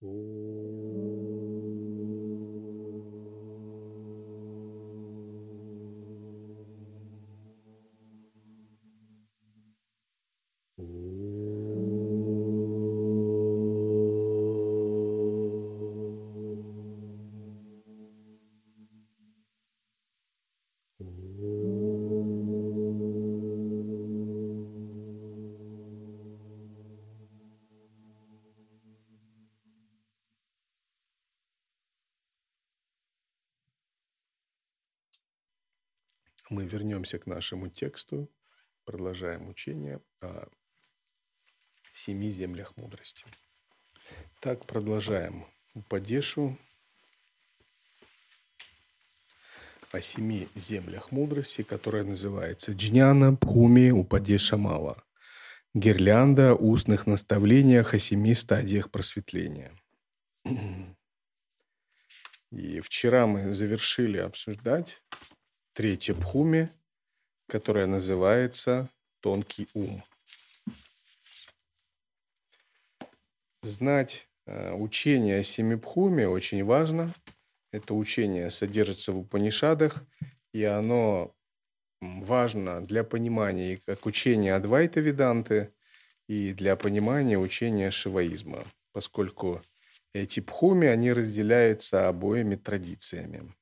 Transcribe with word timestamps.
Мы 0.00 0.57
вернемся 36.68 37.18
к 37.18 37.26
нашему 37.26 37.68
тексту, 37.68 38.30
продолжаем 38.84 39.48
учение 39.48 40.00
о 40.20 40.48
семи 41.92 42.30
землях 42.30 42.76
мудрости. 42.76 43.24
Так, 44.40 44.64
продолжаем 44.66 45.44
Упадешу 45.74 46.56
о 49.92 50.00
семи 50.00 50.48
землях 50.54 51.12
мудрости, 51.12 51.62
которая 51.62 52.04
называется 52.04 52.72
Джняна 52.72 53.34
Пхуми 53.34 53.90
Упадеша 53.90 54.56
Мала. 54.56 55.02
Гирлянда 55.74 56.54
устных 56.54 57.06
наставлениях 57.06 57.94
о 57.94 57.98
семи 57.98 58.34
стадиях 58.34 58.90
просветления. 58.90 59.72
И 62.50 62.80
вчера 62.80 63.26
мы 63.26 63.52
завершили 63.52 64.16
обсуждать 64.16 65.02
третье 65.78 66.12
Бхуми, 66.12 66.70
которая 67.46 67.86
называется 67.86 68.88
«Тонкий 69.20 69.68
ум». 69.74 70.02
Знать 73.62 74.26
э, 74.46 74.72
учение 74.72 75.38
о 75.38 75.44
Семибхуме 75.44 76.26
очень 76.26 76.64
важно. 76.64 77.14
Это 77.70 77.94
учение 77.94 78.50
содержится 78.50 79.12
в 79.12 79.18
Упанишадах, 79.18 80.02
и 80.52 80.64
оно 80.64 81.32
важно 82.00 82.82
для 82.82 83.04
понимания 83.04 83.78
как 83.86 84.04
учения 84.04 84.56
Адвайта 84.56 84.98
Веданты 84.98 85.72
и 86.26 86.54
для 86.54 86.74
понимания 86.74 87.38
учения 87.38 87.92
шиваизма, 87.92 88.64
поскольку 88.90 89.62
эти 90.12 90.40
пхуми, 90.40 90.88
они 90.88 91.12
разделяются 91.12 92.08
обоими 92.08 92.56
традициями. 92.56 93.54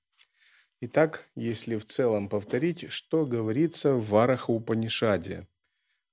Итак, 0.80 1.26
если 1.34 1.76
в 1.76 1.86
целом 1.86 2.28
повторить, 2.28 2.92
что 2.92 3.24
говорится 3.24 3.94
в 3.94 4.10
Вараха 4.10 4.52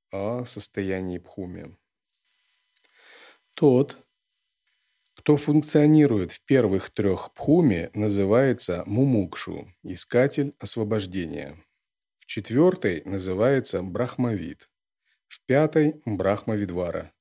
о 0.10 0.46
состоянии 0.46 1.18
Пхуми. 1.18 1.76
Тот, 3.56 3.98
кто 5.16 5.36
функционирует 5.36 6.32
в 6.32 6.42
первых 6.46 6.92
трех 6.92 7.34
Пхуми, 7.34 7.90
называется 7.94 8.84
Мумукшу, 8.86 9.68
искатель 9.84 10.56
освобождения. 10.60 11.58
В 12.20 12.26
четвертой 12.26 13.02
называется 13.04 13.84
Брахмавид. 13.84 14.70
В 15.28 15.46
пятой– 15.46 16.02
Брахмавидвара. 16.06 17.12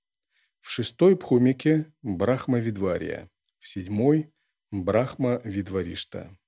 В 0.61 0.71
шестой 0.71 1.17
Пхумике– 1.17 1.93
Брахмавидвария. 2.03 3.29
В 3.59 3.67
седьмой– 3.67 4.33
Брахмавидваришта. 4.71 6.39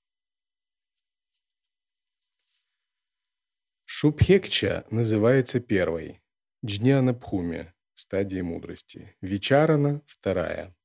Шубхекча 4.04 4.84
называется 4.90 5.60
первой, 5.60 6.20
Джняна 6.62 7.14
Пхуми– 7.14 7.72
стадия 7.94 8.42
мудрости, 8.44 9.16
Вичарана– 9.22 10.02
вторая, 10.06 10.76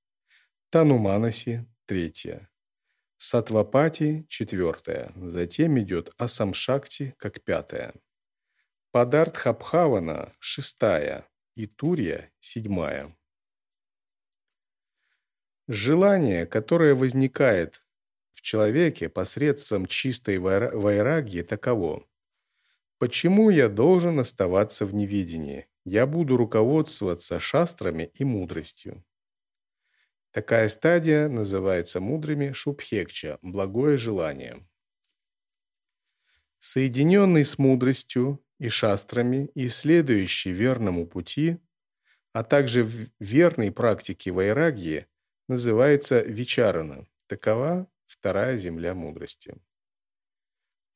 Тануманаси– 0.69 1.65
третья, 1.85 2.49
Сатвапати– 3.17 4.25
четвертая, 4.29 5.11
затем 5.17 5.77
идет 5.81 6.13
Асамшакти 6.17 7.13
как 7.17 7.43
пятая, 7.43 7.93
Падартхабхавана– 8.91 10.33
шестая. 10.39 11.27
И 11.55 11.67
Турья– 11.67 12.31
седьмая. 12.39 13.13
Желание, 15.67 16.45
которое 16.45 16.95
возникает 16.95 17.85
в 18.31 18.41
человеке 18.41 19.09
посредством 19.09 19.87
чистой 19.87 20.37
вайрагьи, 20.37 21.41
таково– 21.41 22.05
Почему 22.99 23.49
я 23.49 23.69
должен 23.69 24.19
оставаться 24.19 24.85
в 24.85 24.93
неведении? 24.93 25.67
Я 25.85 26.05
буду 26.05 26.35
руководствоваться 26.35 27.39
шастрами 27.39 28.11
и 28.13 28.25
мудростью. 28.25 29.05
Такая 30.31 30.67
стадия 30.67 31.29
называется 31.29 32.01
мудрыми 32.01 32.51
шубхекча– 32.51 33.39
благое 33.41 33.97
желание. 33.97 34.57
Соединенный 36.59 37.45
с 37.45 37.57
мудростью 37.57 38.43
и 38.59 38.67
шастрами 38.67 39.49
и 39.55 39.69
следующий 39.69 40.51
верному 40.51 41.07
пути, 41.07 41.57
а 42.33 42.43
также 42.43 42.83
в 42.83 43.07
верной 43.21 43.71
практике 43.71 44.31
вайрагьи, 44.31 45.05
называется 45.47 46.19
вичарана. 46.19 47.07
Такова 47.27 47.89
вторая 48.05 48.57
земля 48.57 48.93
мудрости. 48.93 49.55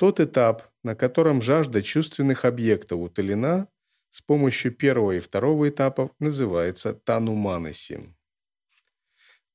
Тот 0.03 0.19
этап, 0.19 0.63
на 0.83 0.97
котором 0.97 1.41
жажда 1.41 1.81
чувственных 1.81 2.43
объектов 2.43 2.99
утолена, 2.99 3.69
с 4.09 4.21
помощью 4.21 4.73
первого 4.73 5.13
и 5.13 5.21
второго 5.21 5.69
этапов 5.69 6.11
называется 6.19 6.93
тануманаси. 6.93 8.13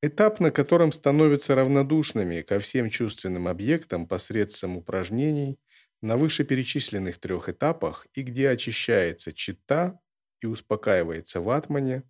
Этап, 0.00 0.40
на 0.40 0.50
котором 0.50 0.90
становятся 0.90 1.54
равнодушными 1.54 2.40
ко 2.40 2.60
всем 2.60 2.88
чувственным 2.88 3.46
объектам 3.46 4.06
посредством 4.06 4.78
упражнений 4.78 5.60
на 6.00 6.16
вышеперечисленных 6.16 7.18
трех 7.18 7.50
этапах 7.50 8.06
и 8.14 8.22
где 8.22 8.48
очищается 8.48 9.34
чита 9.34 10.00
и 10.40 10.46
успокаивается 10.46 11.42
в 11.42 11.50
атмане, 11.50 12.04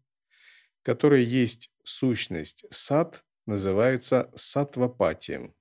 который 0.83 1.25
есть 1.25 1.73
сущность 1.83 2.65
сад, 2.71 3.25
называется 3.47 4.31
сатвапатием. 4.37 5.57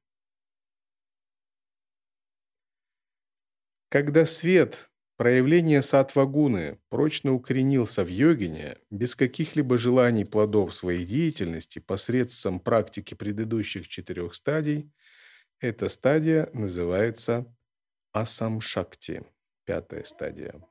Когда 3.90 4.26
свет, 4.26 4.92
проявление 5.16 5.82
сатвагуны, 5.82 6.78
прочно 6.90 7.34
укоренился 7.34 8.04
в 8.04 8.10
йогине, 8.10 8.78
без 8.90 9.16
каких-либо 9.16 9.78
желаний 9.78 10.26
плодов 10.26 10.76
своей 10.76 11.06
деятельности 11.06 11.80
посредством 11.80 12.60
практики 12.60 13.14
предыдущих 13.14 13.88
четырех 13.88 14.36
стадий, 14.36 14.92
эта 15.62 15.88
стадия 15.88 16.50
называется 16.52 17.46
асамшакти, 18.12 19.24
пятая 19.64 20.04
стадия. 20.04 20.62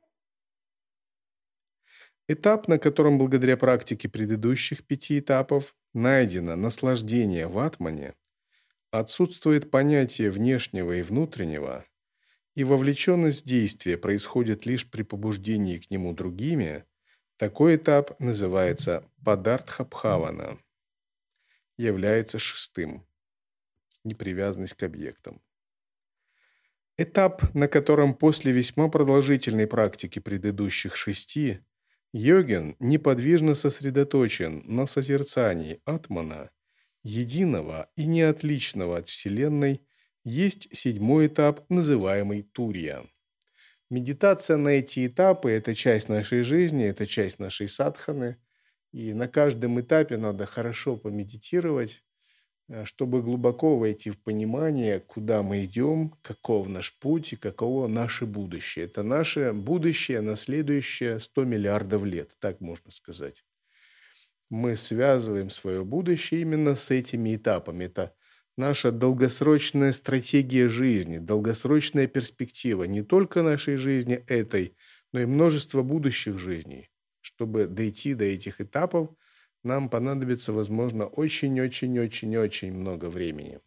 Этап, 2.28 2.69
на 2.69 2.78
котором 2.78 3.16
благодаря 3.16 3.56
практике 3.56 4.10
предыдущих 4.10 4.87
пяти 4.87 5.21
этапов 5.21 5.75
найдено 5.94 6.54
наслаждение 6.54 7.47
в 7.47 7.59
атмане, 7.60 8.15
отсутствует 8.91 9.71
понятие 9.71 10.31
внешнего 10.31 10.93
и 10.93 11.03
внутреннего– 11.03 11.87
и 12.56 12.65
вовлеченность 12.65 13.43
в 13.43 13.44
действие 13.44 13.99
происходит 13.99 14.65
лишь 14.65 14.91
при 14.91 15.03
побуждении 15.03 15.77
к 15.77 15.91
нему 15.91 16.15
другими, 16.15 16.84
такой 17.36 17.77
этап 17.77 18.19
называется 18.19 19.04
падартхабхавана, 19.22 20.59
является 21.77 22.39
шестым– 22.39 23.07
непривязанность 24.04 24.72
к 24.72 24.83
объектам. 24.83 25.42
Этап, 26.97 27.54
на 27.54 27.69
котором 27.69 28.15
после 28.15 28.53
весьма 28.53 28.89
продолжительной 28.89 29.66
практики 29.66 30.19
предыдущих 30.19 30.97
шести 30.97 31.60
йогин 32.15 32.75
неподвижно 32.78 33.54
сосредоточен 33.54 34.63
на 34.65 34.86
созерцании 34.86 35.83
атмана, 35.84 36.51
единого 37.03 37.91
и 37.97 38.07
неотличного 38.07 38.97
от 38.97 39.09
Вселенной– 39.09 39.83
есть 40.27 40.77
седьмой 40.77 41.28
этап, 41.28 41.65
называемый 41.71 42.43
Турия. 42.43 43.05
Медитация 43.91 44.57
на 44.57 44.71
эти 44.71 45.07
этапы– 45.07 45.51
это 45.53 45.73
часть 45.77 46.09
нашей 46.09 46.43
жизни, 46.43 46.84
это 46.84 47.07
часть 47.07 47.39
нашей 47.39 47.69
садханы. 47.69 48.37
И 48.93 49.15
на 49.15 49.28
каждом 49.28 49.81
этапе 49.81 50.17
надо 50.17 50.45
хорошо 50.45 50.97
помедитировать, 50.97 52.03
э, 52.69 52.84
чтобы 52.84 53.23
глубоко 53.23 53.78
войти 53.78 54.11
в 54.11 54.21
понимание, 54.21 54.99
куда 54.99 55.43
мы 55.45 55.65
идем, 55.65 56.17
каков 56.23 56.67
наш 56.67 56.99
путь 56.99 57.34
и 57.34 57.37
каково 57.37 57.87
наше 57.87 58.27
будущее. 58.27 58.87
Это 58.87 59.05
наше 59.05 59.53
будущее 59.53 60.23
на 60.23 60.34
следующие 60.34 61.21
100 61.21 61.45
миллиардов 61.45 62.05
лет, 62.05 62.37
так 62.41 62.61
можно 62.61 62.91
сказать. 62.91 63.45
мы 64.51 64.77
связываем 64.77 65.51
свое 65.51 65.84
будущее 65.84 66.41
именно 66.43 66.75
с 66.75 66.91
этими 66.91 67.37
этапами. 67.37 67.84
Это 67.84 68.15
наша 68.56 68.91
долгосрочная 68.91 69.92
стратегия 69.92 70.68
жизни, 70.68 71.18
долгосрочная 71.18 72.06
перспектива 72.06 72.84
не 72.84 73.03
только 73.03 73.42
нашей 73.42 73.76
жизни 73.76 74.24
этой, 74.26 74.76
но 75.12 75.20
и 75.20 75.26
множество 75.26 75.82
будущих 75.82 76.38
жизней. 76.38 76.91
Чтобы 77.20 77.66
дойти 77.66 78.14
до 78.14 78.24
этих 78.24 78.60
этапов, 78.60 79.10
нам 79.62 79.88
понадобится, 79.88 80.53
возможно, 80.53 81.06
очень-очень-очень-очень 81.06 82.72
много 82.72 83.06
времени. 83.06 83.58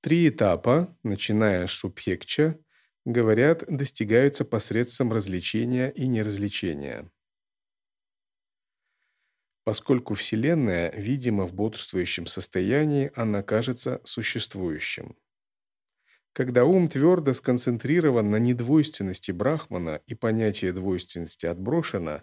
Три 0.00 0.28
этапа, 0.28 0.96
начиная 1.04 1.68
с 1.68 1.70
Шубхекча, 1.70 2.58
говорят, 3.04 3.64
достигаются 3.68 4.44
посредством 4.44 5.12
развлечения 5.12 5.90
и 5.90 6.08
неразвлечения. 6.08 7.08
Поскольку 9.64 10.14
Вселенная 10.14 10.90
видима 10.90 11.46
в 11.46 11.54
бодрствующем 11.54 12.26
состоянии, 12.26 13.12
она 13.14 13.42
кажется 13.42 14.00
существующим. 14.04 15.16
Когда 16.32 16.64
ум 16.64 16.88
твердо 16.88 17.34
сконцентрирован 17.34 18.30
на 18.30 18.36
недвойственности 18.36 19.30
Брахмана 19.30 20.00
и 20.06 20.14
понятие 20.14 20.72
двойственности 20.72 21.46
отброшено, 21.46 22.22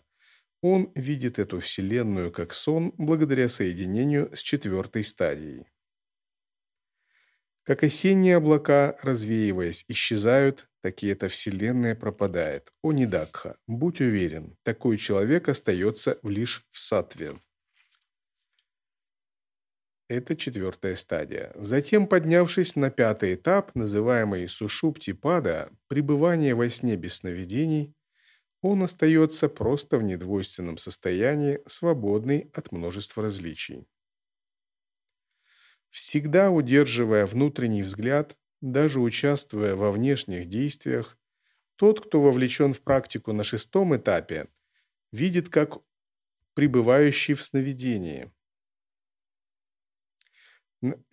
он 0.61 0.91
видит 0.95 1.39
эту 1.39 1.59
Вселенную 1.59 2.31
как 2.31 2.53
сон 2.53 2.93
благодаря 2.97 3.47
соединению 3.47 4.35
с 4.35 4.41
четвертой 4.41 5.05
стадией. 5.05 5.67
Как 7.63 7.83
осенние 7.83 8.37
облака, 8.37 8.97
развеиваясь, 9.01 9.85
исчезают, 9.87 10.67
так 10.81 11.03
и 11.03 11.07
эта 11.07 11.27
вселенная 11.27 11.95
пропадает. 11.95 12.71
О 12.81 12.91
Нидакха, 12.91 13.57
будь 13.67 14.01
уверен, 14.01 14.57
такой 14.63 14.97
человек 14.97 15.49
остается 15.49 16.17
лишь 16.23 16.65
в 16.69 16.79
сатве. 16.79 17.33
Это 20.07 20.35
четвертая 20.35 20.95
стадия. 20.95 21.51
Затем, 21.55 22.07
поднявшись 22.07 22.75
на 22.75 22.89
пятый 22.89 23.35
этап, 23.35 23.75
называемый 23.75 24.47
сушупти-пада, 24.47 25.69
пребывание 25.87 26.55
во 26.55 26.67
сне 26.69 26.95
без 26.95 27.17
сновидений, 27.17 27.93
он 28.61 28.81
остается 28.81 29.47
просто 29.47 29.99
в 29.99 30.03
недвойственном 30.03 30.79
состоянии, 30.79 31.61
свободный 31.67 32.49
от 32.53 32.71
множества 32.71 33.23
различий 33.23 33.85
всегда 35.89 36.51
удерживая 36.51 37.25
внутренний 37.25 37.83
взгляд, 37.83 38.37
даже 38.61 38.99
участвуя 38.99 39.75
во 39.75 39.91
внешних 39.91 40.47
действиях, 40.47 41.17
тот, 41.75 42.05
кто 42.05 42.21
вовлечен 42.21 42.73
в 42.73 42.81
практику 42.81 43.31
на 43.31 43.43
шестом 43.43 43.95
этапе, 43.95 44.47
видит 45.11 45.49
как 45.49 45.81
пребывающий 46.53 47.33
в 47.33 47.43
сновидении. 47.43 48.31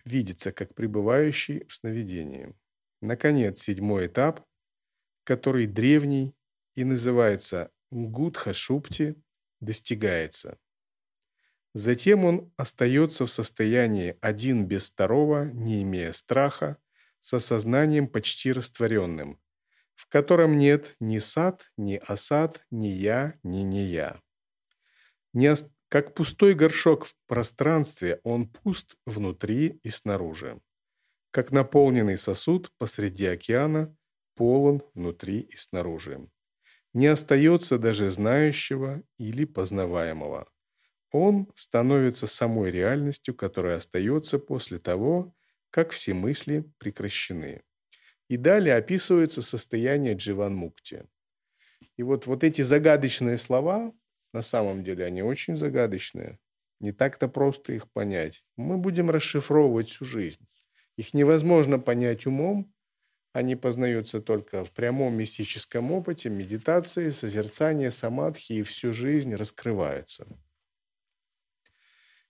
Видится 0.05 0.51
как 0.51 0.75
пребывающий 0.75 1.65
в 1.65 1.73
сновидении. 1.73 2.53
Наконец, 3.01 3.61
седьмой 3.61 4.07
этап, 4.07 4.45
который 5.23 5.67
древний 5.67 6.35
и 6.75 6.83
называется 6.83 7.71
Гудха 7.91 8.53
Шупти, 8.53 9.15
достигается. 9.59 10.57
Затем 11.73 12.25
он 12.25 12.51
остается 12.57 13.25
в 13.25 13.31
состоянии 13.31 14.17
один 14.21 14.65
без 14.65 14.89
второго, 14.89 15.45
не 15.45 15.83
имея 15.83 16.11
страха, 16.11 16.77
со 17.19 17.39
сознанием 17.39 18.07
почти 18.07 18.51
растворенным, 18.51 19.39
в 19.95 20.07
котором 20.07 20.57
нет 20.57 20.95
ни 20.99 21.19
сад, 21.19 21.71
ни 21.77 21.95
осад, 21.95 22.65
ни 22.71 22.87
я, 22.87 23.39
ни 23.43 23.63
не 23.63 23.83
я. 23.85 24.21
Не 25.33 25.49
ост... 25.49 25.71
Как 25.89 26.13
пустой 26.15 26.53
горшок 26.53 27.05
в 27.05 27.15
пространстве, 27.27 28.19
он 28.23 28.49
пуст 28.49 28.97
внутри 29.05 29.79
и 29.83 29.89
снаружи. 29.89 30.59
Как 31.31 31.51
наполненный 31.51 32.17
сосуд 32.17 32.73
посреди 32.77 33.25
океана, 33.25 33.95
полон 34.35 34.81
внутри 34.93 35.39
и 35.39 35.55
снаружи. 35.55 36.29
Не 36.93 37.07
остается 37.07 37.77
даже 37.77 38.09
знающего 38.09 39.01
или 39.17 39.45
познаваемого. 39.45 40.49
Он 41.11 41.47
становится 41.55 42.27
самой 42.27 42.71
реальностью, 42.71 43.33
которая 43.33 43.77
остается 43.77 44.39
после 44.39 44.79
того, 44.79 45.33
как 45.69 45.91
все 45.91 46.13
мысли 46.13 46.65
прекращены. 46.77 47.63
И 48.29 48.37
далее 48.37 48.75
описывается 48.75 49.41
состояние 49.41 50.15
Дживан-мукти. 50.15 51.05
И 51.95 52.03
вот, 52.03 52.25
вот 52.25 52.43
эти 52.43 52.61
загадочные 52.61 53.37
слова, 53.37 53.93
на 54.33 54.41
самом 54.41 54.83
деле 54.83 55.05
они 55.05 55.21
очень 55.21 55.55
загадочные. 55.55 56.39
Не 56.79 56.91
так-то 56.91 57.27
просто 57.27 57.73
их 57.73 57.89
понять. 57.91 58.43
Мы 58.55 58.77
будем 58.77 59.09
расшифровывать 59.09 59.89
всю 59.89 60.05
жизнь. 60.05 60.45
Их 60.95 61.13
невозможно 61.13 61.79
понять 61.79 62.25
умом, 62.25 62.73
они 63.33 63.55
познаются 63.55 64.19
только 64.19 64.65
в 64.65 64.71
прямом 64.71 65.15
мистическом 65.15 65.91
опыте, 65.91 66.29
медитации, 66.29 67.11
созерцании, 67.11 67.89
самадхи, 67.89 68.53
и 68.53 68.63
всю 68.63 68.93
жизнь 68.93 69.35
раскрывается. 69.35 70.27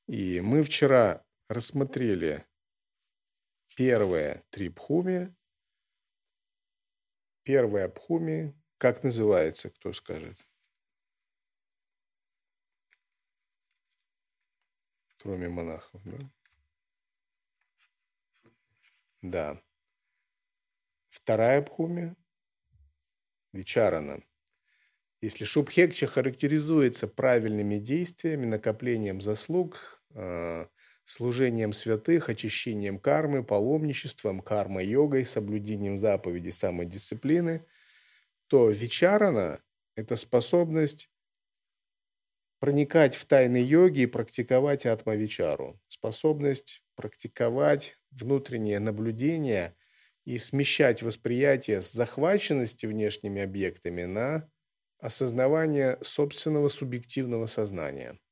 И 0.07 0.39
мы 0.39 0.63
вчера 0.63 1.25
рассмотрели 1.50 2.48
первое 3.75 4.45
три 4.51 4.69
пхуми. 4.69 5.36
Первая 7.44 7.89
пхуми, 7.89 8.57
как 8.77 9.04
называется, 9.04 9.69
кто 9.69 9.92
скажет? 9.92 10.48
Кроме 15.18 15.50
монахов, 15.50 16.01
да? 16.06 16.31
Да. 19.21 19.63
Вторая 21.10 21.62
пхуми– 21.62 22.15
Вичарана. 23.51 24.24
Если 25.19 25.44
Шубхекча 25.44 26.07
характеризуется 26.07 27.07
правильными 27.07 27.80
действиями, 27.80 28.45
накоплением 28.45 29.19
заслуг, 29.19 29.96
служением 31.07 31.71
святых, 31.71 32.27
очищением 32.27 33.00
кармы, 33.00 33.42
паломничеством, 33.42 34.42
карма-йогой, 34.42 35.25
соблюдением 35.25 35.98
заповедей 35.98 36.51
самодисциплины, 36.51 37.65
то 38.48 38.69
вечарана– 38.69 39.63
это 39.96 40.17
способность 40.17 41.10
проникать 42.60 43.15
в 43.15 43.25
тайны 43.25 43.58
йоги 43.58 44.01
и 44.01 44.05
практиковать 44.05 44.86
атмавичару, 44.86 45.79
способность 45.88 46.84
практиковать 46.96 47.98
внутреннее 48.12 48.79
наблюдение 48.79 49.77
и 50.25 50.38
смещать 50.38 51.03
восприятие 51.03 51.81
с 51.81 51.91
захваченности 51.91 52.86
внешними 52.86 53.41
объектами 53.41 54.03
на 54.03 54.51
осознавание 55.00 56.00
собственного 56.01 56.67
субъективного 56.67 57.46
сознания– 57.46 58.20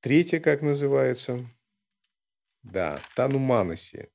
Третье, 0.00 0.38
как 0.38 0.62
называется? 0.62 1.50
Да, 2.62 3.00
Тануманаси. 3.16 4.10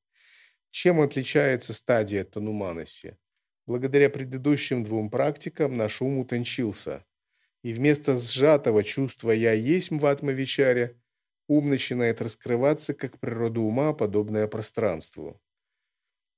Чем 0.71 1.01
отличается 1.01 1.73
стадия 1.73 2.23
Тануманаси? 2.23 3.17
Благодаря 3.65 4.09
предыдущим 4.09 4.85
двум 4.85 5.09
практикам 5.09 5.75
наш 5.75 6.01
ум 6.01 6.19
утончился. 6.19 7.05
И 7.63 7.73
вместо 7.73 8.15
сжатого 8.15 8.81
чувства 8.83 9.31
«я 9.31 9.51
есть» 9.51 9.91
в 9.91 10.05
Атмавичаре 10.05 11.01
ум 11.47 11.69
начинает 11.69 12.21
раскрываться 12.21 12.93
как 12.93 13.19
природа 13.19 13.59
ума, 13.59 13.91
подобная 13.91 14.47
пространству. 14.47 15.41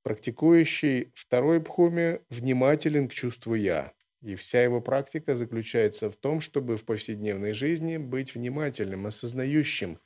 Практикующий 0.01 1.11
второй 1.13 1.59
бхуме 1.59 2.21
внимателен 2.29 3.07
к 3.07 3.13
чувству 3.13 3.53
«я». 3.53 3.93
И 4.25 4.34
вся 4.34 4.63
его 4.63 4.82
практика 4.82 5.36
заключается 5.36 6.10
в 6.10 6.15
том, 6.15 6.41
чтобы 6.41 6.77
в 6.77 6.84
повседневной 6.84 7.53
жизни 7.53 7.98
быть 7.98 8.34
внимательным, 8.34 9.05
осознающим 9.05 10.00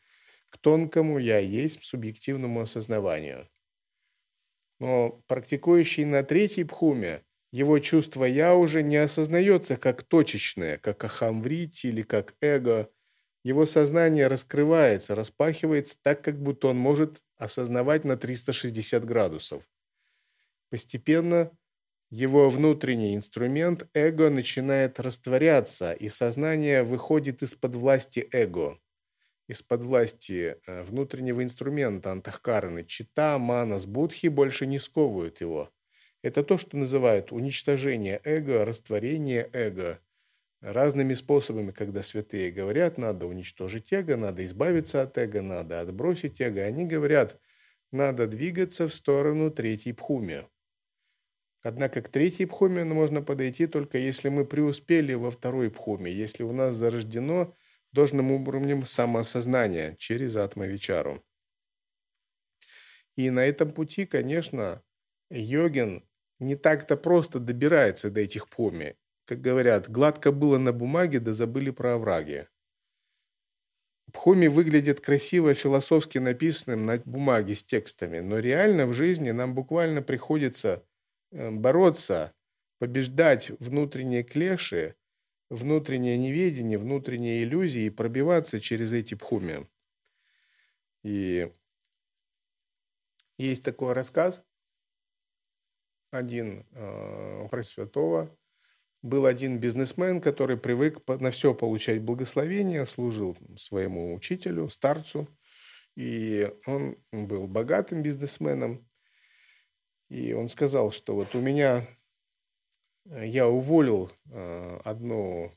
к 0.50 0.58
тонкому 0.58 1.20
«я 1.20 1.38
есть» 1.38 1.86
субъективному 1.86 2.60
осознаванию. 2.60 3.48
Но 4.82 5.24
практикующий 5.28 6.04
на 6.04 6.24
третьей 6.24 6.66
пхуме, 6.66 7.24
его 7.54 7.80
чувство 7.80 8.26
«я» 8.26 8.56
уже 8.56 8.84
не 8.84 8.98
осознается 8.98 9.78
как 9.78 10.04
точечное, 10.04 10.78
как 10.78 11.02
ахамврити 11.02 11.88
или 11.88 12.02
как 12.02 12.36
эго. 12.42 12.90
Его 13.46 13.66
сознание 13.66 14.28
раскрывается, 14.28 15.16
распахивается 15.16 15.96
так, 16.02 16.22
как 16.22 16.44
будто 16.44 16.68
он 16.68 16.78
может 16.78 17.24
осознавать 17.38 18.04
на 18.04 18.18
360 18.18 19.06
градусов. 19.06 19.64
Постепенно 20.70 21.58
его 22.10 22.50
внутренний 22.50 23.16
инструмент 23.16 23.88
эго 23.94 24.30
начинает 24.30 25.00
растворяться, 25.00 25.94
и 25.94 26.10
сознание 26.10 26.84
выходит 26.84 27.44
из-под 27.44 27.76
власти 27.76 28.28
эго, 28.32 28.80
из-под 29.48 29.84
власти 29.84 30.58
э, 30.66 30.84
внутреннего 30.84 31.44
инструмента 31.44 32.12
антахкараны. 32.12 32.84
Чита, 32.84 33.38
манас, 33.38 33.86
будхи 33.86 34.28
больше 34.28 34.66
не 34.66 34.80
сковывают 34.80 35.42
его. 35.42 35.72
Это 36.24 36.44
то, 36.44 36.58
что 36.58 36.78
называют 36.78 37.32
уничтожение 37.32 38.20
эго, 38.24 38.66
растворение 38.66 39.50
эго. 39.54 40.00
разными 40.62 41.14
способами, 41.14 41.72
когда 41.72 42.04
святые 42.04 42.52
говорят, 42.52 42.98
надо 42.98 43.28
уничтожить 43.28 43.94
эго, 43.94 44.18
надо 44.18 44.46
избавиться 44.46 45.02
от 45.04 45.18
эго, 45.18 45.42
надо 45.42 45.80
отбросить 45.82 46.42
эго, 46.42 46.64
они 46.64 46.86
говорят, 46.86 47.40
надо 47.92 48.28
двигаться 48.28 48.88
в 48.88 48.94
сторону 48.94 49.52
третьей 49.52 49.94
пхуми. 49.94 50.46
Однако 51.62 52.02
к 52.02 52.10
третьей 52.10 52.46
пхуме 52.46 52.84
можно 52.84 53.22
подойти 53.22 53.68
только 53.68 53.98
если 53.98 54.30
мы 54.30 54.46
преуспели 54.46 55.14
во 55.14 55.32
второй 55.32 55.70
пхуме, 55.72 56.12
если 56.12 56.44
у 56.44 56.52
нас 56.54 56.76
зарождено 56.76 57.56
должным 57.92 58.32
уровнем 58.32 58.86
самоосознания 58.86 59.96
через 59.98 60.36
атмавичару. 60.36 61.24
И 63.16 63.30
на 63.30 63.46
этом 63.46 63.72
пути, 63.72 64.06
конечно, 64.06 64.82
йогин 65.30 66.08
не 66.40 66.56
так-то 66.56 66.98
просто 66.98 67.40
добирается 67.40 68.10
до 68.10 68.22
этих 68.22 68.50
пхуми. 68.50 68.98
Как 69.26 69.42
говорят, 69.42 69.90
гладко 69.90 70.32
было 70.32 70.58
на 70.58 70.74
бумаге, 70.74 71.20
да 71.20 71.34
забыли 71.34 71.70
про 71.70 71.96
овраги. 71.96 72.48
Пхуми 74.14 74.48
выглядит 74.48 75.02
красиво, 75.02 75.54
философски 75.54 76.18
написанным 76.20 76.86
на 76.86 76.98
бумаге 76.98 77.56
с 77.56 77.64
текстами, 77.64 78.20
но 78.20 78.40
реально 78.40 78.86
в 78.88 78.94
жизни 78.94 79.32
нам 79.32 79.54
буквально 79.56 80.02
приходится 80.02 80.84
бороться, 81.32 82.34
побеждать 82.80 83.50
внутренние 83.60 84.24
клеши, 84.24 84.96
внутреннее 85.50 86.18
неведение, 86.18 86.78
внутренние 86.78 87.44
иллюзии 87.44 87.84
и 87.84 87.90
пробиваться 87.90 88.60
через 88.60 88.94
эти 88.94 89.16
пхуми. 89.16 89.68
И 91.04 91.52
есть 93.38 93.64
такой 93.64 93.94
рассказ, 93.94 94.44
один 96.12 96.66
э, 96.72 97.48
про 97.50 97.64
святого, 97.64 98.36
был 99.02 99.26
один 99.26 99.60
бизнесмен, 99.60 100.20
который 100.20 100.58
привык 100.58 101.08
на 101.08 101.32
все 101.32 101.54
получать 101.54 102.02
благословение, 102.02 102.86
служил 102.86 103.38
своему 103.56 104.14
учителю, 104.14 104.70
старцу, 104.70 105.28
и 105.96 106.52
он 106.66 106.98
был 107.12 107.48
богатым 107.48 108.02
бизнесменом. 108.02 108.89
И 110.10 110.34
он 110.34 110.50
сказал, 110.50 110.92
что 110.92 111.16
вот 111.16 111.36
у 111.36 111.40
меня, 111.40 111.88
э, 113.06 113.28
я 113.28 113.48
уволил 113.48 114.12
э, 114.32 114.80
одну 114.84 115.52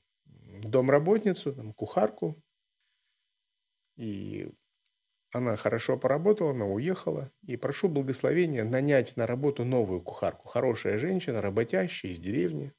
домработницу, 0.62 1.54
там, 1.54 1.73
кухарку, 1.73 2.40
и 3.97 4.50
она 5.32 5.56
хорошо 5.56 5.97
поработала, 5.99 6.50
она 6.50 6.66
уехала. 6.66 7.32
И 7.47 7.56
прошу 7.56 7.88
благословения 7.88 8.64
нанять 8.64 9.16
на 9.16 9.26
работу 9.26 9.64
новую 9.64 10.02
кухарку. 10.02 10.49
Хорошая 10.49 10.99
женщина, 10.99 11.40
работящая 11.40 12.12
из 12.12 12.18
деревни. 12.18 12.73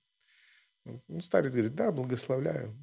Ну, 0.86 1.22
старец 1.22 1.54
говорит, 1.54 1.74
да, 1.74 1.92
благословляю. 1.92 2.78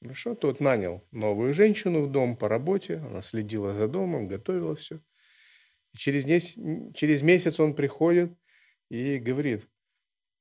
Хорошо, 0.00 0.34
тот 0.34 0.60
нанял 0.60 1.06
новую 1.10 1.52
женщину 1.54 2.02
в 2.02 2.10
дом 2.10 2.36
по 2.36 2.48
работе, 2.48 2.96
она 2.96 3.22
следила 3.22 3.74
за 3.74 3.88
домом, 3.88 4.28
готовила 4.28 4.76
все. 4.76 5.00
И 5.94 5.98
через, 5.98 6.24
не, 6.24 6.92
через 6.92 7.22
месяц 7.22 7.60
он 7.60 7.74
приходит 7.74 8.32
и 8.90 9.18
говорит, 9.18 9.68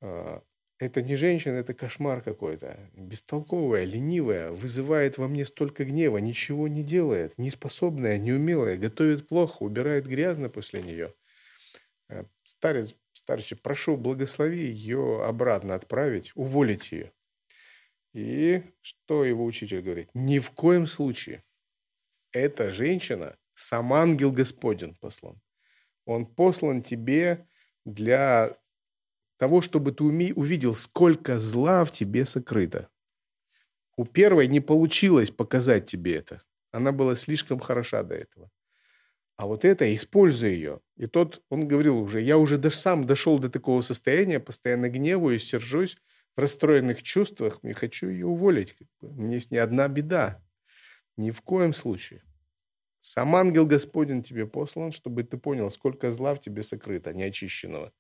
«А, 0.02 0.44
это 0.80 1.02
не 1.02 1.16
женщина, 1.16 1.54
это 1.54 1.74
кошмар 1.74 2.22
какой-то, 2.22 2.90
бестолковая, 2.94 3.86
ленивая, 3.86 4.52
вызывает 4.52 5.18
во 5.18 5.28
мне 5.28 5.46
столько 5.46 5.86
гнева, 5.86 6.18
ничего 6.18 6.68
не 6.68 6.84
делает, 6.84 7.38
неспособная, 7.38 8.18
неумелая, 8.18 8.78
готовит 8.78 9.28
плохо, 9.28 9.64
убирает 9.64 10.08
грязно 10.08 10.50
после 10.50 10.82
нее. 10.82 11.14
Э, 12.10 12.26
старец 12.44 12.96
старче, 13.14 13.56
прошу, 13.56 13.96
благослови 13.96 14.66
ее 14.66 15.24
обратно 15.24 15.76
отправить, 15.76 16.32
уволить 16.36 16.92
ее. 16.92 17.14
И 18.14 18.64
что 18.82 19.24
его 19.24 19.46
учитель 19.46 19.82
говорит? 19.82 20.10
Ни 20.14 20.40
в 20.40 20.52
коем 20.52 20.86
случае. 20.88 21.44
Эта 22.32 22.72
женщина 22.72 23.38
сам 23.54 23.94
ангел 23.94 24.32
Господень 24.32 24.96
послан. 24.96 25.42
Он 26.06 26.26
послан 26.26 26.82
тебе 26.82 27.48
для 27.86 28.56
того, 29.38 29.62
чтобы 29.62 29.92
ты 29.92 30.04
увидел, 30.04 30.76
сколько 30.76 31.40
зла 31.40 31.86
в 31.86 31.92
тебе 31.92 32.26
сокрыто. 32.26 32.90
У 33.96 34.06
первой 34.06 34.48
не 34.48 34.60
получилось 34.60 35.32
показать 35.32 35.86
тебе 35.86 36.16
это. 36.16 36.42
Она 36.72 36.92
была 36.92 37.16
слишком 37.16 37.60
хороша 37.60 38.04
до 38.04 38.16
этого. 38.16 38.50
А 39.36 39.46
вот 39.46 39.66
это, 39.66 39.94
используя 39.94 40.52
ее. 40.52 40.80
И 40.96 41.08
тот, 41.08 41.44
он 41.50 41.68
говорил 41.68 41.98
уже, 42.00 42.22
я 42.22 42.38
уже 42.38 42.58
даже 42.58 42.78
сам 42.78 43.06
дошел 43.06 43.40
до 43.40 43.50
такого 43.50 43.82
состояния, 43.82 44.40
постоянно 44.40 44.90
гневаюсь, 44.90 45.46
сержусь, 45.46 45.98
в 46.36 46.40
расстроенных 46.40 47.04
чувствах, 47.04 47.62
не 47.64 47.74
хочу 47.74 48.10
ее 48.10 48.26
уволить. 48.26 48.76
У 49.02 49.22
меня 49.22 49.36
есть 49.36 49.52
не 49.52 49.58
одна 49.58 49.88
беда. 49.88 50.42
Ни 51.16 51.30
в 51.32 51.42
коем 51.42 51.74
случае. 51.74 52.24
Сам 53.06 53.36
ангел 53.36 53.66
Господень 53.66 54.24
тебе 54.24 54.48
послан, 54.48 54.94
чтобы 54.94 55.26
ты 55.26 55.38
понял, 55.38 55.70
сколько 55.70 56.14
зла 56.14 56.34
в 56.34 56.40
тебе 56.40 56.64
сокрыто, 56.64 57.14
неочищенного. 57.14 57.92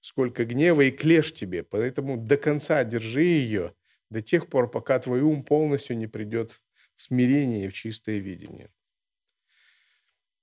Сколько 0.00 0.44
гнева 0.44 0.80
и 0.80 0.90
клеш 0.90 1.32
тебе. 1.32 1.62
Поэтому 1.62 2.16
до 2.16 2.36
конца 2.36 2.82
держи 2.82 3.22
ее, 3.22 3.72
до 4.10 4.20
тех 4.20 4.48
пор, 4.48 4.68
пока 4.68 4.98
твой 4.98 5.20
ум 5.20 5.44
полностью 5.44 5.96
не 5.96 6.08
придет 6.08 6.60
в 6.96 7.02
смирение 7.02 7.66
и 7.66 7.68
в 7.68 7.72
чистое 7.72 8.18
видение. 8.18 8.72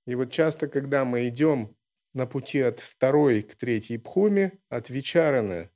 И 0.06 0.14
вот 0.14 0.32
часто, 0.32 0.66
когда 0.66 1.04
мы 1.04 1.28
идем 1.28 1.76
на 2.14 2.24
пути 2.24 2.62
от 2.62 2.80
второй 2.80 3.42
к 3.42 3.54
третьей 3.54 3.98
пхуме, 3.98 4.58
от 4.70 4.88
Вичараны 4.88 5.68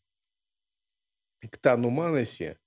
к 1.42 1.59
Тануманасе, 1.59 2.59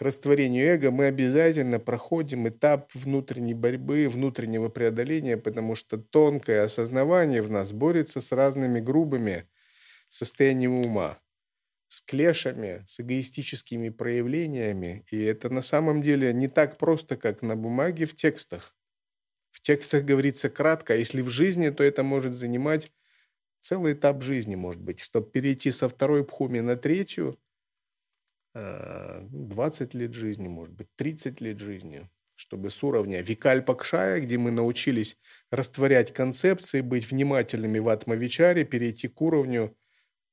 к 0.00 0.02
растворению 0.02 0.66
эго, 0.66 0.90
мы 0.90 1.08
обязательно 1.08 1.78
проходим 1.78 2.48
этап 2.48 2.90
внутренней 2.94 3.52
борьбы, 3.52 4.08
внутреннего 4.08 4.70
преодоления, 4.70 5.36
потому 5.36 5.74
что 5.74 5.98
тонкое 5.98 6.64
осознавание 6.64 7.42
в 7.42 7.50
нас 7.50 7.72
борется 7.72 8.22
с 8.22 8.32
разными 8.32 8.80
грубыми 8.80 9.46
состояниями 10.08 10.86
ума, 10.86 11.20
с 11.88 12.00
клешами, 12.00 12.82
с 12.86 12.98
эгоистическими 13.00 13.90
проявлениями. 13.90 15.04
И 15.10 15.20
это 15.20 15.50
на 15.50 15.60
самом 15.60 16.00
деле 16.02 16.32
не 16.32 16.48
так 16.48 16.78
просто, 16.78 17.18
как 17.18 17.42
на 17.42 17.54
бумаге 17.54 18.06
в 18.06 18.16
текстах. 18.16 18.74
В 19.50 19.60
текстах 19.60 20.06
говорится 20.06 20.48
кратко, 20.48 20.94
а 20.94 20.96
если 20.96 21.20
в 21.20 21.28
жизни, 21.28 21.68
то 21.68 21.84
это 21.84 22.02
может 22.04 22.32
занимать 22.32 22.90
целый 23.60 23.92
этап 23.92 24.22
жизни, 24.22 24.54
может 24.54 24.80
быть. 24.80 25.00
Чтобы 25.00 25.30
перейти 25.30 25.70
со 25.70 25.90
второй 25.90 26.24
пхуми 26.24 26.60
на 26.60 26.76
третью, 26.76 27.38
20 28.54 29.94
э, 29.94 29.98
лет 29.98 30.14
жизни, 30.14 30.48
может 30.48 30.74
быть, 30.74 30.88
30 30.96 31.40
лет 31.40 31.60
жизни, 31.60 32.10
чтобы 32.34 32.70
с 32.70 32.82
уровня 32.82 33.20
Викальпакшая, 33.20 34.20
где 34.20 34.38
мы 34.38 34.50
научились 34.50 35.18
растворять 35.50 36.12
концепции, 36.12 36.80
быть 36.80 37.10
внимательными 37.10 37.78
в 37.78 37.88
атмавичаре, 37.88 38.64
перейти 38.64 39.08
к 39.08 39.20
уровню 39.20 39.76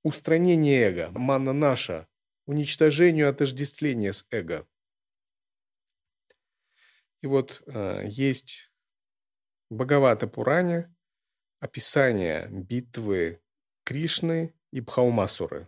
устранения 0.04 0.84
эго, 0.84 1.10
мана 1.12 1.54
наша, 1.54 2.08
уничтожению 2.46 3.30
отождествления 3.30 4.14
с 4.14 4.26
эго. 4.32 4.68
И 7.22 7.28
вот 7.28 7.62
э, 7.68 8.04
есть 8.08 8.72
Бхагавата 9.70 10.28
Пуране 10.28 10.94
описание 11.60 12.48
битвы 12.50 13.42
Кришны 13.84 14.54
и 14.72 14.82
Бхаумасуры. 14.82 15.68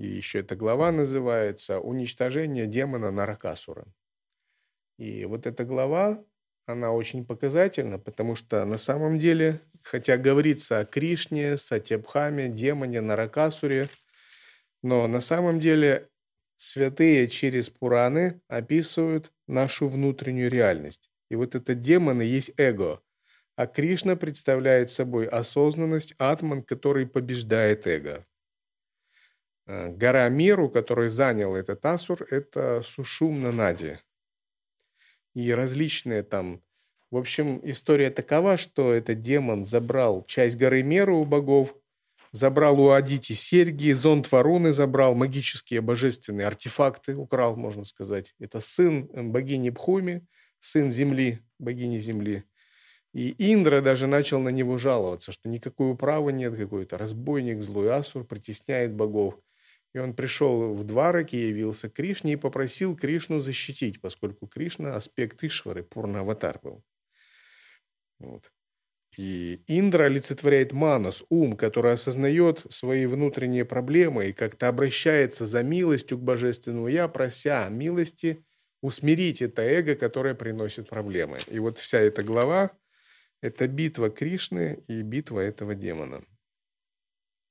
И 0.00 0.06
еще 0.06 0.38
эта 0.38 0.56
глава 0.56 0.90
называется 0.92 1.78
«Уничтожение 1.78 2.66
демона 2.66 3.10
Наракасура». 3.10 3.84
И 4.96 5.26
вот 5.26 5.46
эта 5.46 5.66
глава, 5.66 6.24
она 6.64 6.90
очень 6.92 7.26
показательна, 7.26 7.98
потому 7.98 8.34
что 8.34 8.64
на 8.64 8.78
самом 8.78 9.18
деле, 9.18 9.60
хотя 9.82 10.16
говорится 10.16 10.78
о 10.78 10.86
Кришне, 10.86 11.58
Сатябхаме, 11.58 12.48
демоне, 12.48 13.02
Наракасуре, 13.02 13.90
но 14.82 15.06
на 15.06 15.20
самом 15.20 15.60
деле 15.60 16.08
святые 16.56 17.28
через 17.28 17.68
Пураны 17.68 18.40
описывают 18.48 19.30
нашу 19.46 19.86
внутреннюю 19.86 20.50
реальность. 20.50 21.10
И 21.28 21.36
вот 21.36 21.54
это 21.54 21.74
демоны 21.74 22.22
есть 22.22 22.52
эго. 22.56 23.02
А 23.54 23.66
Кришна 23.66 24.16
представляет 24.16 24.88
собой 24.88 25.26
осознанность, 25.26 26.14
атман, 26.16 26.62
который 26.62 27.06
побеждает 27.06 27.86
эго. 27.86 28.24
Э, 29.70 29.88
гора 29.88 30.28
Миру, 30.28 30.68
который 30.68 31.10
занял 31.10 31.54
этот 31.54 31.86
асур, 31.86 32.26
это 32.28 32.82
Сушумна 32.82 33.52
Нади. 33.52 33.98
И 35.34 35.52
различные 35.52 36.24
там... 36.24 36.60
В 37.12 37.16
общем, 37.16 37.60
история 37.62 38.10
такова, 38.10 38.56
что 38.56 38.92
этот 38.92 39.20
демон 39.20 39.64
забрал 39.64 40.24
часть 40.26 40.56
горы 40.56 40.82
Меру 40.82 41.18
у 41.18 41.24
богов, 41.24 41.76
забрал 42.32 42.80
у 42.80 42.90
Адити 42.90 43.34
серьги, 43.34 43.92
зонт 43.92 44.30
Варуны 44.32 44.72
забрал, 44.72 45.14
магические 45.14 45.82
божественные 45.82 46.48
артефакты 46.48 47.14
украл, 47.14 47.56
можно 47.56 47.84
сказать. 47.84 48.34
Это 48.40 48.60
сын 48.60 49.08
богини 49.32 49.70
Бхуми– 49.70 50.26
сын 50.60 50.90
Земли, 50.90 51.38
богини 51.60 51.98
Земли. 51.98 52.42
И 53.12 53.34
Индра 53.38 53.80
даже 53.80 54.06
начал 54.06 54.40
на 54.40 54.50
него 54.50 54.78
жаловаться, 54.78 55.30
что 55.32 55.48
никакой 55.48 55.92
управы 55.92 56.32
нет, 56.32 56.56
какой-то 56.56 56.98
разбойник, 56.98 57.62
злой 57.62 57.90
асур 57.92 58.24
притесняет 58.24 58.94
богов. 58.94 59.36
И 59.92 59.98
он 59.98 60.14
пришел 60.14 60.72
в 60.74 60.84
Двараки, 60.84 61.36
явился 61.36 61.90
Кришне 61.90 62.34
и 62.34 62.36
попросил 62.36 62.96
Кришну 62.96 63.40
защитить, 63.40 64.00
поскольку 64.00 64.46
Кришна 64.46 64.94
аспект 64.94 65.42
Ишвары, 65.42 65.82
пурна-аватар 65.82 66.60
был. 66.62 66.84
Вот. 68.18 68.52
И 69.16 69.64
Индра 69.66 70.04
олицетворяет 70.04 70.72
манас, 70.72 71.24
ум, 71.28 71.56
который 71.56 71.92
осознает 71.92 72.64
свои 72.70 73.06
внутренние 73.06 73.64
проблемы 73.64 74.28
и 74.28 74.32
как-то 74.32 74.68
обращается 74.68 75.46
за 75.46 75.64
милостью 75.64 76.18
к 76.18 76.22
божественному 76.22 76.86
я, 76.86 77.08
прося 77.08 77.68
милости 77.68 78.44
усмирить 78.82 79.42
это 79.42 79.62
эго, 79.62 79.96
которое 79.96 80.34
приносит 80.34 80.88
проблемы. 80.88 81.38
И 81.48 81.58
вот 81.58 81.78
вся 81.78 81.98
эта 81.98 82.22
глава– 82.22 82.70
это 83.42 83.66
битва 83.66 84.10
Кришны 84.10 84.84
и 84.86 85.02
битва 85.02 85.40
этого 85.40 85.74
демона 85.74 86.22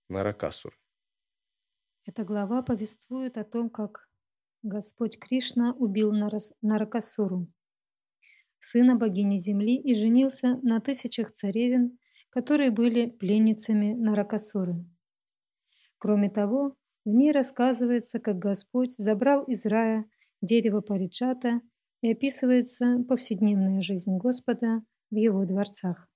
Наракасур. 0.08 0.78
Эта 2.10 2.24
глава 2.24 2.63
повествует 2.63 3.38
о 3.38 3.44
том, 3.44 3.70
как 3.70 4.10
Господь 4.63 5.20
Кришна 5.20 5.75
убил 5.75 6.12
Наракасуру, 6.63 7.46
сына 8.58 8.96
богини 8.96 9.38
Земли, 9.38 9.75
и 9.75 9.94
женился 9.94 10.58
на 10.63 10.80
тысячах 10.80 11.32
царевин, 11.32 12.00
которые 12.32 12.72
были 12.72 13.12
пленницами 13.12 13.94
Наракасуры. 13.94 14.84
Кроме 16.00 16.32
того, 16.32 16.75
в 17.06 17.10
ней 17.10 17.32
рассказывается, 17.32 18.20
как 18.20 18.39
Господь 18.39 18.96
забрал 18.98 19.44
из 19.44 19.68
рая 19.68 20.10
дерево 20.42 20.82
Париджата 20.82 21.62
и 22.01 22.12
описывается 22.12 23.04
повседневная 23.08 23.82
жизнь 23.84 24.18
Господа 24.18 24.82
в 25.12 25.16
его 25.16 25.46
дворцах. 25.46 26.10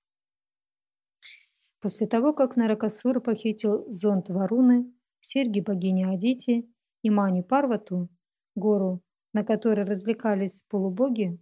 После 1.81 2.07
того, 2.07 2.33
как 2.33 2.55
Наракасур 2.55 3.21
похитил 3.21 3.85
зонт 3.91 4.29
Варуны, 4.29 4.91
серьги 5.23 5.61
богини 5.61 6.03
Адити 6.03 6.67
и 7.01 7.09
Мани 7.09 7.43
Парвату, 7.43 8.09
гору, 8.55 9.01
на 9.33 9.43
которой 9.43 9.85
развлекались 9.85 10.63
полубоги, 10.69 11.39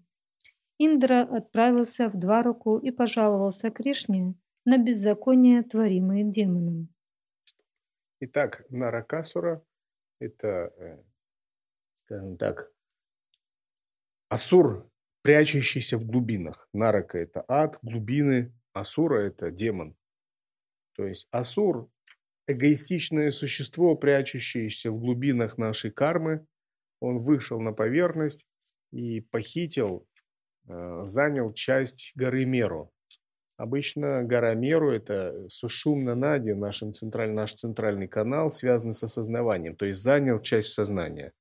Индра 0.77 1.21
отправился 1.21 2.09
в 2.09 2.17
Двараку 2.17 2.77
и 2.77 2.91
пожаловался 2.91 3.69
Кришне 3.69 4.35
на 4.65 4.77
беззаконие, 4.77 5.63
творимое 5.63 6.23
демоном. 6.23 6.89
Итак, 8.19 8.65
Наракасура– 8.69 9.63
это, 10.19 10.47
э, 10.77 11.03
скажем 11.95 12.37
так, 12.37 12.71
Асур, 14.29 14.89
прячущийся 15.23 15.97
в 15.97 16.05
глубинах. 16.05 16.69
Нарака– 16.73 17.17
это 17.19 17.43
ад, 17.47 17.79
глубины, 17.81 18.53
Асура– 18.73 19.19
это 19.21 19.51
демон. 19.51 19.95
То 20.93 21.05
есть 21.05 21.27
Асур 21.31 21.89
эгоистичное 22.47 23.31
существо, 23.31 23.95
прячущееся 23.95 24.91
в 24.91 24.99
глубинах 24.99 25.57
нашей 25.57 25.91
кармы, 25.91 26.45
он 26.99 27.17
вышел 27.17 27.59
на 27.59 27.73
поверхность 27.73 28.47
и 28.91 29.21
похитил, 29.21 30.07
э, 30.67 31.01
занял 31.03 31.53
часть 31.53 32.11
горы 32.15 32.45
Меру. 32.45 32.91
Обычно 33.57 34.23
гора 34.23 34.55
Меру– 34.55 34.91
это 34.93 35.47
Сушумна 35.47 36.15
Нади, 36.15 36.53
наш 36.53 36.79
центральный, 36.79 37.35
наш 37.35 37.53
центральный 37.53 38.07
канал, 38.07 38.51
связанный 38.51 38.93
с 38.93 39.03
осознаванием, 39.03 39.75
то 39.75 39.85
есть 39.85 40.01
занял 40.01 40.41
часть 40.41 40.73
сознания. 40.73 41.33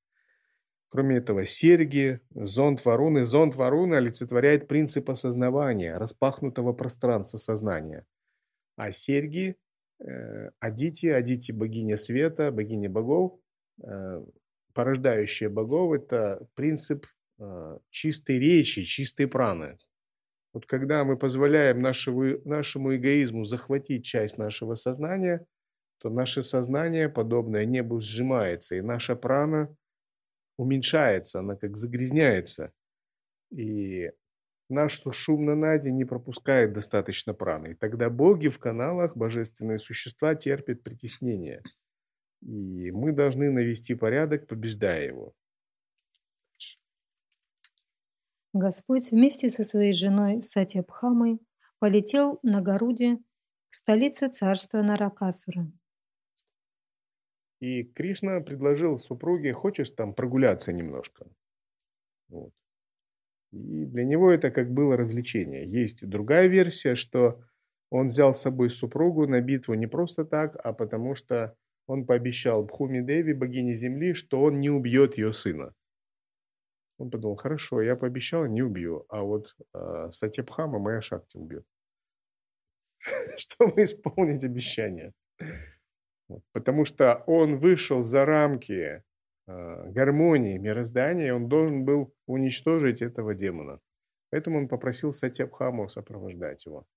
Кроме 0.89 1.17
этого, 1.17 1.45
серьги, 1.45 2.19
зонд 2.31 2.83
Варуны. 2.83 3.23
Зонд 3.23 3.55
Варуны 3.55 3.95
олицетворяет 3.95 4.67
принцип 4.67 5.09
осознавания, 5.09 5.97
распахнутого 5.97 6.73
пространства 6.73 7.37
сознания. 7.37 8.05
А 8.75 8.91
серьги 8.91 9.55
Адити, 10.59 11.07
Адити 11.07 11.51
богиня 11.51 11.97
света, 11.97 12.51
богиня 12.51 12.89
богов, 12.89 13.39
э, 13.83 14.25
порождающая 14.73 15.49
богов– 15.49 15.93
это 15.95 16.47
принцип 16.55 17.05
э, 17.39 17.77
чистой 17.89 18.39
речи, 18.39 18.83
чистой 18.83 19.27
праны. 19.27 19.77
Вот 20.53 20.65
когда 20.65 21.03
мы 21.03 21.17
позволяем 21.17 21.81
нашему, 21.81 22.39
нашему 22.45 22.95
эгоизму 22.95 23.43
захватить 23.43 24.05
часть 24.05 24.37
нашего 24.37 24.75
сознания, 24.75 25.45
то 25.99 26.09
наше 26.09 26.41
сознание, 26.43 27.07
подобное 27.07 27.65
небу, 27.65 28.01
сжимается, 28.01 28.75
и 28.75 28.81
наша 28.81 29.15
прана 29.15 29.75
уменьшается, 30.57 31.39
она 31.39 31.55
как 31.55 31.77
загрязняется. 31.77 32.73
И 33.51 34.11
наш 34.71 35.01
шум 35.11 35.45
на 35.45 35.55
наде 35.55 35.91
не 35.91 36.05
пропускает 36.05 36.73
достаточно 36.73 37.33
праны. 37.33 37.71
И 37.71 37.75
тогда 37.75 38.09
боги 38.09 38.47
в 38.47 38.57
каналах, 38.57 39.15
божественные 39.15 39.77
существа, 39.77 40.35
терпят 40.35 40.83
притеснение. 40.83 41.61
И 42.41 42.91
мы 42.91 43.11
должны 43.11 43.51
навести 43.51 43.93
порядок, 43.93 44.47
побеждая 44.47 45.07
его. 45.07 45.33
Господь 48.53 49.11
вместе 49.11 49.49
со 49.49 49.63
своей 49.63 49.93
женой 49.93 50.41
Сатьябхамой 50.41 51.39
полетел 51.79 52.39
на 52.43 52.61
Гаруде 52.61 53.17
к 53.69 53.75
столице 53.75 54.27
царства 54.27 54.81
Наракасура. 54.81 55.71
И 57.61 57.83
Кришна 57.83 58.41
предложил 58.41 58.97
супруге, 58.97 59.53
хочешь 59.53 59.91
там 59.91 60.13
прогуляться 60.13 60.73
немножко? 60.73 61.27
Вот. 62.27 62.51
И 63.51 63.85
для 63.85 64.05
него 64.05 64.31
это 64.31 64.49
как 64.51 64.71
было 64.71 64.95
развлечение. 64.95 65.69
Есть 65.69 66.07
другая 66.07 66.47
версия, 66.47 66.95
что 66.95 67.43
он 67.89 68.07
взял 68.07 68.33
с 68.33 68.41
собой 68.41 68.69
супругу 68.69 69.27
на 69.27 69.41
битву 69.41 69.73
не 69.73 69.87
просто 69.87 70.23
так, 70.23 70.55
а 70.63 70.73
потому 70.73 71.15
что 71.15 71.55
он 71.87 72.05
пообещал 72.05 72.63
Бхуми 72.63 73.01
Деви, 73.01 73.33
богине 73.33 73.75
земли, 73.75 74.13
что 74.13 74.41
он 74.41 74.61
не 74.61 74.69
убьет 74.69 75.17
ее 75.17 75.33
сына. 75.33 75.73
Он 76.97 77.09
подумал, 77.09 77.35
хорошо, 77.35 77.81
я 77.81 77.95
пообещал, 77.95 78.45
не 78.45 78.61
убью, 78.61 79.05
а 79.09 79.23
вот 79.23 79.55
э, 79.73 80.11
Сатябхама 80.11 80.79
моя 80.79 81.01
шахти 81.01 81.37
убьет. 81.37 81.65
Чтобы 83.37 83.83
исполнить 83.83 84.43
обещание. 84.45 85.13
Потому 86.53 86.85
что 86.85 87.23
он 87.27 87.57
вышел 87.57 88.03
за 88.03 88.23
рамки 88.23 89.03
гармонии 89.91 90.57
мироздания, 90.57 91.33
он 91.33 91.47
должен 91.47 91.85
был 91.85 92.13
уничтожить 92.25 93.01
этого 93.01 93.33
демона. 93.33 93.79
Поэтому 94.29 94.59
он 94.59 94.67
попросил 94.67 95.13
Сатябхаму 95.13 95.89
сопровождать 95.89 96.65
его. 96.65 96.87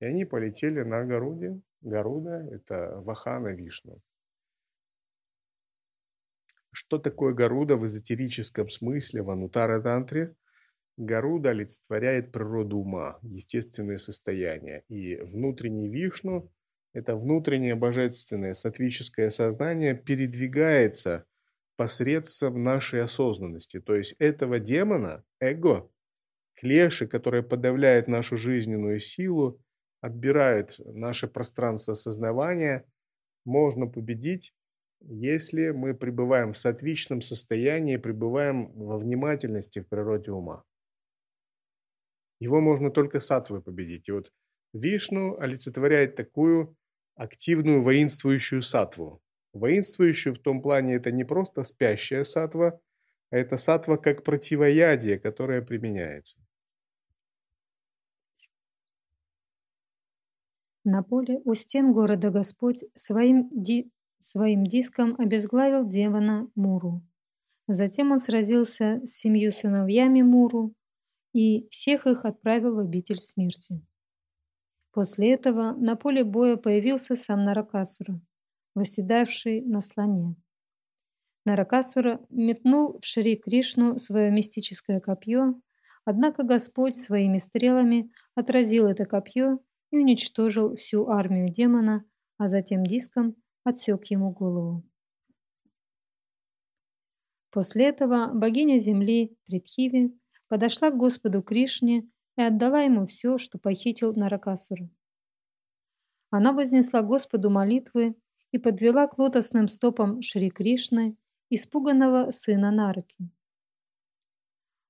И 0.00 0.04
они 0.04 0.24
полетели 0.24 0.82
на 0.82 1.04
Гаруде. 1.04 1.60
Гаруда– 1.80 2.46
это 2.52 3.00
Вахана 3.00 3.48
Вишну. 3.48 4.00
Что 6.72 6.98
такое 6.98 7.34
Гаруда 7.34 7.76
в 7.76 7.84
эзотерическом 7.84 8.68
смысле 8.68 9.22
в 9.22 9.30
Анутара 9.30 9.80
Тантре? 9.80 10.34
Гаруда 10.96 11.50
олицетворяет 11.50 12.32
природу 12.32 12.78
ума, 12.78 13.18
естественное 13.22 13.96
состояние. 13.96 14.84
И 14.88 15.16
внутренний 15.16 15.88
Вишну– 15.88 16.52
это 16.92 17.16
внутреннее 17.16 17.74
божественное 17.74 18.54
сатвическое 18.54 19.30
сознание 19.30 19.94
передвигается– 19.94 21.24
посредством 21.76 22.62
нашей 22.62 23.02
осознанности. 23.02 23.80
То 23.80 23.94
есть 23.94 24.14
этого 24.18 24.58
демона, 24.58 25.24
эго, 25.40 25.90
клеши, 26.54 27.06
которое 27.06 27.42
подавляет 27.42 28.08
нашу 28.08 28.36
жизненную 28.36 29.00
силу, 29.00 29.60
отбирает 30.00 30.78
наше 30.84 31.26
пространство 31.28 31.92
осознавания, 31.92 32.84
можно 33.44 33.86
победить, 33.86 34.54
если 35.00 35.70
мы 35.70 35.94
пребываем 35.94 36.52
в 36.52 36.56
сатвичном 36.56 37.20
состоянии, 37.20 37.96
пребываем 37.96 38.72
во 38.72 38.98
внимательности 38.98 39.80
в 39.80 39.88
природе 39.88 40.30
ума. 40.30 40.64
Его 42.40 42.60
можно 42.60 42.90
только 42.90 43.20
сатвой 43.20 43.62
победить. 43.62 44.08
И 44.08 44.12
вот 44.12 44.32
Вишну 44.72 45.38
олицетворяет 45.38 46.16
такую 46.16 46.76
активную 47.14 47.82
воинствующую 47.82 48.62
сатву. 48.62 49.22
Воинствующую 49.54 50.34
в 50.34 50.40
том 50.40 50.60
плане 50.60 50.96
это 50.96 51.12
не 51.12 51.22
просто 51.22 51.62
спящая 51.62 52.24
сатва, 52.24 52.80
а 53.30 53.36
это 53.36 53.56
сатва 53.56 53.96
как 53.96 54.24
противоядие, 54.24 55.16
которое 55.18 55.62
применяется. 55.62 56.40
На 60.82 61.02
поле 61.04 61.40
у 61.44 61.54
стен 61.54 61.92
города 61.92 62.30
Господь 62.30 62.84
своим, 62.94 63.48
ди, 63.52 63.90
своим 64.18 64.64
диском 64.64 65.14
обезглавил 65.18 65.88
демона 65.88 66.50
Муру. 66.56 67.02
Затем 67.68 68.10
он 68.10 68.18
сразился 68.18 69.00
с 69.04 69.10
семью 69.10 69.52
сыновьями 69.52 70.22
Муру 70.22 70.74
и 71.32 71.68
всех 71.68 72.06
их 72.06 72.24
отправил 72.24 72.74
в 72.74 72.80
обитель 72.80 73.20
смерти. 73.20 73.80
После 74.92 75.32
этого 75.32 75.72
на 75.72 75.96
поле 75.96 76.24
боя 76.24 76.56
появился 76.56 77.14
сам 77.14 77.42
Наракасура– 77.42 78.20
восседавший 78.74 79.62
на 79.62 79.80
слоне. 79.80 80.36
Наракасура 81.44 82.20
метнул 82.30 82.98
в 83.00 83.04
Шри 83.04 83.36
Кришну 83.36 83.98
свое 83.98 84.30
мистическое 84.30 85.00
копье, 85.00 85.60
однако 86.04 86.42
Господь 86.42 86.96
своими 86.96 87.38
стрелами 87.38 88.10
отразил 88.34 88.86
это 88.86 89.04
копье 89.04 89.60
и 89.90 89.98
уничтожил 89.98 90.74
всю 90.76 91.08
армию 91.08 91.50
демона, 91.50 92.04
а 92.38 92.48
затем 92.48 92.82
диском 92.82 93.36
отсек 93.62 94.04
ему 94.06 94.30
голову. 94.30 94.82
После 97.50 97.86
этого 97.86 98.32
богиня 98.34 98.78
земли 98.78 99.36
Притхиви 99.46 100.18
подошла 100.48 100.90
к 100.90 100.96
Господу 100.96 101.42
Кришне 101.42 102.08
и 102.36 102.42
отдала 102.42 102.82
ему 102.82 103.06
все, 103.06 103.38
что 103.38 103.58
похитил 103.58 104.12
Наракасура. 104.14 104.90
Она 106.30 106.52
вознесла 106.52 107.02
Господу 107.02 107.50
молитвы 107.50 108.16
и 108.54 108.58
подвела 108.58 109.08
к 109.08 109.18
лотосным 109.18 109.66
стопам 109.66 110.22
Шри 110.22 110.48
Кришны 110.48 111.16
испуганного 111.50 112.30
сына 112.30 112.70
Нарки. 112.70 113.28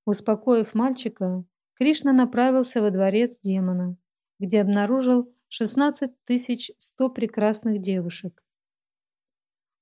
Успокоив 0.05 0.75
мальчика, 0.75 1.47
Кришна 1.73 2.13
направился 2.13 2.83
во 2.83 2.91
дворец 2.91 3.39
демона, 3.43 3.97
где 4.39 4.61
обнаружил 4.61 5.35
16 5.49 6.11
100 6.77 7.09
прекрасных 7.09 7.81
девушек. 7.81 8.45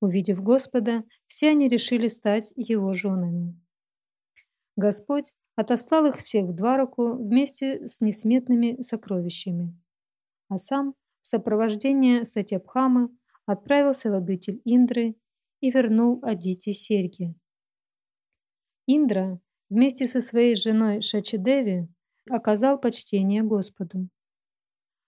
Увидев 0.00 0.40
Господа, 0.40 1.02
все 1.26 1.50
они 1.50 1.68
решили 1.68 2.06
стать 2.06 2.52
его 2.54 2.92
женами. 2.92 3.60
Господь 4.76 5.34
отослал 5.56 6.06
их 6.06 6.14
всех 6.18 6.44
в 6.46 6.54
Двараку 6.54 7.14
вместе 7.14 7.84
с 7.88 8.00
несметными 8.00 8.80
сокровищами, 8.80 9.76
а 10.48 10.58
сам 10.58 10.94
в 11.20 11.26
сопровождении 11.26 12.22
Сатябхамы 12.22 13.10
отправился 13.46 14.10
в 14.10 14.14
обитель 14.14 14.60
Индры 14.64 15.16
и 15.60 15.70
вернул 15.70 16.20
Адити 16.22 16.72
серьги. 16.72 17.34
Индра 18.86 19.40
вместе 19.70 20.06
со 20.06 20.20
своей 20.20 20.54
женой 20.54 21.00
Шачидеви 21.00 21.88
оказал 22.28 22.78
почтение 22.78 23.42
Господу. 23.42 24.08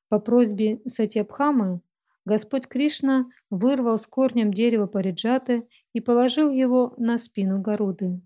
По 0.08 0.18
просьбе 0.20 0.80
Сатябхамы 0.86 1.80
Господь 2.24 2.66
Кришна 2.66 3.26
вырвал 3.50 3.98
с 3.98 4.06
корнем 4.06 4.52
дерева 4.52 4.86
Париджаты 4.86 5.68
и 5.92 6.00
положил 6.00 6.50
его 6.50 6.94
на 6.96 7.18
спину 7.18 7.60
Гаруды. 7.60 8.22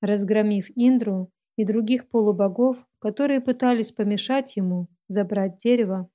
Разгромив 0.00 0.70
Индру 0.74 1.30
и 1.56 1.64
других 1.64 2.08
полубогов, 2.08 2.78
которые 2.98 3.40
пытались 3.40 3.92
помешать 3.92 4.56
ему 4.56 4.88
забрать 5.08 5.58
дерево, 5.58 6.08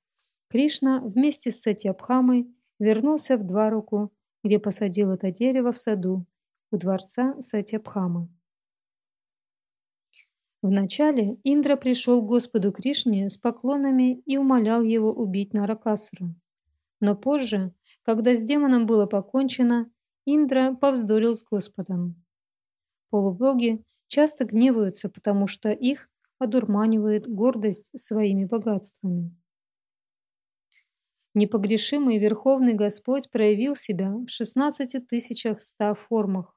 Кришна 0.48 1.00
вместе 1.00 1.50
с 1.50 1.62
Сатябхамой 1.62 2.46
вернулся 2.78 3.36
в 3.36 3.44
Дваруку, 3.44 4.12
где 4.44 4.58
посадил 4.58 5.10
это 5.12 5.30
дерево 5.30 5.72
в 5.72 5.78
саду 5.78 6.26
у 6.70 6.76
дворца 6.76 7.34
Сатябхамы. 7.40 8.28
Вначале 10.62 11.38
Индра 11.44 11.76
пришел 11.76 12.22
к 12.22 12.26
Господу 12.26 12.72
Кришне 12.72 13.28
с 13.28 13.36
поклонами 13.36 14.20
и 14.26 14.36
умолял 14.36 14.82
его 14.82 15.12
убить 15.12 15.52
Наракасура. 15.52 16.34
Но 17.00 17.14
позже, 17.14 17.72
когда 18.04 18.34
с 18.34 18.42
демоном 18.42 18.86
было 18.86 19.06
покончено, 19.06 19.90
Индра 20.24 20.74
повздорил 20.74 21.34
с 21.34 21.44
Господом. 21.44 22.24
Полубоги 23.10 23.84
часто 24.08 24.44
гневаются, 24.44 25.08
потому 25.08 25.46
что 25.46 25.70
их 25.70 26.08
одурманивает 26.38 27.28
гордость 27.28 27.90
своими 27.94 28.44
богатствами. 28.44 29.36
Непогрешимый 31.36 32.16
Верховный 32.16 32.72
Господь 32.72 33.30
проявил 33.30 33.76
себя 33.76 34.10
в 34.10 34.26
16 34.26 35.06
тысячах 35.06 35.60
ста 35.60 35.92
формах 35.92 36.56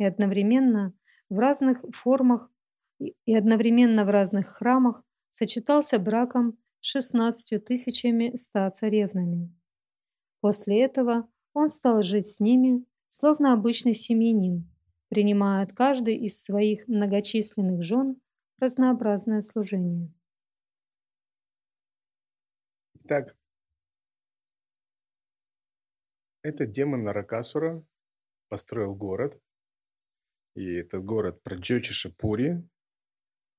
и 0.00 0.04
одновременно 0.04 0.94
в 1.30 1.38
разных 1.38 1.84
формах 1.94 2.50
и 2.98 3.36
одновременно 3.36 4.04
в 4.04 4.10
разных 4.10 4.48
храмах 4.48 5.04
сочетался 5.30 6.00
браком 6.00 6.58
с 6.80 6.86
16 6.86 7.64
тысячами 7.64 8.34
ста 8.34 8.68
царевнами. 8.72 9.54
После 10.40 10.82
этого 10.82 11.28
он 11.52 11.68
стал 11.68 12.02
жить 12.02 12.26
с 12.26 12.40
ними, 12.40 12.84
словно 13.06 13.52
обычный 13.52 13.94
семьянин, 13.94 14.68
принимая 15.08 15.62
от 15.62 15.72
каждой 15.72 16.16
из 16.16 16.42
своих 16.42 16.88
многочисленных 16.88 17.84
жен 17.84 18.20
разнообразное 18.58 19.42
служение. 19.42 20.12
Так, 23.06 23.36
этот 26.46 26.70
демон 26.70 27.02
Наракасура 27.02 27.84
построил 28.48 28.94
город, 28.94 29.40
и 30.54 30.74
этот 30.74 31.04
город 31.04 31.42
Праджочишапури, 31.42 32.62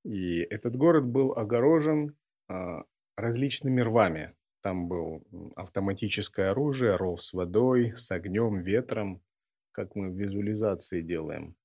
и 0.04 0.40
этот 0.40 0.76
город 0.76 1.06
был 1.06 1.34
огорожен 1.34 2.18
а, 2.48 2.86
различными 3.18 3.82
рвами. 3.82 4.34
Там 4.62 4.88
был 4.88 5.26
автоматическое 5.56 6.52
оружие, 6.52 6.96
ров 6.96 7.22
с 7.22 7.34
водой, 7.34 7.96
с 7.96 8.10
огнем, 8.12 8.62
ветром, 8.62 9.22
как 9.72 9.96
мы 9.96 10.10
в 10.10 10.18
визуализации 10.18 11.02
делаем. 11.02 11.56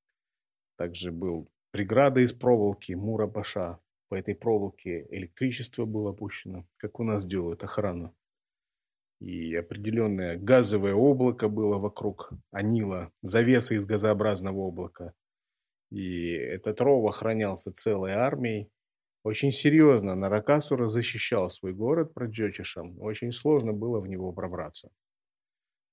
Также 0.77 1.13
был 1.13 1.49
преграда 1.71 2.21
из 2.21 2.33
проволоки, 2.33 2.93
мура-баша. 2.93 3.79
По 4.09 4.17
этой 4.17 4.35
проволоке 4.35 5.07
электричество 5.11 5.87
было 5.87 6.11
опущено, 6.11 6.67
как 6.77 7.01
у 7.01 7.05
нас 7.05 7.27
делают 7.27 7.65
охрану. 7.65 8.15
И 9.23 9.55
определенное 9.55 10.37
газовое 10.37 10.95
облако 10.95 11.49
было 11.49 11.79
вокруг 11.79 12.33
Анила, 12.51 13.13
завеса 13.23 13.75
из 13.75 13.85
газообразного 13.85 14.59
облака. 14.59 15.15
И 15.93 16.31
этот 16.33 16.81
ров 16.81 17.09
охранялся 17.09 17.73
целой 17.73 18.15
армией. 18.15 18.69
Очень 19.23 19.53
серьезно 19.53 20.17
Наракасура 20.17 20.89
защищал 20.89 21.51
свой 21.51 21.73
город 21.73 22.15
Праджотишем. 22.15 23.01
Очень 23.01 23.31
сложно 23.31 23.73
было 23.73 24.01
в 24.01 24.09
него 24.09 24.33
пробраться. 24.33 24.91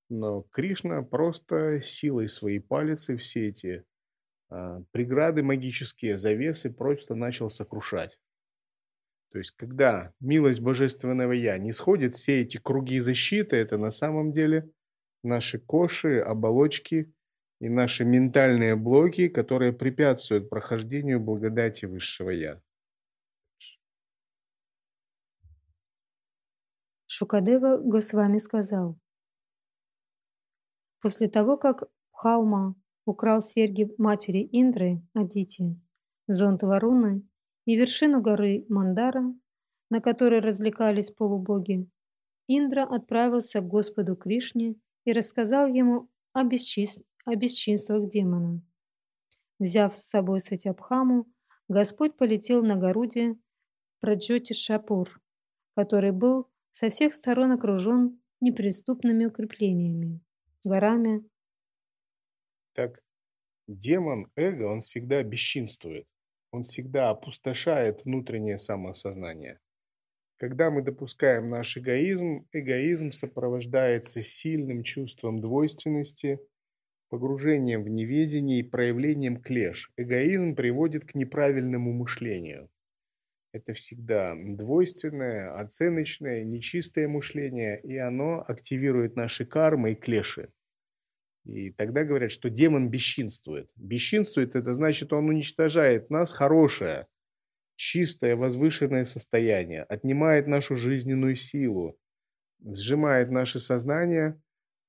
Но 0.09 0.41
Кришна 0.49 1.03
просто 1.03 1.81
силой 1.81 2.27
своей 2.27 2.59
палицы 2.59 3.15
все 3.15 3.49
эти 3.49 3.83
а, 4.49 4.81
преграды 4.89 5.43
магические, 5.43 6.17
завесы 6.17 6.73
просто 6.73 7.13
начал 7.13 7.51
сокрушать. 7.51 8.17
То 9.31 9.37
есть, 9.37 9.51
когда 9.51 10.13
милость 10.19 10.61
Божественного 10.61 11.33
Я 11.33 11.57
не 11.57 11.71
сходит, 11.71 12.15
все 12.15 12.41
эти 12.41 12.57
круги 12.57 12.99
защиты, 12.99 13.57
это 13.57 13.77
на 13.77 13.91
самом 13.91 14.31
деле 14.31 14.71
наши 15.23 15.59
коши, 15.59 16.19
оболочки 16.19 17.13
и 17.61 17.69
наши 17.69 18.05
ментальные 18.05 18.75
блоки, 18.75 19.27
которые 19.27 19.71
препятствуют 19.71 20.49
прохождению 20.49 21.19
благодати 21.19 21.85
Высшего 21.85 22.31
Я. 22.31 22.61
Шукадева 27.05 27.77
Госвами 27.77 28.37
сказал, 28.37 28.97
после 31.01 31.27
того, 31.27 31.57
как 31.57 31.83
Хаума 32.11 32.75
украл 33.05 33.41
серьги 33.41 33.93
матери 33.97 34.47
Индры, 34.51 35.01
Адити, 35.13 35.79
зонт 36.27 36.63
Варуны 36.63 37.28
и 37.69 37.75
вершину 37.75 38.19
горы 38.19 38.65
Мандара, 38.67 39.31
на 39.91 40.01
которой 40.01 40.39
развлекались 40.39 41.11
полубоги, 41.11 41.87
Индра 42.47 42.83
отправился 42.83 43.61
к 43.61 43.67
Господу 43.67 44.15
Кришне 44.15 44.73
и 45.05 45.11
рассказал 45.11 45.67
ему 45.67 46.09
о, 46.33 46.43
бесчис... 46.43 47.03
о 47.25 47.35
бесчинствах 47.35 48.09
демона. 48.09 48.59
Взяв 49.59 49.95
с 49.95 50.01
собой 50.01 50.39
Сатябхаму, 50.39 51.27
Господь 51.67 52.17
полетел 52.17 52.63
на 52.63 52.75
Горуде 52.75 53.37
Праджоти 53.99 54.53
Шапур, 54.53 55.21
который 55.75 56.11
был 56.11 56.49
со 56.71 56.89
всех 56.89 57.13
сторон 57.13 57.51
окружен 57.51 58.19
неприступными 58.41 59.25
укреплениями, 59.25 60.21
горами. 60.65 61.23
Так, 62.73 63.03
демон 63.67 64.31
эго, 64.35 64.63
он 64.63 64.81
всегда 64.81 65.21
бесчинствует. 65.21 66.08
Он 66.51 66.63
всегда 66.63 67.09
опустошает 67.09 68.05
внутреннее 68.05 68.57
самосознание. 68.57 69.59
Когда 70.37 70.71
мы 70.71 70.81
допускаем 70.81 71.49
наш 71.49 71.77
эгоизм, 71.77 72.47
эгоизм 72.53 73.11
сопровождается 73.11 74.21
сильным 74.21 74.83
чувством 74.83 75.41
двойственности, 75.41 76.39
погружением 77.09 77.83
в 77.83 77.89
неведение 77.89 78.59
и 78.59 78.63
проявлением 78.63 79.41
клеш. 79.41 79.91
Эгоизм 79.97 80.55
приводит 80.55 81.05
к 81.05 81.15
неправильному 81.15 81.91
мышлению. 81.91 82.69
Это 83.51 83.73
всегда 83.73 84.35
двойственное, 84.35 85.59
оценочное, 85.59 86.43
нечистое 86.43 87.07
мышление, 87.07 87.81
и 87.81 87.97
оно 87.97 88.45
активирует 88.47 89.15
наши 89.15 89.45
кармы 89.45 89.93
и 89.93 89.95
клеши. 89.95 90.49
И 91.49 91.71
тогда 91.71 92.03
говорят, 92.03 92.31
что 92.31 92.49
демон 92.49 92.89
бесчинствует. 92.89 93.71
Бесчинствует– 93.75 94.55
это 94.55 94.73
значит, 94.75 95.11
он 95.13 95.29
уничтожает 95.29 96.11
нас 96.11 96.31
хорошее, 96.31 97.07
чистое, 97.75 98.35
возвышенное 98.35 99.03
состояние, 99.03 99.83
отнимает 99.83 100.45
нашу 100.45 100.75
жизненную 100.75 101.35
силу, 101.35 101.97
сжимает 102.63 103.31
наше 103.31 103.59
сознание 103.59 104.39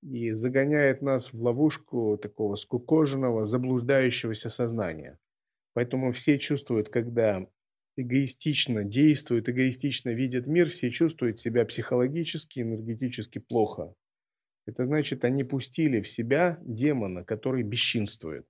и 0.03 0.33
загоняет 0.33 1.01
нас 1.01 1.33
в 1.33 1.41
ловушку 1.41 2.19
такого 2.19 2.57
скукоженного, 2.57 3.45
заблуждающегося 3.47 4.51
сознания. 4.51 5.19
Поэтому 5.73 6.13
все 6.13 6.39
чувствуют, 6.39 6.91
когда 6.91 7.47
эгоистично 7.97 8.85
действуют, 8.85 9.49
эгоистично 9.49 10.11
видят 10.11 10.47
мир, 10.47 10.69
все 10.69 10.91
чувствуют 10.91 11.39
себя 11.39 11.65
психологически, 11.65 12.61
энергетически 12.61 13.39
плохо. 13.39 13.95
Это 14.71 14.87
значит, 14.87 15.25
они 15.25 15.43
пустили 15.43 16.01
в 16.01 16.09
себя 16.09 16.59
демона, 16.63 17.25
который 17.25 17.65
бесчинствует. 17.65 18.47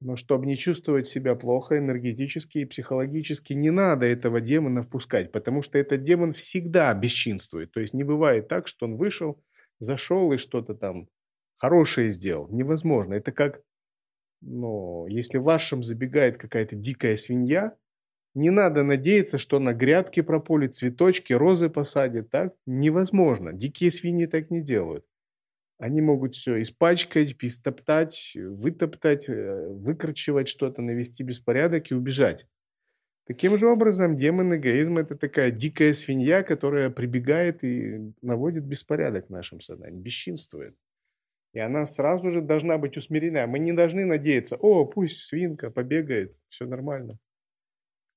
Но 0.00 0.14
чтобы 0.14 0.46
не 0.46 0.58
чувствовать 0.58 1.08
себя 1.08 1.34
плохо 1.34 1.78
энергетически 1.78 2.58
и 2.58 2.64
психологически, 2.66 3.54
не 3.54 3.70
надо 3.70 4.04
этого 4.04 4.40
демона 4.42 4.82
впускать, 4.82 5.32
потому 5.32 5.62
что 5.62 5.78
этот 5.78 6.02
демон 6.02 6.32
всегда 6.32 6.92
бесчинствует. 6.92 7.72
То 7.72 7.80
есть 7.80 7.94
не 7.94 8.04
бывает 8.04 8.46
так, 8.46 8.68
что 8.68 8.84
он 8.86 8.96
вышел, 8.96 9.42
зашел 9.80 10.30
и 10.32 10.36
что-то 10.36 10.74
там 10.74 11.08
хорошее 11.56 12.10
сделал. 12.10 12.46
Невозможно. 12.50 13.14
Это 13.14 13.32
как, 13.32 13.62
ну, 14.42 15.06
если 15.06 15.38
в 15.38 15.44
вашем 15.44 15.82
забегает 15.82 16.36
какая-то 16.36 16.76
дикая 16.76 17.16
свинья, 17.16 17.74
не 18.34 18.50
надо 18.50 18.84
надеяться, 18.84 19.38
что 19.38 19.58
на 19.58 19.72
грядке 19.72 20.22
прополит 20.22 20.74
цветочки, 20.74 21.32
розы 21.32 21.68
посадит. 21.68 22.30
Так 22.30 22.54
невозможно. 22.66 23.52
Дикие 23.52 23.90
свиньи 23.90 24.26
так 24.26 24.50
не 24.50 24.62
делают. 24.62 25.04
Они 25.78 26.00
могут 26.00 26.34
все 26.34 26.60
испачкать, 26.60 27.36
истоптать, 27.40 28.36
вытоптать, 28.36 29.28
э, 29.28 29.68
выкручивать 29.68 30.48
что-то, 30.48 30.82
навести 30.82 31.22
беспорядок 31.22 31.90
и 31.90 31.94
убежать. 31.94 32.46
Таким 33.26 33.58
же 33.58 33.68
образом, 33.68 34.16
демон 34.16 34.56
эгоизма– 34.56 35.00
это 35.02 35.14
такая 35.14 35.50
дикая 35.50 35.92
свинья, 35.92 36.42
которая 36.42 36.90
прибегает 36.90 37.62
и 37.62 38.12
наводит 38.22 38.64
беспорядок 38.64 39.26
в 39.26 39.30
нашем 39.30 39.60
сознании, 39.60 40.00
бесчинствует. 40.00 40.74
И 41.52 41.60
она 41.60 41.86
сразу 41.86 42.30
же 42.30 42.40
должна 42.40 42.78
быть 42.78 42.96
усмирена. 42.96 43.46
Мы 43.46 43.58
не 43.58 43.72
должны 43.72 44.04
надеяться, 44.04 44.56
о, 44.56 44.84
пусть 44.84 45.24
свинка 45.24 45.70
побегает, 45.70 46.34
все 46.48 46.66
нормально. 46.66 47.18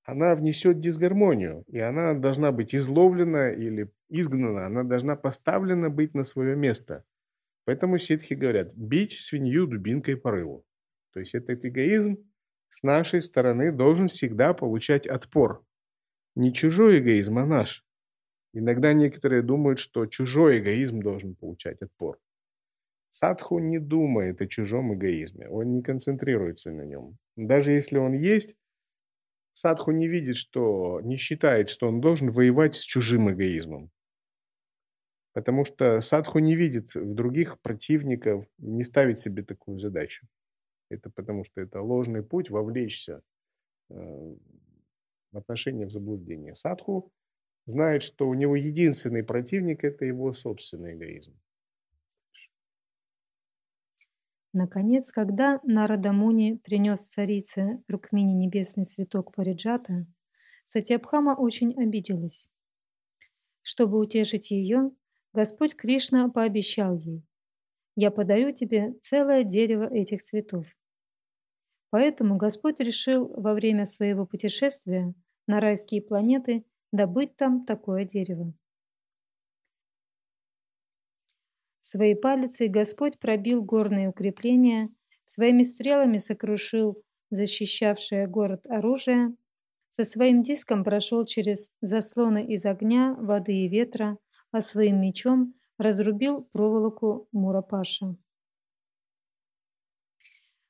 Она 0.04 0.34
внесет 0.36 0.80
дисгармонию, 0.80 1.64
и 1.68 1.80
она 1.80 2.14
должна 2.14 2.52
быть 2.52 2.74
изловлена 2.74 3.52
или 3.52 3.92
изгнана, 4.10 4.66
она 4.66 4.84
должна 4.84 5.16
поставлена 5.16 5.90
быть 5.90 6.16
на 6.16 6.24
свое 6.24 6.56
место. 6.56 7.06
Поэтому 7.66 8.00
ситхи 8.00 8.34
говорят, 8.34 8.74
бить 8.76 9.20
свинью 9.20 9.68
дубинкой 9.68 10.18
по 10.18 10.32
рылу. 10.32 10.66
То 11.14 11.20
есть 11.20 11.36
этот 11.36 11.64
эгоизм 11.66 12.18
с 12.70 12.84
нашей 12.84 13.22
стороны 13.22 13.72
должен 13.72 14.08
всегда 14.08 14.54
получать 14.54 15.06
отпор. 15.06 15.64
Не 16.36 16.54
чужой 16.54 17.00
эгоизм, 17.00 17.38
а 17.38 17.46
наш. 17.46 17.86
Иногда 18.54 18.94
некоторые 18.94 19.44
думают, 19.44 19.80
что 19.80 20.08
чужой 20.08 20.60
эгоизм 20.60 21.02
должен 21.02 21.36
получать 21.36 21.82
отпор. 21.82 22.20
Садху 23.10 23.60
не 23.60 23.78
думает 23.78 24.42
о 24.42 24.48
чужом 24.48 24.94
эгоизме, 24.94 25.50
он 25.50 25.74
не 25.74 25.84
концентрируется 25.84 26.72
на 26.72 26.84
нем. 26.84 27.18
Даже 27.36 27.74
если 27.74 27.98
он 27.98 28.14
есть, 28.14 28.56
Садху 29.54 29.92
не 29.92 30.08
видит, 30.08 30.38
что 30.38 31.02
не 31.02 31.18
считает, 31.18 31.70
что 31.70 31.88
он 31.88 32.02
должен 32.02 32.30
воевать 32.32 32.76
с 32.76 32.82
чужим 32.82 33.32
эгоизмом. 33.32 33.92
Потому 35.34 35.66
что 35.66 36.02
садху 36.02 36.40
не 36.40 36.56
видит 36.56 36.94
в 36.96 37.14
других 37.14 37.60
противников, 37.62 38.46
не 38.58 38.84
ставит 38.84 39.20
себе 39.20 39.44
такую 39.44 39.80
задачу. 39.80 40.28
Это 40.90 41.10
потому 41.10 41.46
что 41.46 41.62
это 41.62 41.82
ложный 41.82 42.22
путь 42.22 42.50
вовлечься 42.50 43.22
э, 43.90 43.96
в 45.32 45.38
отношения 45.38 45.86
в 45.86 45.92
заблуждение. 45.92 46.54
Садху 46.54 47.14
знает, 47.66 48.04
что 48.04 48.28
у 48.28 48.34
него 48.34 48.56
единственный 48.56 49.24
противник– 49.24 49.84
это 49.86 50.04
его 50.04 50.34
собственный 50.34 50.96
эгоизм. 50.96 51.34
Наконец, 54.54 55.14
когда 55.14 55.62
Нарадамуни 55.64 56.60
принес 56.64 57.08
царице 57.08 57.82
Рукмини 57.88 58.34
небесный 58.34 58.84
цветок 58.84 59.34
Париджата, 59.34 60.06
Сатябхама 60.66 61.36
очень 61.36 61.74
обиделась. 61.82 62.52
Чтобы 63.62 64.00
утешить 64.00 64.52
ее, 64.52 64.92
Господь 65.34 65.76
Кришна 65.76 66.30
пообещал 66.30 66.96
ей, 66.96 67.24
«Я 67.96 68.12
подарю 68.12 68.52
тебе 68.52 68.94
целое 69.02 69.44
дерево 69.44 69.86
этих 69.94 70.22
цветов». 70.22 70.66
Поэтому 71.90 72.38
Господь 72.38 72.80
решил 72.80 73.28
во 73.28 73.54
время 73.54 73.86
своего 73.86 74.26
путешествия 74.26 75.14
на 75.48 75.60
райские 75.60 76.02
планеты 76.02 76.66
добыть 76.92 77.36
там 77.36 77.66
такое 77.66 78.06
дерево. 78.06 78.54
Своей 81.82 82.16
палицей 82.16 82.68
Господь 82.68 83.20
пробил 83.20 83.64
горные 83.64 84.10
укрепления, 84.10 84.90
своими 85.26 85.64
стрелами 85.64 86.20
сокрушил 86.20 87.02
защищавшее 87.32 88.28
город 88.28 88.68
оружие, 88.68 89.36
со 89.90 90.04
своим 90.04 90.44
диском 90.44 90.84
прошел 90.84 91.26
через 91.26 91.72
заслоны 91.82 92.46
из 92.46 92.66
огня, 92.66 93.16
воды 93.20 93.54
и 93.54 93.68
ветра, 93.68 94.18
а 94.52 94.62
своим 94.62 95.02
мечом 95.02 95.54
разрубил 95.78 96.44
проволоку 96.54 97.28
Мурапаша. 97.32 98.16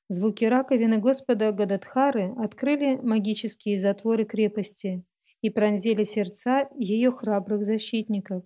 Звуки 0.08 0.46
раковины 0.46 0.98
Господа 0.98 1.52
Гададхары 1.52 2.34
открыли 2.38 2.96
магические 2.96 3.78
затворы 3.78 4.26
крепости 4.26 5.06
и 5.42 5.50
пронзили 5.50 6.04
сердца 6.04 6.70
ее 6.78 7.12
храбрых 7.12 7.66
защитников. 7.66 8.44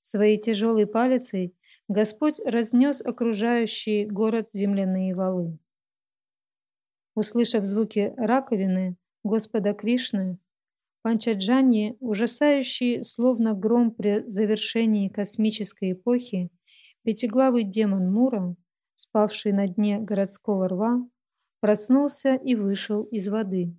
Своей 0.00 0.38
тяжелой 0.40 0.86
палицей 0.86 1.54
Господь 1.90 2.38
разнес 2.44 3.00
окружающий 3.04 4.06
город 4.06 4.50
земляные 4.52 5.12
валы. 5.12 5.58
Услышав 7.16 7.64
звуки 7.64 8.14
раковины 8.16 8.96
Господа 9.24 9.74
Кришны, 9.74 10.38
Панчаджани, 11.02 11.96
ужасающий, 11.98 13.02
словно 13.02 13.54
гром 13.54 13.90
при 13.90 14.22
завершении 14.28 15.08
космической 15.08 15.90
эпохи, 15.90 16.50
пятиглавый 17.02 17.64
демон 17.64 18.12
Мура, 18.12 18.54
спавший 18.94 19.50
на 19.50 19.66
дне 19.66 19.98
городского 19.98 20.68
рва, 20.68 21.10
проснулся 21.58 22.36
и 22.36 22.54
вышел 22.54 23.02
из 23.02 23.26
воды. 23.26 23.76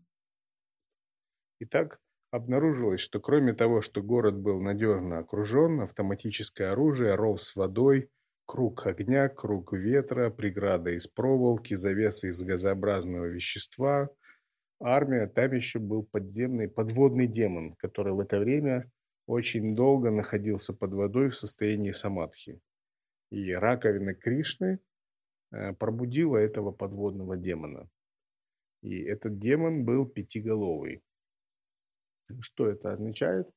Итак, 1.59 2.01
Обнаружилось, 2.31 3.01
что 3.01 3.19
кроме 3.19 3.53
того, 3.53 3.81
что 3.81 4.01
город 4.01 4.39
был 4.39 4.61
надежно 4.61 5.19
окружен, 5.19 5.81
автоматическое 5.81 6.71
оружие, 6.71 7.15
ров 7.15 7.43
с 7.43 7.57
водой, 7.57 8.09
круг 8.45 8.87
огня, 8.87 9.27
круг 9.27 9.73
ветра, 9.73 10.29
преграда 10.29 10.91
из 10.91 11.07
проволоки, 11.07 11.73
завеса 11.73 12.29
из 12.29 12.41
газообразного 12.41 13.25
вещества, 13.25 14.09
армия, 14.79 15.27
там 15.27 15.51
еще 15.51 15.79
был 15.79 16.03
подземный 16.03 16.69
подводный 16.69 17.27
демон, 17.27 17.75
который 17.75 18.13
в 18.13 18.21
это 18.21 18.39
время 18.39 18.89
очень 19.27 19.75
долго 19.75 20.09
находился 20.09 20.73
под 20.73 20.93
водой 20.93 21.29
в 21.29 21.35
состоянии 21.35 21.91
самадхи. 21.91 22.61
И 23.29 23.53
раковина 23.53 24.15
Кришны 24.15 24.79
э, 25.51 25.73
пробудила 25.73 26.37
этого 26.37 26.71
подводного 26.71 27.35
демона. 27.35 27.89
И 28.81 29.01
этот 29.01 29.37
демон 29.37 29.83
был 29.83 30.05
пятиголовый. 30.05 31.03
Что 32.39 32.67
это 32.67 32.93
означает? 32.93 33.49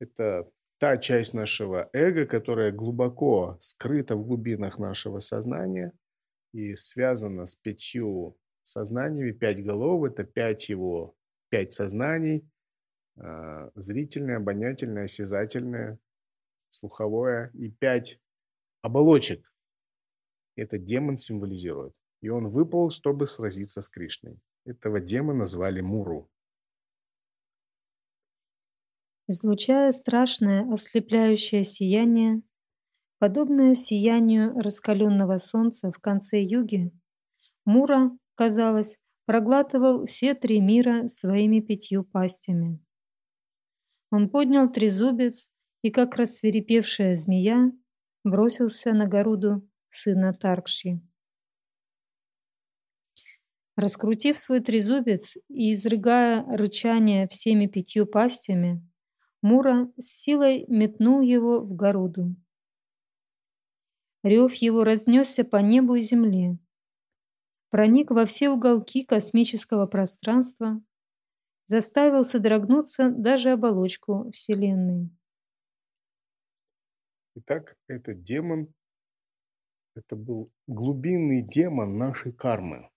Это 0.00 0.50
та 0.78 0.96
часть 0.98 1.32
нашего 1.32 1.88
эго, 1.92 2.26
которая 2.26 2.72
глубоко 2.72 3.56
скрыта 3.60 4.16
в 4.16 4.26
глубинах 4.26 4.78
нашего 4.78 5.20
сознания 5.20 5.92
и 6.52 6.74
связана 6.74 7.46
с 7.46 7.54
пятью 7.54 8.36
сознаниями. 8.62 9.30
Пять 9.30 9.62
голов– 9.64 10.04
это 10.10 10.24
пять 10.24 10.68
его, 10.68 11.14
пять 11.50 11.72
сознаний. 11.72 12.48
А, 13.16 13.70
зрительное, 13.76 14.38
обонятельное, 14.38 15.04
осязательное, 15.04 15.98
слуховое 16.68 17.50
и 17.54 17.70
пять 17.70 18.18
оболочек. 18.80 19.52
Это 20.56 20.78
демон 20.78 21.16
символизирует. 21.16 21.94
И 22.22 22.28
он 22.28 22.48
выпал, 22.48 22.90
чтобы 22.90 23.26
сразиться 23.26 23.82
с 23.82 23.88
Кришной. 23.88 24.40
Этого 24.64 25.00
демона 25.00 25.46
звали 25.46 25.80
Муру 25.80 26.28
излучая 29.28 29.90
страшное 29.90 30.70
ослепляющее 30.72 31.64
сияние, 31.64 32.42
подобное 33.18 33.74
сиянию 33.74 34.52
раскаленного 34.58 35.36
солнца 35.38 35.92
в 35.92 35.98
конце 35.98 36.42
юги, 36.42 36.92
Мура, 37.64 38.10
казалось, 38.34 38.98
проглатывал 39.24 40.04
все 40.06 40.34
три 40.34 40.60
мира 40.60 41.06
своими 41.06 41.60
пятью 41.60 42.04
пастями. 42.04 42.80
Он 44.10 44.28
поднял 44.28 44.70
трезубец 44.70 45.50
и, 45.82 45.90
как 45.90 46.16
рассверепевшая 46.16 47.14
змея, 47.14 47.72
бросился 48.24 48.92
на 48.92 49.06
Горуду, 49.06 49.68
сына 49.90 50.32
Таркши. 50.32 51.00
Раскрутив 53.76 54.36
свой 54.36 54.60
трезубец 54.60 55.36
и 55.48 55.72
изрыгая 55.72 56.44
рычание 56.52 57.26
всеми 57.28 57.66
пятью 57.66 58.06
пастями, 58.06 58.86
Мура 59.42 59.92
с 59.98 60.22
силой 60.22 60.64
метнул 60.68 61.20
его 61.20 61.60
в 61.60 61.74
Горуду. 61.74 62.36
Рев 64.22 64.54
его 64.54 64.84
разнесся 64.84 65.44
по 65.44 65.56
небу 65.56 65.96
и 65.96 66.00
земле, 66.00 66.58
проник 67.70 68.12
во 68.12 68.24
все 68.24 68.50
уголки 68.50 69.04
космического 69.04 69.86
пространства, 69.86 70.80
заставил 71.66 72.22
содрогнуться 72.22 73.10
даже 73.10 73.50
оболочку 73.50 74.30
Вселенной. 74.30 75.10
Итак, 77.34 77.76
этот 77.88 78.22
демон, 78.22 78.72
это 79.96 80.14
был 80.14 80.52
глубинный 80.68 81.42
демон 81.42 81.98
нашей 81.98 82.32
кармы. 82.32 82.90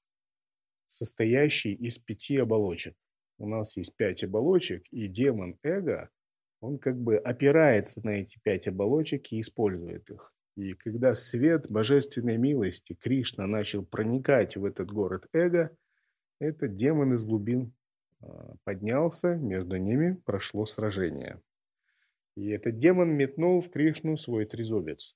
состоящий 0.87 1.73
из 1.73 1.97
пяти 1.97 2.37
оболочек. 2.37 2.95
У 3.37 3.47
нас 3.47 3.75
есть 3.77 3.95
пять 3.95 4.23
оболочек, 4.23 4.85
и 4.91 5.07
демон 5.07 5.57
эго, 5.63 6.11
он 6.65 6.79
как 6.79 6.97
бы 6.97 7.17
опирается 7.17 8.01
на 8.03 8.09
эти 8.09 8.39
пять 8.39 8.67
оболочек 8.67 9.31
и 9.31 9.41
использует 9.41 10.09
их. 10.09 10.33
И 10.55 10.73
когда 10.73 11.13
свет 11.13 11.69
божественной 11.69 12.37
милости 12.37 12.93
Кришна 12.93 13.45
начал 13.45 13.85
проникать 13.85 14.55
в 14.55 14.65
этот 14.65 14.89
город 14.89 15.27
эго, 15.33 15.75
этот 16.39 16.73
демон 16.73 17.13
из 17.13 17.23
глубин 17.23 17.73
а, 18.21 18.55
поднялся, 18.63 19.35
между 19.35 19.77
ними 19.77 20.19
прошло 20.25 20.65
сражение. 20.65 21.41
И 22.35 22.49
этот 22.49 22.77
демон 22.77 23.11
метнул 23.11 23.61
в 23.61 23.69
Кришну 23.69 24.17
свой 24.17 24.45
трезубец. 24.45 25.15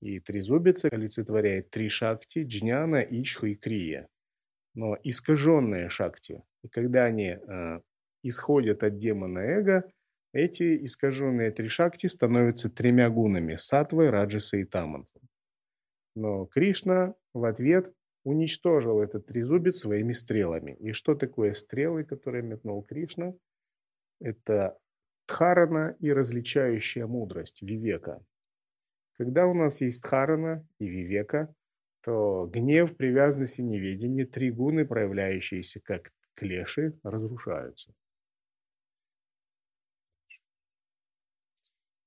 И 0.00 0.20
трезубец 0.20 0.84
олицетворяет 0.84 1.70
три 1.70 1.88
шакти– 1.88 2.44
джняна, 2.46 3.00
ичху 3.02 3.46
и 3.46 3.54
крия. 3.54 4.08
Но 4.74 4.96
искаженные 5.02 5.88
шакти. 5.88 6.44
И 6.62 6.68
когда 6.68 7.04
они 7.04 7.38
э, 7.38 7.80
исходят 8.22 8.82
от 8.82 8.98
демона 8.98 9.38
эго, 9.38 9.90
эти 10.34 10.84
искаженные 10.84 11.50
три 11.50 11.68
шакти 11.68 12.06
становятся 12.06 12.68
тремя 12.68 13.08
гунами– 13.08 13.54
сатвой, 13.56 14.10
раджасой 14.10 14.62
и 14.62 14.64
тамантом. 14.64 15.22
Но 16.14 16.46
Кришна 16.46 17.14
в 17.32 17.44
ответ 17.44 17.92
уничтожил 18.24 19.00
этот 19.00 19.26
трезубец 19.26 19.78
своими 19.78 20.12
стрелами. 20.12 20.76
И 20.80 20.92
что 20.92 21.14
такое 21.14 21.52
стрелы, 21.52 22.04
которые 22.04 22.42
метнул 22.42 22.82
Кришна? 22.82 23.34
Это 24.20 24.76
Дхарана 25.26 25.96
и 26.00 26.10
различающая 26.10 27.06
мудрость, 27.06 27.62
вивека. 27.62 28.24
Когда 29.16 29.46
у 29.46 29.54
нас 29.54 29.80
есть 29.80 30.02
дхарана 30.02 30.66
и 30.78 30.86
вивека, 30.86 31.54
то 32.02 32.46
гнев, 32.46 32.96
привязанность 32.96 33.58
и 33.58 33.62
неведение, 33.62 34.26
три 34.26 34.50
гуны, 34.50 34.84
проявляющиеся 34.84 35.80
как 35.80 36.10
клеши, 36.34 36.98
разрушаются. 37.02 37.94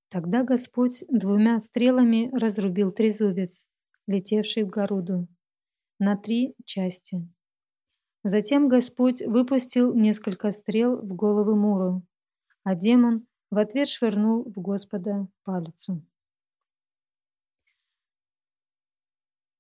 Тогда 0.10 0.44
Господь 0.44 1.04
двумя 1.10 1.60
стрелами 1.60 2.30
разрубил 2.34 2.92
трезубец, 2.92 3.70
летевший 4.08 4.64
в 4.64 4.70
Горуду, 4.70 5.28
на 6.00 6.16
три 6.16 6.56
части. 6.64 7.28
Затем 8.24 8.70
Господь 8.70 9.22
выпустил 9.22 9.94
несколько 9.94 10.52
стрел 10.52 10.98
в 10.98 11.14
головы 11.14 11.56
Муру, 11.56 12.06
а 12.64 12.76
демон 12.76 13.28
в 13.52 13.58
ответ 13.58 13.90
швырнул 13.90 14.44
в 14.46 14.60
Господа 14.62 15.28
палицу. 15.44 16.02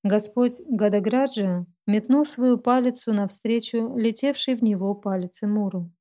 Господь 0.04 0.62
Гадаграджа 0.70 1.66
метнул 1.86 2.24
свою 2.24 2.58
палицу 2.58 3.12
навстречу 3.12 3.98
летевшей 3.98 4.56
в 4.56 4.64
него 4.64 4.96
палице 4.96 5.48
Муру 5.48 5.92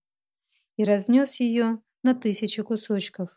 и 0.76 0.84
разнес 0.84 1.40
ее 1.40 1.82
на 2.04 2.14
тысячи 2.14 2.62
кусочков. 2.62 3.30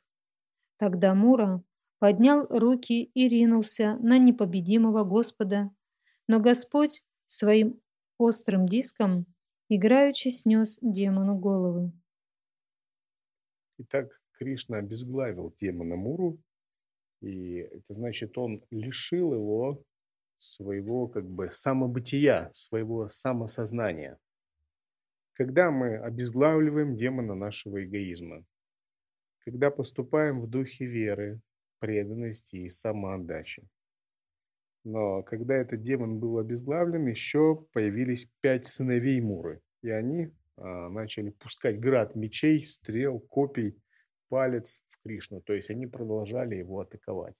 Тогда 0.80 1.14
Мура 1.14 1.62
поднял 2.00 2.48
руки 2.48 3.04
и 3.04 3.28
ринулся 3.28 3.98
на 3.98 4.18
непобедимого 4.18 5.04
Господа, 5.04 5.72
но 6.28 6.40
Господь 6.40 7.04
своим 7.26 7.82
острым 8.18 8.66
диском 8.66 9.26
играючи 9.68 10.30
снес 10.30 10.80
демону 10.82 11.38
головы. 11.38 11.92
Итак, 13.78 14.08
Кришна 14.32 14.78
обезглавил 14.78 15.54
демона 15.60 15.98
Муру, 15.98 16.40
и 17.22 17.56
это 17.58 17.94
значит, 17.94 18.38
он 18.38 18.64
лишил 18.72 19.34
его 19.34 19.84
своего 20.38 21.08
как 21.08 21.30
бы 21.30 21.52
самобытия, 21.52 22.50
своего 22.54 23.10
самосознания. 23.10 24.18
Когда 25.34 25.72
мы 25.72 25.98
обезглавливаем 25.98 26.96
демона 26.96 27.36
нашего 27.36 27.84
эгоизма, 27.84 28.46
когда 29.50 29.72
поступаем 29.72 30.42
в 30.42 30.48
духе 30.48 30.86
веры, 30.86 31.42
преданности 31.80 32.58
и 32.58 32.70
самоотдачи. 32.70 33.68
Но 34.84 35.24
когда 35.24 35.56
этот 35.56 35.82
демон 35.82 36.20
был 36.20 36.38
обезглавлен, 36.38 37.08
еще 37.08 37.66
появились 37.74 38.32
пять 38.42 38.68
сыновей 38.68 39.20
Муры, 39.22 39.62
и 39.82 39.90
они 39.90 40.32
а, 40.58 40.90
начали 40.90 41.32
пускать 41.32 41.80
град 41.80 42.16
мечей, 42.16 42.64
стрел, 42.64 43.20
копий, 43.20 43.76
палец 44.28 44.84
в 44.88 45.02
Кришну. 45.02 45.42
То 45.42 45.54
есть 45.54 45.72
они 45.72 45.88
продолжали 45.88 46.56
его 46.56 46.82
атаковать. 46.82 47.36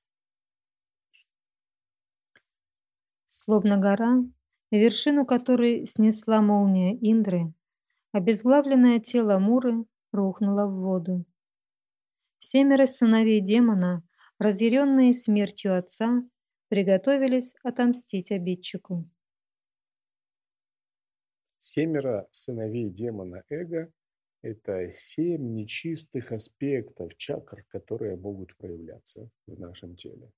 Словно 3.28 3.78
гора, 3.78 4.24
вершину 4.72 5.28
которой 5.28 5.86
снесла 5.86 6.42
молния 6.42 6.96
Индры, 6.96 7.54
обезглавленное 8.14 9.00
тело 9.00 9.38
Муры 9.38 9.86
рухнуло 10.12 10.66
в 10.66 10.74
воду. 10.80 11.26
Семеро 12.42 12.86
сыновей 12.86 13.42
демона, 13.42 14.02
разъяренные 14.40 15.12
смертью 15.12 15.78
отца, 15.78 16.24
приготовились 16.70 17.54
отомстить 17.64 18.32
обидчику. 18.32 19.10
Семеро 21.58 22.30
сыновей 22.32 22.90
демона 22.90 23.44
эго– 23.50 23.92
это 24.42 24.94
семь 24.94 25.54
нечистых 25.54 26.32
аспектов 26.32 27.18
чакр, 27.18 27.66
которые 27.68 28.16
могут 28.16 28.56
проявляться 28.56 29.30
в 29.46 29.60
нашем 29.60 29.98
теле. 29.98 30.32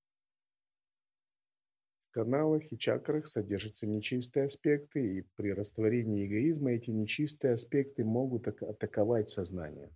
В 2.09 2.13
каналах 2.13 2.63
и 2.73 2.79
чакрах 2.79 3.27
содержатся 3.27 3.87
нечистые 3.87 4.45
аспекты, 4.45 5.19
и 5.19 5.21
при 5.35 5.53
растворении 5.53 6.25
эгоизма 6.25 6.71
эти 6.71 6.89
нечистые 6.89 7.53
аспекты 7.53 8.03
могут 8.03 8.47
атаковать 8.47 9.29
сознание. 9.29 9.91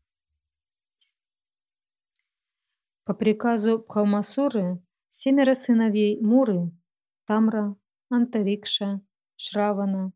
По 3.06 3.13
приказу 3.13 3.78
Бхалмасуры 3.78 4.82
семеро 5.10 5.54
сыновей 5.54 6.20
Муры– 6.20 6.72
Тамра, 7.28 7.76
Антарикша, 8.10 9.00
Шравана, 9.36 10.12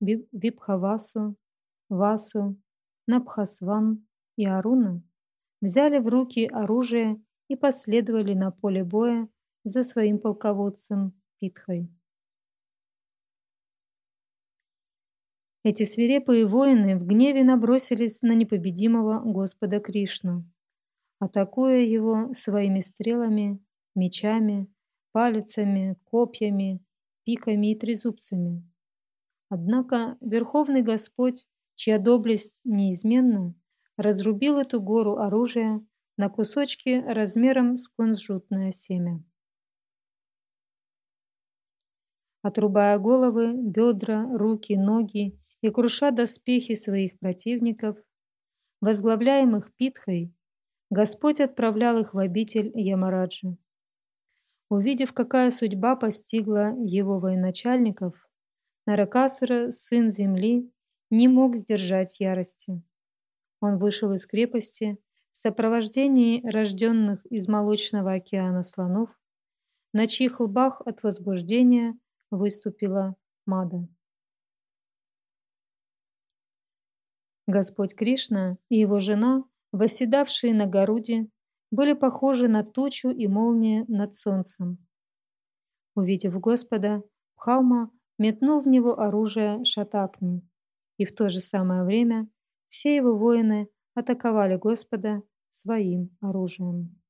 Випхавасу, 0.00 1.36
Васу, 1.88 2.56
Набхасван 3.06 4.04
и 4.36 4.44
Аруна 4.44 5.02
взяли 5.60 5.98
в 6.00 6.08
руки 6.08 6.46
оружие 6.46 7.22
и 7.46 7.54
последовали 7.54 8.34
на 8.34 8.50
поле 8.50 8.82
боя 8.82 9.28
за 9.62 9.84
своим 9.84 10.18
полководцем 10.18 11.12
Питхой. 11.38 11.88
Эти 15.62 15.84
свирепые 15.84 16.48
воины 16.48 16.98
в 16.98 17.06
гневе 17.06 17.44
набросились 17.44 18.20
на 18.22 18.34
непобедимого 18.34 19.20
Господа 19.20 19.78
Кришну, 19.78 20.44
атакуя 21.22 21.78
его 21.78 22.34
своими 22.34 22.80
стрелами, 22.80 23.64
мечами, 23.94 24.66
палицами, 25.12 25.96
копьями, 26.02 26.84
пиками 27.22 27.70
и 27.70 27.78
трезубцами. 27.78 28.68
Однако 29.48 30.16
Верховный 30.20 30.82
Господь, 30.82 31.46
чья 31.76 32.00
доблесть 32.00 32.60
неизменна, 32.64 33.54
разрубил 33.96 34.58
эту 34.58 34.80
гору 34.82 35.18
оружия 35.18 35.86
на 36.16 36.28
кусочки 36.28 37.00
размером 37.06 37.76
с 37.76 37.86
кунжутное 37.86 38.72
семя. 38.72 39.22
Отрубая 42.42 42.98
головы, 42.98 43.54
бедра, 43.56 44.26
руки, 44.36 44.76
ноги 44.76 45.38
и 45.60 45.70
круша 45.70 46.10
доспехи 46.10 46.74
своих 46.74 47.16
противников, 47.20 47.96
возглавляемых 48.80 49.72
Питхой, 49.76 50.34
Господь 50.92 51.40
отправлял 51.40 51.98
их 52.00 52.12
в 52.12 52.18
обитель 52.18 52.70
Ямараджи. 52.74 53.56
Увидев, 54.68 55.14
какая 55.14 55.48
судьба 55.48 55.96
постигла 55.96 56.74
его 56.84 57.18
военачальников, 57.18 58.28
Наракасура, 58.84 59.70
сын 59.70 60.10
земли, 60.10 60.70
не 61.08 61.28
мог 61.28 61.56
сдержать 61.56 62.20
ярости. 62.20 62.82
Он 63.62 63.78
вышел 63.78 64.12
из 64.12 64.26
крепости 64.26 64.98
в 65.30 65.38
сопровождении 65.38 66.46
рожденных 66.46 67.24
из 67.24 67.48
молочного 67.48 68.12
океана 68.12 68.62
слонов, 68.62 69.08
на 69.94 70.06
чьих 70.06 70.40
лбах 70.40 70.82
от 70.84 71.02
возбуждения 71.02 71.98
выступила 72.30 73.16
Мада. 73.46 73.88
Господь 77.46 77.94
Кришна 77.94 78.58
и 78.68 78.76
его 78.76 79.00
жена, 79.00 79.44
восседавшие 79.72 80.54
на 80.54 80.66
Горуде, 80.66 81.28
были 81.70 81.94
похожи 81.94 82.48
на 82.48 82.62
тучу 82.62 83.08
и 83.08 83.26
молнию 83.26 83.84
над 83.88 84.14
солнцем. 84.14 84.86
Увидев 85.94 86.38
Господа, 86.38 87.02
Пхаума 87.34 87.90
метнул 88.18 88.60
в 88.60 88.68
него 88.68 89.00
оружие 89.00 89.64
Шатакни, 89.64 90.46
и 90.98 91.04
в 91.04 91.14
то 91.14 91.28
же 91.28 91.40
самое 91.40 91.84
время 91.84 92.28
все 92.68 92.94
его 92.94 93.16
воины 93.16 93.68
атаковали 93.94 94.56
Господа 94.56 95.22
своим 95.50 96.16
оружием. 96.20 97.00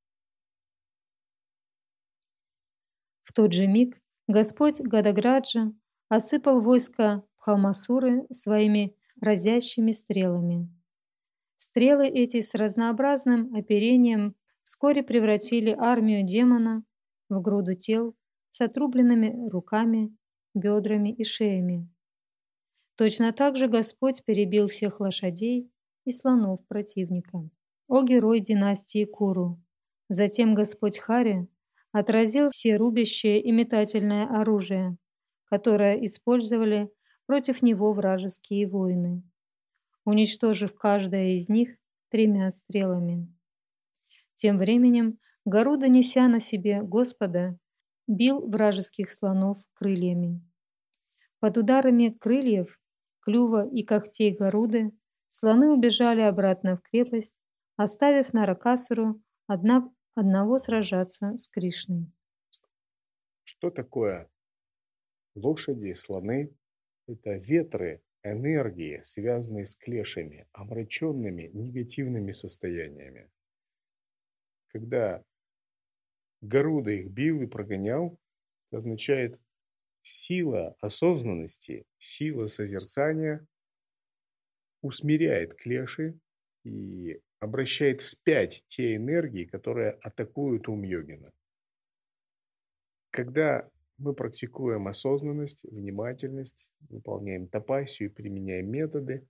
В 3.23 3.33
тот 3.33 3.53
же 3.53 3.67
миг 3.67 4.01
Господь 4.29 4.81
Гадаграджа 4.81 5.73
осыпал 6.09 6.61
войско 6.61 7.25
Пхамасуры 7.39 8.27
своими 8.31 8.97
разящими 9.21 9.93
стрелами. 9.93 10.69
Стрелы 11.65 12.09
эти 12.09 12.41
с 12.41 12.57
разнообразным 12.57 13.55
оперением 13.55 14.35
вскоре 14.65 15.05
превратили 15.05 15.71
армию 15.71 16.25
демона 16.25 16.83
в 17.29 17.41
груду 17.41 17.77
тел 17.77 18.17
с 18.51 18.61
отрубленными 18.63 19.49
руками, 19.49 20.13
бедрами 20.55 21.11
и 21.11 21.23
шеями. 21.23 21.89
Точно 22.97 23.33
так 23.33 23.57
же 23.57 23.69
Господь 23.69 24.25
перебил 24.25 24.67
всех 24.67 24.99
лошадей 24.99 25.71
и 26.05 26.11
слонов 26.11 26.67
противника. 26.67 27.49
О 27.87 28.03
герой 28.03 28.41
династии 28.41 29.05
Куру! 29.05 29.63
Затем 30.09 30.55
Господь 30.55 30.99
Хари 30.99 31.47
отразил 31.93 32.51
все 32.51 32.75
рубящее 32.75 33.41
и 33.41 33.53
метательное 33.53 34.27
оружие, 34.27 34.97
которое 35.45 36.05
использовали 36.05 36.91
против 37.27 37.63
него 37.63 37.93
вражеские 37.93 38.67
воины, 38.67 39.23
уничтожив 40.05 40.75
каждое 40.75 41.37
из 41.37 41.49
них 41.49 41.77
тремя 42.11 42.51
стрелами. 42.51 43.33
Тем 44.35 44.59
временем 44.59 45.19
Гаруда, 45.45 45.89
неся 45.89 46.29
на 46.29 46.41
себе 46.41 46.83
Господа, 46.83 47.59
бил 48.07 48.47
вражеских 48.49 49.11
слонов 49.11 49.59
крыльями. 49.75 50.41
Под 51.41 51.57
ударами 51.59 52.11
крыльев, 52.11 52.79
клюва 53.21 53.69
и 53.69 53.83
когтей 53.83 54.35
Гаруды 54.37 54.93
слоны 55.29 55.71
убежали 55.71 56.21
обратно 56.21 56.77
в 56.77 56.83
крепость, 56.83 57.41
оставив 57.77 58.33
Наракасуру 58.33 59.21
одна, 59.47 59.91
одного 60.15 60.59
сражаться 60.59 61.37
с 61.37 61.49
Кришной. 61.49 62.13
Что 63.45 63.71
такое 63.71 64.31
лошади, 65.35 65.93
слоны? 65.93 66.55
Это 67.07 67.35
ветры, 67.35 68.03
энергии, 68.23 69.01
связанные 69.03 69.65
с 69.65 69.77
клешами, 69.77 70.47
омраченными 70.53 71.51
негативными 71.53 72.33
состояниями. 72.33 73.31
Когда 74.69 75.25
Гаруда 76.41 76.91
их 76.91 77.11
бил 77.11 77.41
и 77.43 77.47
прогонял, 77.47 78.19
это 78.69 78.79
означает 78.79 79.41
сила 80.03 80.77
осознанности, 80.81 81.85
сила 81.99 82.49
созерцания 82.49 83.47
усмиряет 84.81 85.55
клеши 85.55 86.19
и 86.65 87.21
обращает 87.39 88.01
вспять 88.01 88.65
те 88.67 88.97
энергии, 88.97 89.45
которые 89.45 89.93
атакуют 90.03 90.69
ум 90.69 90.83
йогина. 90.83 91.33
Когда 93.11 93.71
мы 94.03 94.15
практикуем 94.15 94.89
осознанность, 94.89 95.65
внимательность, 95.65 96.73
выполняем 96.91 97.49
тапасию 97.49 98.11
и 98.11 98.13
применяем 98.13 98.71
методы, 98.71 99.27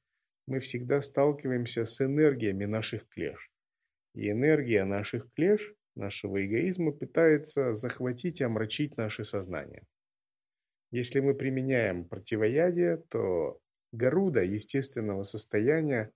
мы 0.46 0.58
всегда 0.58 1.00
сталкиваемся 1.00 1.84
с 1.84 2.00
энергиями 2.00 2.64
наших 2.64 3.08
клеш. 3.08 3.50
И 4.14 4.30
энергия 4.30 4.84
наших 4.84 5.32
клеш 5.34 5.74
нашего 5.94 6.44
эгоизма 6.44 6.92
пытается 6.92 7.74
захватить 7.74 8.40
и 8.40 8.44
омрачить 8.44 8.96
наше 8.96 9.24
сознание. 9.24 9.84
Если 10.90 11.20
мы 11.20 11.34
применяем 11.34 12.04
противоядие, 12.04 12.98
то 13.08 13.60
Гаруда 13.92 14.42
естественного 14.42 15.22
состояния 15.22 16.10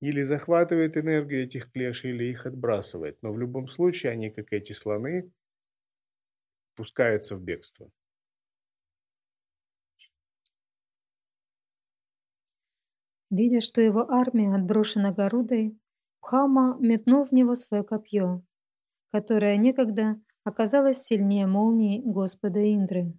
или 0.00 0.22
захватывает 0.22 0.96
энергию 0.96 1.44
этих 1.44 1.72
клеш, 1.72 2.04
или 2.04 2.24
их 2.24 2.46
отбрасывает. 2.46 3.18
Но 3.22 3.32
в 3.32 3.38
любом 3.38 3.68
случае 3.68 4.12
они, 4.12 4.30
как 4.30 4.52
эти 4.52 4.72
слоны, 4.72 5.30
пускаются 6.76 7.36
в 7.36 7.42
бегство. 7.42 7.90
Видя, 13.30 13.60
что 13.60 13.80
его 13.80 14.08
армия 14.08 14.54
отброшена 14.54 15.12
Гарудой, 15.12 15.78
Пхама 16.20 16.76
метнул 16.78 17.24
в 17.24 17.32
него 17.32 17.54
свое 17.54 17.82
копье 17.82 18.44
которая 19.16 19.56
некогда 19.56 20.20
оказалась 20.44 21.02
сильнее 21.02 21.46
молнии 21.46 22.02
Господа 22.04 22.60
Индры. 22.60 23.18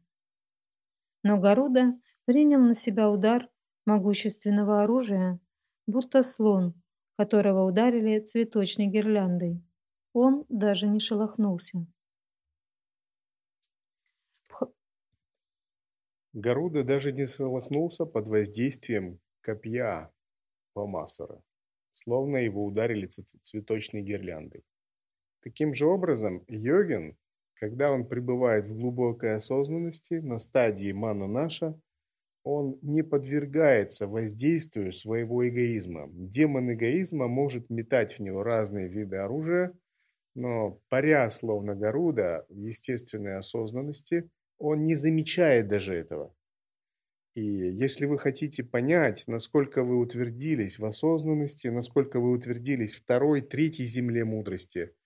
Но 1.24 1.39
Гаруда 1.39 1.99
принял 2.26 2.60
на 2.60 2.76
себя 2.76 3.10
удар 3.10 3.49
могущественного 3.88 4.84
оружия, 4.84 5.39
будто 5.88 6.22
слон, 6.22 6.76
которого 7.18 7.64
ударили 7.66 8.20
цветочной 8.20 8.86
гирляндой. 8.86 9.64
Он 10.14 10.45
даже 10.49 10.88
не 10.88 10.99
шелохнулся. 10.99 11.88
Гаруда 16.40 16.84
даже 16.84 17.12
не 17.12 17.26
шелохнулся 17.26 18.06
под 18.06 18.28
воздействием 18.28 19.20
копья 19.42 20.12
Памасара, 20.74 21.42
словно 21.92 22.38
его 22.38 22.64
ударили 22.64 23.08
цветочной 23.08 24.04
гирляндой. 24.04 24.64
Таким 25.42 25.74
же 25.74 25.88
образом, 25.88 26.44
йогин, 26.48 27.18
когда 27.56 27.92
он 27.92 28.06
пребывает 28.06 28.70
в 28.70 28.78
глубокой 28.78 29.36
осознанности 29.36 30.20
на 30.20 30.38
стадии 30.38 30.92
мана 30.92 31.26
наша, 31.26 31.74
он 32.44 32.78
не 32.84 33.02
подвергается 33.02 34.08
воздействию 34.08 34.92
своего 34.92 35.50
эгоизма. 35.50 36.08
Демон 36.12 36.72
эгоизма 36.72 37.28
может 37.28 37.72
метать 37.72 38.20
в 38.20 38.22
него 38.22 38.44
разные 38.44 38.88
виды 38.88 39.16
оружия, 39.16 39.76
но 40.36 40.80
паря 40.90 41.32
словно 41.32 41.74
Гаруда 41.74 42.46
в 42.48 42.60
естественной 42.60 43.38
осознанности, 43.38 44.30
он 44.58 44.84
не 44.84 44.95
замечает 44.95 45.68
даже 45.68 45.95
этого. 45.95 46.36
И 47.34 47.43
если 47.43 48.05
вы 48.05 48.18
хотите 48.18 48.64
понять, 48.64 49.24
насколько 49.28 49.84
вы 49.84 49.99
утвердились 49.99 50.80
в 50.80 50.86
осознанности, 50.86 51.68
насколько 51.68 52.20
вы 52.20 52.32
утвердились 52.32 52.95
второй, 52.95 53.41
третьей 53.41 53.86
земле 53.86 54.26
мудрости– 54.26 54.91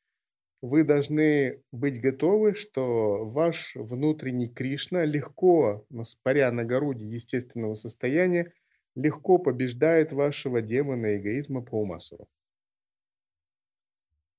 вы 0.62 0.84
должны 0.84 1.64
быть 1.72 1.99
готовы, 1.99 2.54
что 2.54 3.26
ваш 3.26 3.76
внутренний 3.76 4.47
Кришна 4.47 5.06
легко, 5.06 5.88
паря 6.22 6.52
на 6.52 6.64
городе 6.64 7.08
естественного 7.08 7.74
состояния, 7.74 8.54
легко 8.95 9.39
побеждает 9.39 10.14
вашего 10.14 10.62
демона 10.62 11.18
эгоизма 11.18 11.64
по 11.64 11.82
умасуру. 11.82 12.28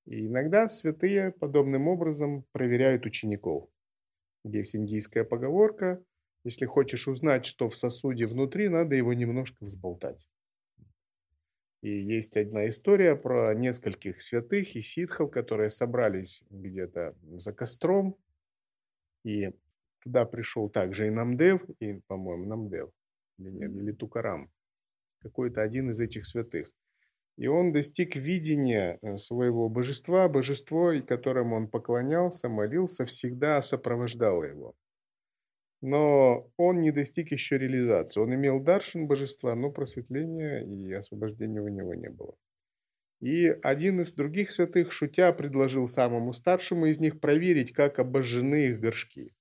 И 0.04 0.26
иногда 0.26 0.68
святые 0.68 1.32
подобным 1.32 1.88
образом 1.88 2.44
проверяют 2.52 3.04
учеников. 3.04 3.68
Есть 4.44 4.74
индийская 4.74 5.24
поговорка, 5.24 6.02
если 6.44 6.66
хочешь 6.66 7.06
узнать, 7.06 7.46
что 7.46 7.68
в 7.68 7.76
сосуде 7.76 8.26
внутри, 8.26 8.68
надо 8.68 8.96
его 8.96 9.12
немножко 9.12 9.64
взболтать. 9.64 10.28
И 11.82 11.90
есть 11.90 12.36
одна 12.36 12.68
история 12.68 13.16
про 13.16 13.54
нескольких 13.54 14.20
святых 14.20 14.76
и 14.76 14.82
ситхов, 14.82 15.30
которые 15.30 15.68
собрались 15.68 16.44
где-то 16.50 17.16
за 17.22 17.52
костром. 17.52 18.16
И 19.24 19.50
туда 20.00 20.24
пришел 20.24 20.68
также 20.68 21.06
и 21.06 21.10
Намдев, 21.10 21.62
и, 21.80 21.94
по-моему, 22.06 22.46
Намдев, 22.46 22.90
или 23.38 23.50
нет, 23.50 23.70
или 23.72 23.92
Тукарам, 23.92 24.50
какой-то 25.18 25.62
один 25.62 25.90
из 25.90 26.00
этих 26.00 26.26
святых. 26.26 26.72
И 27.36 27.46
он 27.46 27.72
достиг 27.72 28.16
видения 28.16 28.98
э, 29.02 29.16
своего 29.16 29.68
божества, 29.68 30.28
божество, 30.28 30.92
которому 31.06 31.56
он 31.56 31.68
поклонялся, 31.68 32.48
молился, 32.48 33.06
всегда 33.06 33.62
сопровождало 33.62 34.44
его 34.44 34.74
но 35.82 36.48
он 36.56 36.80
не 36.80 36.92
достиг 36.92 37.32
еще 37.32 37.58
реализации. 37.58 38.20
Он 38.20 38.32
имел 38.34 38.60
даршин 38.60 39.08
божества, 39.08 39.54
но 39.56 39.70
просветления 39.70 40.60
и 40.64 40.92
освобождения 40.92 41.60
у 41.60 41.68
него 41.68 41.92
не 41.94 42.08
было. 42.08 42.34
И 43.20 43.48
один 43.62 44.00
из 44.00 44.14
других 44.14 44.52
святых, 44.52 44.92
шутя, 44.92 45.32
предложил 45.32 45.86
самому 45.88 46.32
старшему 46.32 46.86
из 46.86 46.98
них 46.98 47.20
проверить, 47.20 47.72
как 47.72 47.98
обожжены 47.98 48.68
их 48.68 48.80
горшки. 48.80 49.34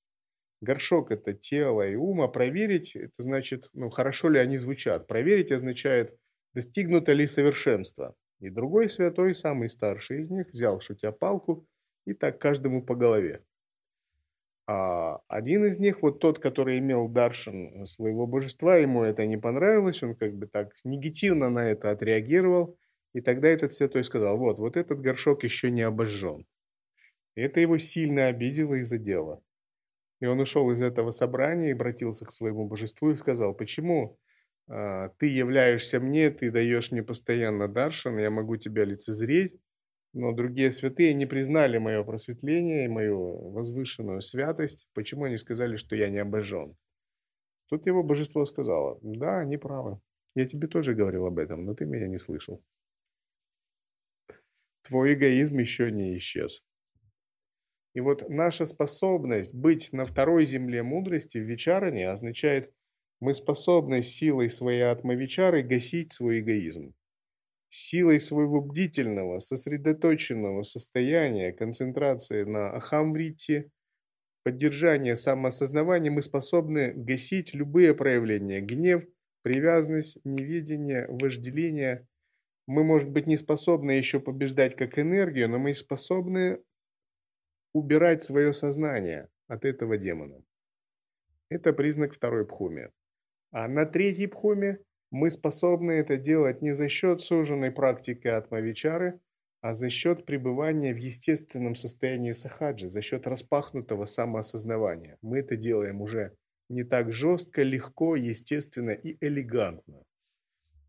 Горшок– 0.61 1.11
это 1.11 1.33
тело 1.33 1.87
и 1.87 1.95
ум, 1.95 2.21
а 2.21 2.27
проверить– 2.27 2.95
это 2.95 3.23
значит, 3.23 3.69
ну, 3.73 3.89
хорошо 3.89 4.29
ли 4.29 4.39
они 4.39 4.57
звучат. 4.57 5.07
Проверить 5.07 5.51
означает, 5.51 6.15
достигнуто 6.53 7.13
ли 7.13 7.27
совершенство. 7.27 8.15
И 8.39 8.49
другой 8.49 8.89
святой, 8.89 9.35
самый 9.35 9.69
старший 9.69 10.21
из 10.21 10.29
них, 10.29 10.47
взял 10.51 10.79
шутя 10.79 11.11
палку 11.11 11.67
и 12.05 12.13
так 12.13 12.39
каждому 12.39 12.83
по 12.83 12.95
голове. 12.95 13.43
А 14.67 15.19
один 15.27 15.65
из 15.65 15.79
них, 15.79 16.01
вот 16.01 16.19
тот, 16.19 16.39
который 16.39 16.79
имел 16.79 17.07
даршин 17.07 17.85
своего 17.85 18.25
божества, 18.25 18.77
ему 18.77 19.03
это 19.03 19.25
не 19.25 19.37
понравилось, 19.37 20.01
он 20.01 20.15
как 20.15 20.33
бы 20.35 20.47
так 20.47 20.73
негативно 20.83 21.49
на 21.49 21.69
это 21.69 21.91
отреагировал. 21.91 22.77
И 23.13 23.21
тогда 23.21 23.49
этот 23.49 23.73
святой 23.73 24.03
сказал, 24.03 24.37
вот, 24.37 24.59
вот 24.59 24.77
этот 24.77 25.01
горшок 25.01 25.43
еще 25.43 25.69
не 25.69 25.81
обожжен. 25.81 26.45
И 27.35 27.41
это 27.41 27.59
его 27.59 27.77
сильно 27.77 28.27
обидело 28.27 28.75
и 28.75 28.83
задело. 28.83 29.43
И 30.21 30.25
он 30.25 30.39
ушел 30.39 30.71
из 30.71 30.81
этого 30.81 31.11
собрания 31.11 31.69
и 31.69 31.73
обратился 31.73 32.25
к 32.25 32.31
своему 32.31 32.67
божеству 32.67 33.11
и 33.11 33.15
сказал, 33.15 33.53
почему 33.53 34.17
ты 34.67 35.27
являешься 35.27 35.99
мне, 35.99 36.29
ты 36.29 36.51
даешь 36.51 36.91
мне 36.91 37.03
постоянно 37.03 37.67
даршин, 37.67 38.17
я 38.17 38.29
могу 38.29 38.57
тебя 38.57 38.85
лицезреть, 38.85 39.59
но 40.13 40.33
другие 40.33 40.71
святые 40.71 41.13
не 41.13 41.25
признали 41.25 41.77
мое 41.77 42.03
просветление 42.03 42.85
и 42.85 42.89
мою 42.89 43.51
возвышенную 43.51 44.21
святость. 44.21 44.89
Почему 44.93 45.25
они 45.25 45.37
сказали, 45.37 45.75
что 45.77 45.95
я 45.95 46.09
не 46.09 46.19
обожжен? 46.19 46.75
Тут 47.69 47.85
его 47.87 48.03
божество 48.03 48.43
сказало, 48.45 48.99
да, 49.01 49.39
они 49.39 49.57
правы. 49.57 49.99
Я 50.35 50.45
тебе 50.45 50.67
тоже 50.67 50.93
говорил 50.93 51.25
об 51.25 51.39
этом, 51.39 51.65
но 51.65 51.73
ты 51.73 51.85
меня 51.85 52.07
не 52.07 52.17
слышал. 52.17 52.61
Твой 54.81 55.13
эгоизм 55.13 55.57
еще 55.57 55.91
не 55.91 56.17
исчез. 56.17 56.65
И 57.93 57.99
вот 57.99 58.29
наша 58.29 58.65
способность 58.65 59.53
быть 59.53 59.93
на 59.93 60.05
второй 60.05 60.45
земле 60.45 60.81
мудрости 60.83 61.37
в 61.37 61.43
вечаране 61.43 62.09
означает, 62.09 62.73
мы 63.21 63.35
способны 63.35 64.01
силой 64.01 64.49
своей 64.49 64.81
атмавичары 64.81 65.61
гасить 65.61 66.11
свой 66.11 66.39
эгоизм. 66.39 66.93
Силой 67.69 68.19
своего 68.19 68.61
бдительного, 68.61 69.37
сосредоточенного 69.37 70.63
состояния, 70.63 71.53
концентрации 71.53 72.43
на 72.43 72.71
ахамврите, 72.71 73.71
поддержания 74.43 75.15
самоосознавания 75.15 76.09
мы 76.09 76.23
способны 76.23 76.93
гасить 76.93 77.53
любые 77.53 77.93
проявления– 77.93 78.59
гнев, 78.61 79.05
привязанность, 79.43 80.19
неведение, 80.25 81.05
вожделение. 81.07 82.07
Мы, 82.65 82.83
может 82.83 83.11
быть, 83.11 83.27
не 83.27 83.37
способны 83.37 83.91
еще 83.91 84.19
побеждать 84.19 84.75
как 84.75 84.97
энергию, 84.97 85.47
но 85.47 85.59
мы 85.59 85.75
способны 85.75 86.59
убирать 87.73 88.23
свое 88.23 88.51
сознание 88.51 89.29
от 89.47 89.63
этого 89.63 89.97
демона. 89.97 90.43
Это 91.49 91.71
признак 91.71 92.13
второй 92.13 92.47
пхуми. 92.47 92.89
А 93.51 93.67
на 93.67 93.85
третьей 93.85 94.27
пхуме 94.27 94.79
мы 95.11 95.29
способны 95.29 95.91
это 95.91 96.17
делать 96.17 96.61
не 96.61 96.73
за 96.73 96.87
счет 96.87 97.21
суженной 97.21 97.71
практики 97.71 98.27
атмавичары, 98.27 99.19
а 99.59 99.73
за 99.73 99.89
счет 99.89 100.25
пребывания 100.25 100.93
в 100.93 100.97
естественном 100.97 101.75
состоянии 101.75 102.31
сахаджи, 102.31 102.87
за 102.87 103.01
счет 103.01 103.27
распахнутого 103.27 104.05
самоосознавания. 104.05 105.17
Мы 105.21 105.39
это 105.39 105.55
делаем 105.55 106.01
уже 106.01 106.35
не 106.69 106.83
так 106.83 107.11
жестко, 107.11 107.61
легко, 107.61 108.15
естественно 108.15 108.91
и 108.91 109.17
элегантно. 109.19 110.03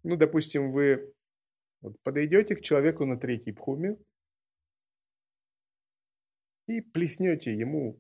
Ну, 0.04 0.16
допустим, 0.16 0.72
вы 0.72 1.12
подойдете 2.04 2.54
к 2.54 2.62
человеку 2.62 3.04
на 3.04 3.18
третьей 3.18 3.52
пхуме, 3.52 3.96
и 6.68 6.80
плеснете 6.80 7.52
ему 7.52 7.98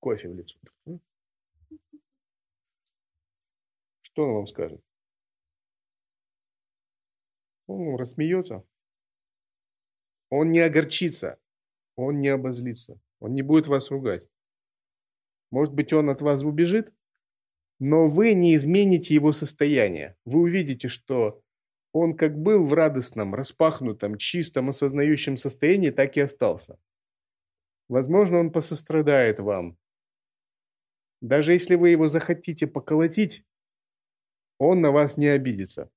кофе 0.00 0.28
в 0.28 0.34
лицо. 0.34 0.58
Что 4.12 4.24
он 4.24 4.34
вам 4.34 4.46
скажет? 4.46 4.82
Он 7.66 7.96
рассмеется. 7.96 8.64
Он 10.28 10.48
не 10.48 10.60
огорчится. 10.60 11.38
Он 11.96 12.18
не 12.18 12.28
обозлится. 12.28 13.00
Он 13.20 13.34
не 13.34 13.42
будет 13.42 13.66
вас 13.66 13.90
ругать. 13.90 14.28
Может 15.50 15.74
быть, 15.74 15.92
он 15.92 16.10
от 16.10 16.22
вас 16.22 16.42
убежит, 16.42 16.92
но 17.78 18.06
вы 18.06 18.34
не 18.34 18.54
измените 18.54 19.14
его 19.14 19.32
состояние. 19.32 20.16
Вы 20.24 20.40
увидите, 20.40 20.88
что 20.88 21.42
он 21.92 22.16
как 22.16 22.40
был 22.40 22.66
в 22.66 22.72
радостном, 22.72 23.34
распахнутом, 23.34 24.16
чистом, 24.16 24.68
осознающем 24.68 25.36
состоянии, 25.36 25.90
так 25.90 26.16
и 26.16 26.20
остался. 26.20 26.78
Возможно, 27.88 28.38
он 28.38 28.52
посострадает 28.52 29.40
вам. 29.40 29.76
Даже 31.20 31.52
если 31.52 31.74
вы 31.74 31.90
его 31.90 32.06
захотите 32.08 32.66
поколотить, 32.66 33.44
он 34.60 34.82
на 34.82 34.92
вас 34.92 35.16
не 35.16 35.26
обидится. 35.26 35.90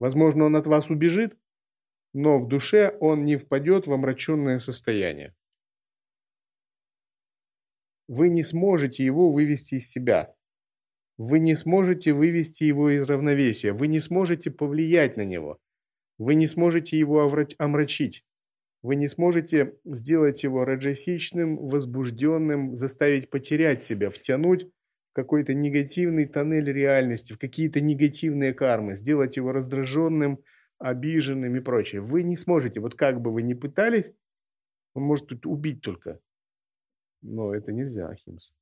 Возможно, 0.00 0.44
он 0.44 0.56
от 0.56 0.66
вас 0.66 0.90
убежит, 0.90 1.38
но 2.12 2.36
в 2.38 2.48
душе 2.48 2.96
он 3.00 3.24
не 3.24 3.36
впадет 3.36 3.86
в 3.86 3.92
омраченное 3.92 4.58
состояние. 4.58 5.36
Вы 8.08 8.28
не 8.28 8.42
сможете 8.42 9.04
его 9.04 9.30
вывести 9.30 9.76
из 9.76 9.88
себя. 9.88 10.34
Вы 11.16 11.38
не 11.38 11.54
сможете 11.54 12.12
вывести 12.12 12.64
его 12.64 12.90
из 12.90 13.08
равновесия. 13.08 13.72
Вы 13.72 13.86
не 13.86 14.00
сможете 14.00 14.50
повлиять 14.50 15.16
на 15.16 15.24
него. 15.24 15.58
Вы 16.18 16.34
не 16.34 16.48
сможете 16.48 16.98
его 16.98 17.30
омрачить. 17.58 18.24
Вы 18.82 18.96
не 18.96 19.06
сможете 19.06 19.76
сделать 19.84 20.42
его 20.42 20.64
раджасичным, 20.64 21.56
возбужденным, 21.68 22.74
заставить 22.74 23.30
потерять 23.30 23.84
себя, 23.84 24.10
втянуть 24.10 24.66
какой-то 25.18 25.52
негативный 25.52 26.26
тоннель 26.26 26.70
реальности, 26.70 27.32
в 27.32 27.38
какие-то 27.40 27.80
негативные 27.80 28.54
кармы, 28.54 28.94
сделать 28.94 29.36
его 29.36 29.50
раздраженным, 29.50 30.38
обиженным 30.78 31.56
и 31.56 31.60
прочее. 31.60 32.00
Вы 32.00 32.22
не 32.22 32.36
сможете, 32.36 32.78
вот 32.78 32.94
как 32.94 33.20
бы 33.20 33.32
вы 33.32 33.42
ни 33.42 33.54
пытались, 33.54 34.12
он 34.94 35.02
может 35.02 35.26
тут 35.26 35.44
убить 35.44 35.80
только. 35.82 36.20
Но 37.20 37.52
это 37.52 37.72
нельзя, 37.72 38.08
Ахимс. 38.08 38.54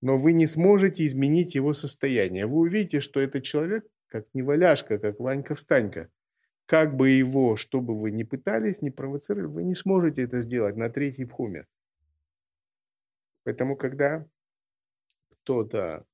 Но 0.00 0.16
вы 0.16 0.32
не 0.32 0.46
сможете 0.46 1.04
изменить 1.04 1.54
его 1.54 1.74
состояние. 1.74 2.46
Вы 2.46 2.60
увидите, 2.60 3.00
что 3.00 3.20
этот 3.20 3.42
человек, 3.42 3.84
как 4.06 4.24
неваляшка, 4.32 4.98
как 4.98 5.20
Ванька-встанька– 5.20 6.08
как 6.70 6.94
бы 6.94 7.10
его, 7.10 7.56
что 7.56 7.80
бы 7.80 8.00
вы 8.00 8.12
ни 8.12 8.22
пытались, 8.22 8.80
не 8.80 8.90
провоцировали, 8.90 9.46
вы 9.46 9.64
не 9.64 9.74
сможете 9.74 10.22
это 10.22 10.40
сделать 10.40 10.76
на 10.76 10.88
третьей 10.88 11.24
пхуме. 11.24 11.66
Поэтому, 13.42 13.76
когда 13.76 14.24
кто-то 15.50 16.06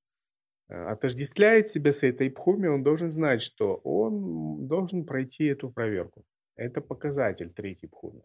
э, 0.68 0.74
отождествляет 0.74 1.68
себя 1.68 1.92
с 1.92 2.02
этой 2.02 2.30
пхуми, 2.30 2.68
он 2.68 2.82
должен 2.82 3.10
знать, 3.10 3.42
что 3.42 3.74
он 3.84 4.66
должен 4.66 5.04
пройти 5.04 5.44
эту 5.44 5.70
проверку. 5.70 6.24
Это 6.56 6.80
показатель 6.80 7.50
третьей 7.50 7.90
пхуми. 7.90 8.22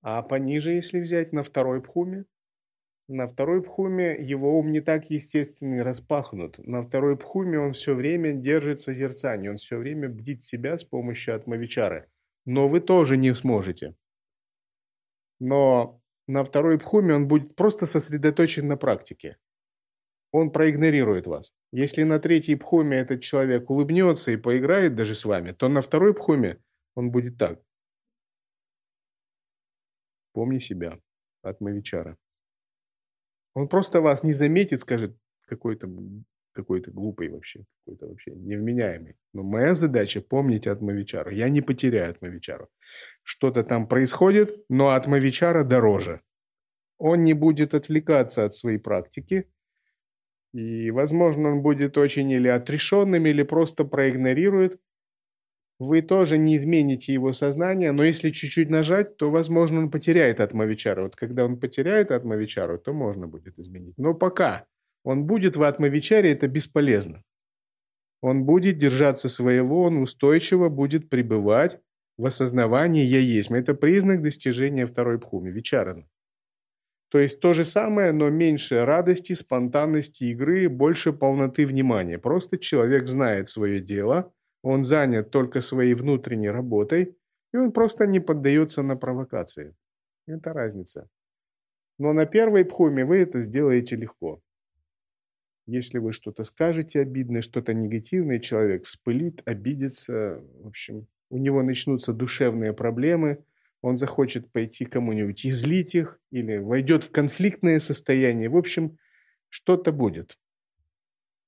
А 0.00 0.22
пониже, 0.22 0.72
если 0.72 1.00
взять 1.00 1.32
на 1.32 1.42
второй 1.42 1.82
пхуме, 1.82 2.24
на 3.06 3.26
второй 3.26 3.62
пхуме 3.62 4.16
его 4.18 4.58
ум 4.58 4.72
не 4.72 4.80
так 4.80 5.10
естественный 5.10 5.82
распахнут. 5.82 6.58
На 6.66 6.80
второй 6.80 7.18
пхуме 7.18 7.58
он 7.58 7.72
все 7.72 7.94
время 7.94 8.32
держит 8.32 8.80
созерцание, 8.80 9.50
он 9.50 9.56
все 9.58 9.76
время 9.76 10.08
бдит 10.08 10.42
себя 10.42 10.78
с 10.78 10.84
помощью 10.84 11.36
атмавичары. 11.36 12.08
Но 12.46 12.66
вы 12.66 12.80
тоже 12.80 13.18
не 13.18 13.34
сможете. 13.34 13.94
Но 15.38 16.00
на 16.26 16.44
второй 16.44 16.78
пхуме 16.78 17.14
он 17.14 17.28
будет 17.28 17.56
просто 17.56 17.84
сосредоточен 17.84 18.66
на 18.66 18.78
практике. 18.78 19.36
Он 20.36 20.50
проигнорирует 20.50 21.28
вас. 21.28 21.54
Если 21.70 22.02
на 22.02 22.18
третьей 22.18 22.56
пхуме 22.56 22.96
этот 22.96 23.22
человек 23.22 23.70
улыбнется 23.70 24.32
и 24.32 24.36
поиграет 24.36 24.96
даже 24.96 25.14
с 25.14 25.24
вами, 25.24 25.52
то 25.52 25.68
на 25.68 25.80
второй 25.80 26.12
пхуме 26.12 26.58
он 26.96 27.12
будет 27.12 27.38
так. 27.38 27.62
Помни 30.32 30.58
себя, 30.58 30.98
атмавичара. 31.42 32.16
Он 33.54 33.68
просто 33.68 34.00
вас 34.00 34.24
не 34.24 34.32
заметит, 34.32 34.80
скажет, 34.80 35.16
какой-то 35.46 35.88
какой-то 36.52 36.90
глупый 36.90 37.28
вообще, 37.28 37.64
какой-то 37.84 38.08
вообще 38.08 38.32
невменяемый. 38.32 39.14
Но 39.32 39.44
моя 39.44 39.76
задача 39.76 40.20
помнить 40.20 40.66
Атмавичару. 40.66 41.30
Я 41.30 41.48
не 41.48 41.62
потеряю 41.62 42.10
Атмавичару. 42.10 42.68
Что-то 43.22 43.62
там 43.62 43.86
происходит, 43.86 44.64
но 44.68 44.88
Атмавичара 44.88 45.62
дороже. 45.62 46.20
Он 46.98 47.22
не 47.22 47.34
будет 47.34 47.74
отвлекаться 47.74 48.44
от 48.44 48.52
своей 48.52 48.78
практики, 48.78 49.48
и, 50.54 50.92
возможно, 50.92 51.50
он 51.50 51.62
будет 51.62 51.98
очень 51.98 52.30
или 52.30 52.46
отрешенным, 52.46 53.26
или 53.26 53.42
просто 53.42 53.84
проигнорирует, 53.84 54.80
вы 55.80 56.00
тоже 56.00 56.38
не 56.38 56.56
измените 56.56 57.12
его 57.12 57.32
сознание, 57.32 57.90
но 57.90 58.04
если 58.04 58.30
чуть-чуть 58.30 58.70
нажать, 58.70 59.16
то, 59.16 59.32
возможно, 59.32 59.80
он 59.80 59.90
потеряет 59.90 60.38
атмавичару. 60.38 61.02
Вот 61.02 61.16
когда 61.16 61.44
он 61.44 61.58
потеряет 61.58 62.12
атмавичару, 62.12 62.78
то 62.78 62.92
можно 62.92 63.26
будет 63.26 63.58
изменить. 63.58 63.98
Но 63.98 64.14
пока 64.14 64.66
он 65.02 65.24
будет 65.24 65.56
в 65.56 65.64
атмавичаре, 65.64 66.30
это 66.30 66.46
бесполезно. 66.46 67.24
Он 68.22 68.44
будет 68.44 68.78
держаться 68.78 69.28
своего, 69.28 69.82
он 69.82 69.98
устойчиво 69.98 70.68
будет 70.68 71.10
пребывать 71.10 71.80
в 72.16 72.26
осознавании 72.26 73.04
«я 73.04 73.18
есть». 73.18 73.50
Это 73.50 73.74
признак 73.74 74.22
достижения 74.22 74.86
второй 74.86 75.18
пхуми, 75.18 75.50
вичарана. 75.50 76.06
То 77.14 77.20
есть 77.20 77.40
то 77.40 77.52
же 77.52 77.64
самое, 77.64 78.12
но 78.12 78.28
меньше 78.28 78.84
радости, 78.84 79.34
спонтанности 79.34 80.24
игры, 80.24 80.68
больше 80.68 81.12
полноты 81.12 81.64
внимания. 81.64 82.18
Просто 82.18 82.58
человек 82.58 83.08
знает 83.08 83.48
свое 83.48 83.80
дело– 83.80 84.32
он 84.64 84.82
занят 84.82 85.30
только 85.30 85.60
своей 85.60 85.92
внутренней 85.92 86.48
работой, 86.48 87.18
и 87.52 87.56
он 87.58 87.70
просто 87.70 88.06
не 88.06 88.18
поддается 88.18 88.82
на 88.82 88.96
провокации. 88.96 89.76
Это 90.26 90.54
разница. 90.54 91.10
Но 91.98 92.14
на 92.14 92.24
первой 92.24 92.64
пхоме 92.64 93.04
вы 93.04 93.18
это 93.18 93.42
сделаете 93.42 93.96
легко. 93.96 94.40
Если 95.66 95.98
вы 95.98 96.12
что-то 96.12 96.44
скажете 96.44 97.00
обидное, 97.00 97.42
что-то 97.42 97.74
негативное, 97.74 98.38
человек 98.38 98.86
вспылит, 98.86 99.42
обидится, 99.44 100.42
в 100.62 100.68
общем, 100.68 101.08
у 101.28 101.36
него 101.36 101.62
начнутся 101.62 102.14
душевные 102.14 102.72
проблемы, 102.72 103.44
он 103.84 103.98
захочет 103.98 104.50
пойти 104.50 104.86
кому-нибудь 104.86 105.44
излить 105.44 105.94
их 105.94 106.18
или 106.30 106.56
войдет 106.56 107.04
в 107.04 107.10
конфликтное 107.10 107.78
состояние. 107.78 108.48
В 108.48 108.56
общем, 108.56 108.96
что-то 109.50 109.92
будет. 109.92 110.38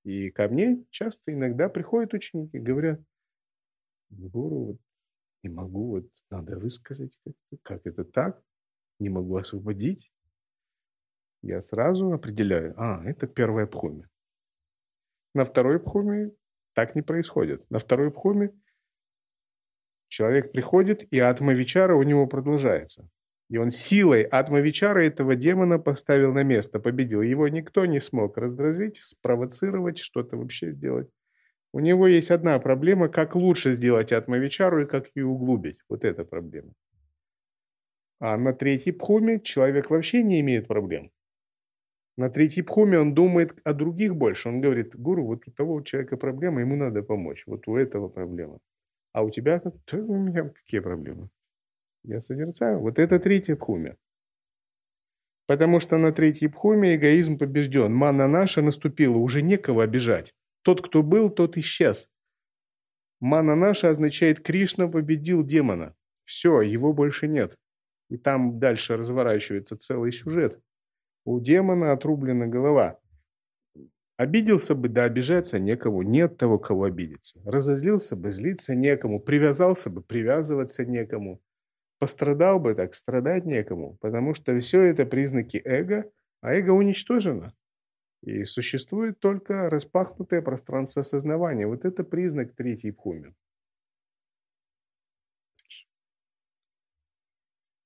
И 0.04 0.30
ко 0.30 0.46
мне 0.46 0.84
часто 0.90 1.32
иногда 1.32 1.70
приходят 1.70 2.12
ученики, 2.12 2.58
говорят, 2.58 3.00
Гуру, 4.10 4.64
вот 4.66 4.80
не 5.42 5.48
могу, 5.48 5.86
вот 5.92 6.10
надо 6.28 6.58
высказать, 6.58 7.18
как, 7.24 7.34
как 7.62 7.86
это 7.86 8.04
так, 8.04 8.42
не 8.98 9.08
могу 9.08 9.36
освободить. 9.36 10.12
Я 11.40 11.62
сразу 11.62 12.12
определяю, 12.12 12.74
а, 12.76 13.02
это 13.06 13.26
первая 13.26 13.66
пхуми. 13.66 14.10
На 15.32 15.46
второй 15.46 15.80
пхуме 15.80 16.32
так 16.74 16.94
не 16.96 17.00
происходит. 17.00 17.64
На 17.70 17.78
второй 17.78 18.10
пхуме 18.10 18.52
человек 20.08 20.52
приходит, 20.52 21.06
и 21.10 21.18
атмавичара 21.18 21.94
у 21.94 22.02
него 22.02 22.26
продолжается. 22.26 23.08
И 23.48 23.58
он 23.58 23.70
силой 23.70 24.22
атмавичара 24.22 25.04
этого 25.04 25.36
демона 25.36 25.78
поставил 25.78 26.32
на 26.32 26.42
место, 26.42 26.80
победил. 26.80 27.22
Его 27.22 27.48
никто 27.48 27.86
не 27.86 28.00
смог 28.00 28.36
раздразнить, 28.36 28.96
спровоцировать, 28.96 29.98
что-то 29.98 30.36
вообще 30.36 30.72
сделать. 30.72 31.08
У 31.72 31.80
него 31.80 32.08
есть 32.08 32.30
одна 32.30 32.58
проблема, 32.58 33.08
как 33.08 33.36
лучше 33.36 33.72
сделать 33.72 34.12
атмавичару 34.12 34.82
и 34.82 34.86
как 34.86 35.10
ее 35.14 35.26
углубить. 35.26 35.78
Вот 35.88 36.04
эта 36.04 36.24
проблема. 36.24 36.72
А 38.18 38.36
на 38.36 38.52
третьей 38.52 38.92
пхуме 38.92 39.40
человек 39.40 39.90
вообще 39.90 40.22
не 40.22 40.40
имеет 40.40 40.66
проблем. 40.66 41.10
На 42.16 42.30
третьей 42.30 42.62
пхуме 42.62 42.98
он 42.98 43.14
думает 43.14 43.60
о 43.62 43.74
других 43.74 44.16
больше. 44.16 44.48
Он 44.48 44.60
говорит, 44.62 44.96
гуру, 44.96 45.26
вот 45.26 45.46
у 45.46 45.50
того 45.50 45.82
человека 45.82 46.16
проблема, 46.16 46.62
ему 46.62 46.76
надо 46.76 47.02
помочь. 47.02 47.44
Вот 47.46 47.68
у 47.68 47.76
этого 47.76 48.08
проблема. 48.08 48.58
А 49.16 49.22
у 49.22 49.30
тебя, 49.30 49.62
у 49.92 50.14
меня 50.14 50.50
какие 50.50 50.80
проблемы? 50.80 51.30
Я 52.02 52.20
созерцаю. 52.20 52.80
Вот 52.80 52.98
это 52.98 53.18
третья 53.18 53.56
пхуме. 53.56 53.96
Потому 55.46 55.80
что 55.80 55.96
на 55.96 56.12
третьей 56.12 56.48
пхуме 56.48 56.96
эгоизм 56.96 57.38
побежден. 57.38 57.94
Мана 57.94 58.28
наша 58.28 58.60
наступила, 58.60 59.16
уже 59.16 59.40
некого 59.40 59.84
обижать. 59.84 60.34
Тот, 60.60 60.86
кто 60.86 61.02
был, 61.02 61.30
тот 61.30 61.56
исчез. 61.56 62.10
Мана 63.18 63.56
наша 63.56 63.88
означает 63.88 64.40
Кришна 64.40 64.86
победил 64.86 65.42
демона. 65.42 65.96
Все, 66.24 66.60
его 66.60 66.92
больше 66.92 67.26
нет. 67.26 67.56
И 68.10 68.18
там 68.18 68.58
дальше 68.58 68.98
разворачивается 68.98 69.78
целый 69.78 70.12
сюжет. 70.12 70.60
У 71.24 71.40
демона 71.40 71.92
отрублена 71.92 72.48
голова. 72.48 73.00
Обиделся 74.16 74.74
бы, 74.74 74.88
да 74.88 75.04
обижаться 75.04 75.58
некому, 75.58 76.00
нет 76.02 76.38
того, 76.38 76.58
кого 76.58 76.84
обидеться. 76.84 77.40
Разозлился 77.44 78.16
бы, 78.16 78.30
злиться 78.30 78.74
некому, 78.74 79.20
привязался 79.20 79.90
бы, 79.90 80.02
привязываться 80.02 80.86
некому. 80.86 81.42
Пострадал 81.98 82.58
бы, 82.58 82.74
так 82.74 82.94
страдать 82.94 83.44
некому, 83.44 83.98
потому 84.00 84.32
что 84.32 84.58
все 84.58 84.82
это 84.82 85.04
признаки 85.04 85.60
эго, 85.64 86.10
а 86.40 86.54
эго 86.54 86.70
уничтожено. 86.70 87.52
И 88.22 88.44
существует 88.44 89.20
только 89.20 89.68
распахнутое 89.68 90.40
пространство 90.40 91.02
сознавания. 91.02 91.66
Вот 91.66 91.84
это 91.84 92.02
признак 92.02 92.54
третьей 92.54 92.92
пхуми. 92.92 93.34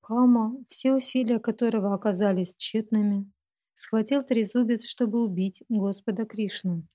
Кама, 0.00 0.56
все 0.68 0.92
усилия 0.94 1.38
которого 1.40 1.94
оказались 1.94 2.54
тщетными, 2.56 3.30
схватил 3.80 4.22
трезубец, 4.22 4.84
чтобы 4.86 5.24
убить 5.24 5.64
Господа 5.70 6.26
Кришну. 6.26 6.86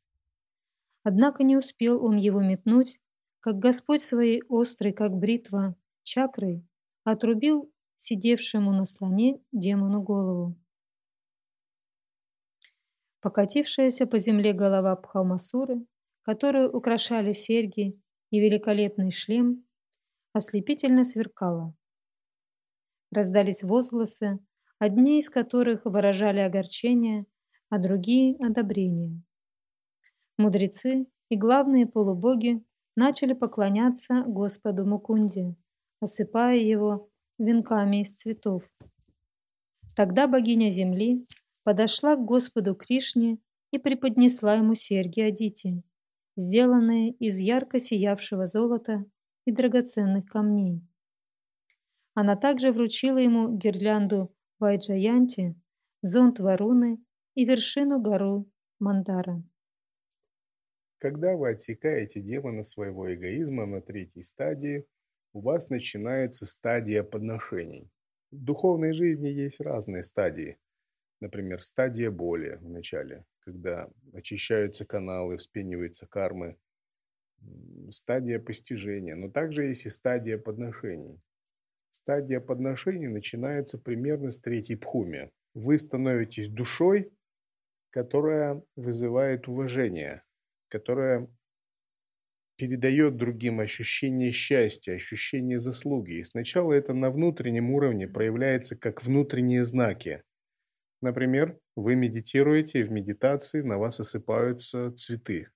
Однако 1.01 1.43
не 1.43 1.57
успел 1.57 2.05
он 2.05 2.15
его 2.15 2.41
метнуть, 2.41 2.99
как 3.39 3.57
Господь 3.57 4.01
своей 4.01 4.43
острой, 4.49 4.93
как 4.93 5.11
бритва, 5.11 5.75
чакрой 6.03 6.63
отрубил 7.03 7.71
сидевшему 7.95 8.71
на 8.71 8.85
слоне 8.85 9.41
демону 9.51 10.03
голову. 10.03 10.55
Покатившаяся 13.19 14.05
по 14.05 14.19
земле 14.19 14.53
голова 14.53 14.95
Пхалмасуры, 14.95 15.83
которую 16.21 16.71
украшали 16.71 17.31
серьги 17.31 17.99
и 18.29 18.39
великолепный 18.39 19.09
шлем, 19.09 19.65
ослепительно 20.33 21.03
сверкала. 21.03 21.73
Раздались 23.09 23.63
возгласы, 23.63 24.37
одни 24.79 25.19
из 25.19 25.29
которых 25.29 25.85
выражали 25.85 26.39
огорчение, 26.39 27.25
а 27.69 27.79
другие— 27.79 28.35
одобрение. 28.39 29.21
Мудрецы 30.37 31.07
и 31.29 31.37
главные 31.37 31.87
полубоги 31.87 32.63
начали 32.95 33.33
поклоняться 33.33 34.23
Господу 34.27 34.85
Мукунде, 34.85 35.55
осыпая 36.01 36.57
его 36.57 37.09
венками 37.37 38.01
из 38.01 38.15
цветов. 38.15 38.63
Тогда 39.95 40.27
богиня 40.27 40.71
земли 40.71 41.25
подошла 41.63 42.15
к 42.15 42.25
Господу 42.25 42.75
Кришне 42.75 43.37
и 43.71 43.77
преподнесла 43.77 44.55
ему 44.55 44.73
серьги 44.73 45.21
Адити, 45.21 45.83
сделанные 46.35 47.11
из 47.11 47.39
ярко 47.39 47.79
сиявшего 47.79 48.45
золота 48.45 49.05
и 49.45 49.51
драгоценных 49.51 50.25
камней. 50.25 50.81
Она 52.13 52.35
также 52.35 52.71
вручила 52.71 53.17
ему 53.17 53.57
гирлянду 53.57 54.34
Вайджаянти, 54.57 55.53
зонт 56.01 56.39
Варуны 56.39 56.97
и 57.33 57.43
вершину 57.43 58.01
гору 58.01 58.49
Мандара. 58.79 59.43
Когда 60.97 61.35
вы 61.35 61.49
отсекаете 61.49 62.21
демона 62.21 62.63
своего 62.63 63.13
эгоизма 63.13 63.65
на 63.65 63.81
третьей 63.81 64.23
стадии, 64.23 64.85
у 65.33 65.41
вас 65.41 65.69
начинается 65.69 66.45
стадия 66.45 67.03
подношений. 67.03 67.91
В 68.31 68.41
духовной 68.41 68.93
жизни 68.93 69.27
есть 69.27 69.59
разные 69.59 70.03
стадии. 70.03 70.57
Например, 71.19 71.61
стадия 71.61 72.09
боли 72.09 72.57
в 72.61 72.69
начале, 72.69 73.25
когда 73.39 73.91
очищаются 74.13 74.85
каналы, 74.85 75.37
вспениваются 75.37 76.07
кармы. 76.07 76.57
Стадия 77.89 78.39
постижения. 78.39 79.15
Но 79.15 79.29
также 79.29 79.65
есть 79.65 79.85
и 79.85 79.89
стадия 79.89 80.37
подношений. 80.37 81.19
Стадия 81.95 82.41
подношения 82.41 83.07
начинается 83.07 83.77
примерно 83.77 84.29
с 84.29 84.39
третьей 84.39 84.75
пхуми. 84.75 85.31
Вы 85.53 85.77
становитесь 85.77 86.49
душой, 86.49 87.13
которая 87.89 88.61
вызывает 88.75 89.47
уважение, 89.47 90.23
которая 90.67 91.29
передает 92.57 93.15
другим 93.15 93.61
ощущение 93.61 94.33
счастья, 94.33 94.93
ощущение 94.95 95.61
заслуги. 95.61 96.19
И 96.19 96.23
сначала 96.25 96.73
это 96.73 96.93
на 96.93 97.09
внутреннем 97.09 97.71
уровне 97.71 98.09
проявляется 98.09 98.77
как 98.77 99.01
внутренние 99.01 99.63
знаки. 99.63 100.21
Например, 101.01 101.57
вы 101.77 101.95
медитируете, 101.95 102.81
и 102.81 102.83
в 102.83 102.91
медитации 102.91 103.61
на 103.61 103.77
вас 103.77 104.01
осыпаются 104.01 104.91
цветы. 104.91 105.47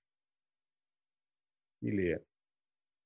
Или 1.82 2.24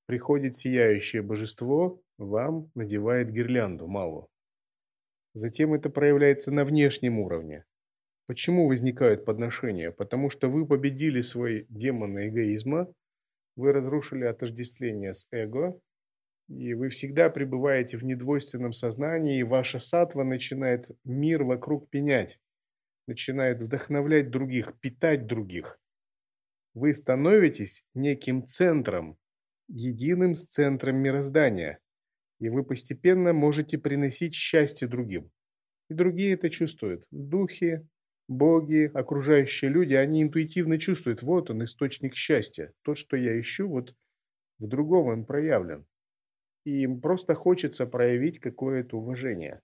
приходит 0.06 0.56
сияющее 0.56 1.22
божество, 1.22 2.02
вам 2.18 2.72
надевает 2.76 3.32
гирлянду 3.32 3.88
малу. 3.88 4.30
Затем 5.34 5.74
это 5.74 5.90
проявляется 5.90 6.52
на 6.52 6.64
внешнем 6.64 7.20
уровне. 7.20 7.66
Почему 8.28 8.68
возникают 8.68 9.26
подношения? 9.26 9.92
Потому 9.92 10.30
что 10.30 10.48
вы 10.48 10.66
победили 10.66 11.22
свой 11.22 11.66
демон 11.70 12.18
эгоизма, 12.18 12.94
вы 13.56 13.74
разрушили 13.74 14.26
отождествление 14.26 15.14
с 15.14 15.28
эго, 15.32 15.80
и 16.48 16.74
вы 16.74 16.90
всегда 16.90 17.30
пребываете 17.30 17.98
в 17.98 18.04
недвойственном 18.04 18.74
сознании, 18.74 19.40
и 19.40 19.44
ваша 19.44 19.80
сатва 19.80 20.24
начинает 20.24 20.90
мир 21.04 21.44
вокруг 21.44 21.90
пенять, 21.90 22.40
начинает 23.08 23.62
вдохновлять 23.62 24.30
других, 24.30 24.80
питать 24.80 25.26
других. 25.26 25.80
Вы 26.74 26.94
становитесь 26.94 27.88
неким 27.94 28.46
центром, 28.46 29.18
единым 29.68 30.36
с 30.36 30.46
центром 30.46 30.98
мироздания 30.98 31.80
и 32.44 32.50
вы 32.50 32.66
постепенно 32.66 33.32
можете 33.32 33.78
приносить 33.78 34.36
счастье 34.36 34.86
другим. 34.86 35.32
И 35.90 35.94
другие 35.94 36.34
это 36.34 36.50
чувствуют. 36.50 37.06
Духи, 37.10 37.88
боги, 38.28 38.92
окружающие 38.94 39.72
люди, 39.72 39.94
они 39.94 40.24
интуитивно 40.24 40.78
чувствуют, 40.78 41.22
вот 41.22 41.50
он, 41.50 41.64
источник 41.64 42.16
счастья. 42.16 42.74
То, 42.82 42.96
что 42.96 43.16
я 43.16 43.40
ищу, 43.40 43.70
вот 43.70 43.96
в 44.60 44.68
другом 44.68 45.08
он 45.08 45.26
проявлен. 45.26 45.86
И 46.66 46.82
им 46.82 47.00
просто 47.00 47.34
хочется 47.34 47.86
проявить 47.86 48.40
какое-то 48.40 48.98
уважение. 48.98 49.62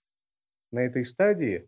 На 0.72 0.80
этой 0.80 1.04
стадии 1.04 1.68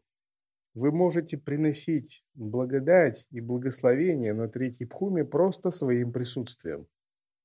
вы 0.74 0.94
можете 0.94 1.38
приносить 1.38 2.24
благодать 2.36 3.28
и 3.32 3.42
благословение 3.42 4.34
на 4.34 4.48
третьей 4.48 4.86
пхуме 4.86 5.26
просто 5.26 5.72
своим 5.72 6.14
присутствием. 6.14 6.88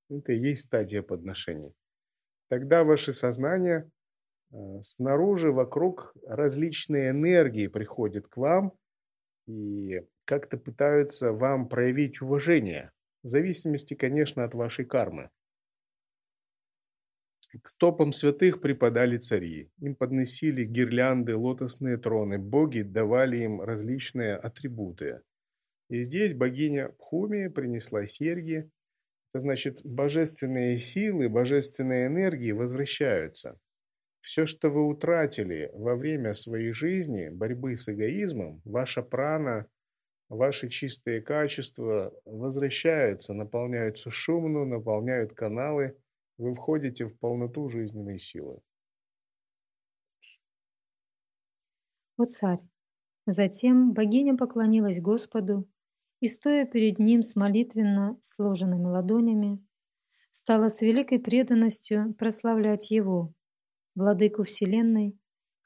Это 0.09 0.33
и 0.33 0.39
есть 0.39 0.63
стадия 0.63 1.03
подношений 1.03 1.75
тогда 2.49 2.85
ваше 2.85 3.13
сознание 3.13 3.91
э, 4.53 4.57
снаружи, 4.81 5.53
вокруг 5.53 6.15
различные 6.27 7.11
энергии 7.11 7.67
приходят 7.67 8.29
к 8.29 8.37
вам 8.37 8.73
и 9.47 10.03
как-то 10.25 10.57
пытаются 10.57 11.33
вам 11.33 11.69
проявить 11.69 12.21
уважение, 12.21 12.93
в 13.23 13.29
зависимости, 13.29 13.95
конечно, 13.95 14.45
от 14.45 14.55
вашей 14.55 14.85
кармы. 14.85 15.31
К 17.63 17.69
стопам 17.69 18.13
святых 18.13 18.61
преподали 18.61 19.17
цари. 19.17 19.71
Им 19.79 19.95
подносили 19.95 20.65
гирлянды, 20.65 21.37
лотосные 21.37 21.97
троны. 21.97 22.39
Боги 22.39 22.83
давали 22.83 23.45
им 23.45 23.63
различные 23.63 24.35
атрибуты. 24.35 25.23
И 25.89 26.03
здесь 26.03 26.35
богиня 26.35 26.89
Пхуми 26.99 27.49
принесла 27.49 28.05
серьги, 28.05 28.69
значит, 29.41 29.81
божественные 29.85 30.79
силы, 30.79 31.29
божественные 31.29 32.07
энергии 32.07 32.53
возвращаются. 32.53 33.59
Все, 34.21 34.45
что 34.45 34.71
вы 34.71 34.87
утратили 34.87 35.71
во 35.73 35.95
время 35.95 36.35
своей 36.35 36.73
жизни, 36.73 37.29
борьбы 37.29 37.77
с 37.77 37.89
эгоизмом, 37.89 38.61
ваша 38.65 39.03
прана 39.03 39.69
ваши 40.29 40.69
чистые 40.69 41.21
качества 41.23 42.13
возвращаются, 42.25 43.35
наполняются 43.35 44.11
шумно, 44.11 44.65
наполняют 44.65 45.33
каналы, 45.33 45.97
вы 46.39 46.53
входите 46.55 47.07
в 47.07 47.19
полноту 47.19 47.69
жизненной 47.69 48.19
силы. 48.19 48.61
О 52.19 52.25
царь! 52.25 52.61
Затем 53.27 53.93
богиня 53.93 54.37
поклонилась 54.37 55.01
Господу 55.01 55.69
и, 56.27 56.29
стоя 56.29 56.67
перед 56.67 56.99
ним 56.99 57.23
с 57.23 57.37
молитвенно 57.37 58.19
сложенными 58.21 58.87
ладонями, 58.87 59.65
стала 60.33 60.69
с 60.69 60.83
великой 60.83 61.21
преданностью 61.21 62.15
прославлять 62.15 62.91
Его, 62.91 63.33
Владыку 63.95 64.43
Вселенной, 64.43 65.17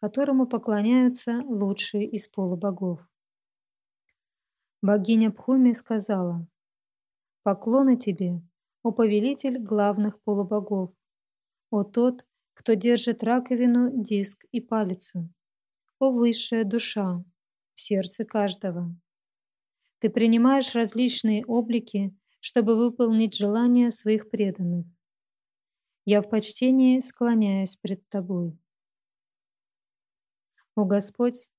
которому 0.02 0.46
поклоняются 0.46 1.40
лучшие 1.46 2.06
из 2.06 2.28
полубогов. 2.28 3.00
Богиня 4.82 5.30
Пхуми 5.30 5.72
сказала, 5.72 6.46
«Поклоны 7.42 7.96
тебе, 7.96 8.42
о 8.82 8.92
повелитель 8.92 9.58
главных 9.58 10.20
полубогов, 10.20 10.90
о 11.70 11.84
тот, 11.84 12.26
кто 12.52 12.74
держит 12.74 13.24
раковину, 13.24 14.02
диск 14.02 14.44
и 14.52 14.60
палицу, 14.60 15.30
о 15.98 16.10
высшая 16.10 16.64
душа 16.64 17.24
в 17.72 17.80
сердце 17.80 18.26
каждого. 18.26 18.94
Ты 20.00 20.08
принимаешь 20.08 20.74
различные 20.74 21.44
облики, 21.44 22.16
чтобы 22.40 22.74
выполнить 22.74 23.36
желания 23.36 23.90
своих 23.90 24.30
преданных. 24.30 24.86
Я 26.06 26.22
в 26.22 26.30
почтении 26.30 27.00
склоняюсь 27.00 27.76
пред 27.76 28.08
Тобой. 28.08 28.58
О 30.74 30.86
Господь, 30.86 31.50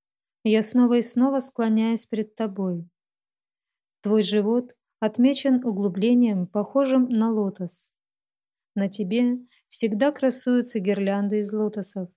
я 0.43 0.63
снова 0.63 0.95
и 0.95 1.01
снова 1.01 1.37
склоняюсь 1.39 2.07
пред 2.07 2.33
Тобой. 2.35 2.89
Твой 4.01 4.23
живот 4.23 4.75
отмечен 4.99 5.63
углублением, 5.63 6.47
похожим 6.47 7.09
на 7.09 7.31
лотос. 7.31 7.93
На 8.73 8.89
тебе 8.89 9.37
всегда 9.67 10.11
красуются 10.11 10.79
гирлянды 10.79 11.41
из 11.41 11.53
лотосов. 11.53 12.09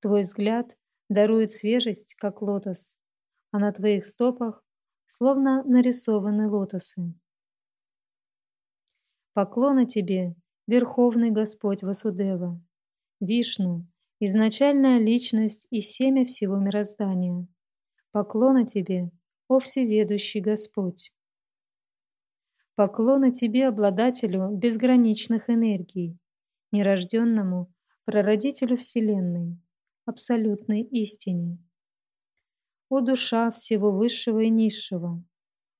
Твой 0.00 0.22
взгляд 0.22 0.76
дарует 1.08 1.52
свежесть, 1.52 2.16
как 2.16 2.42
лотос, 2.42 2.98
а 3.52 3.60
на 3.60 3.70
твоих 3.72 4.04
стопах 4.04 4.64
словно 5.10 5.64
нарисованы 5.64 6.48
лотосы. 6.48 7.12
Поклона 9.32 9.84
тебе, 9.84 10.36
Верховный 10.68 11.32
Господь 11.32 11.82
Васудева, 11.82 12.62
Вишну, 13.18 13.88
изначальная 14.20 15.00
личность 15.00 15.66
и 15.70 15.80
семя 15.80 16.24
всего 16.24 16.58
мироздания. 16.58 17.48
Поклона 18.12 18.64
тебе, 18.64 19.10
о 19.48 19.58
Всеведущий 19.58 20.40
Господь. 20.40 21.12
Поклона 22.76 23.32
тебе, 23.32 23.66
обладателю 23.66 24.50
безграничных 24.52 25.50
энергий, 25.50 26.16
нерожденному, 26.70 27.74
прародителю 28.04 28.76
Вселенной, 28.76 29.58
абсолютной 30.06 30.82
истине. 30.82 31.58
О 32.90 33.00
душа 33.00 33.52
всего 33.52 33.92
высшего 33.92 34.40
и 34.40 34.50
низшего, 34.50 35.22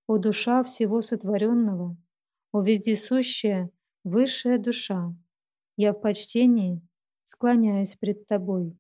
о 0.06 0.18
душа 0.18 0.62
всего 0.62 1.00
сотворенного, 1.00 1.96
о 2.52 2.62
вездесущая 2.62 3.70
высшая 4.04 4.58
душа, 4.58 5.12
я 5.76 5.92
в 5.92 6.00
почтении 6.00 6.80
склоняюсь 7.24 7.96
пред 7.96 8.28
тобой. 8.28 8.78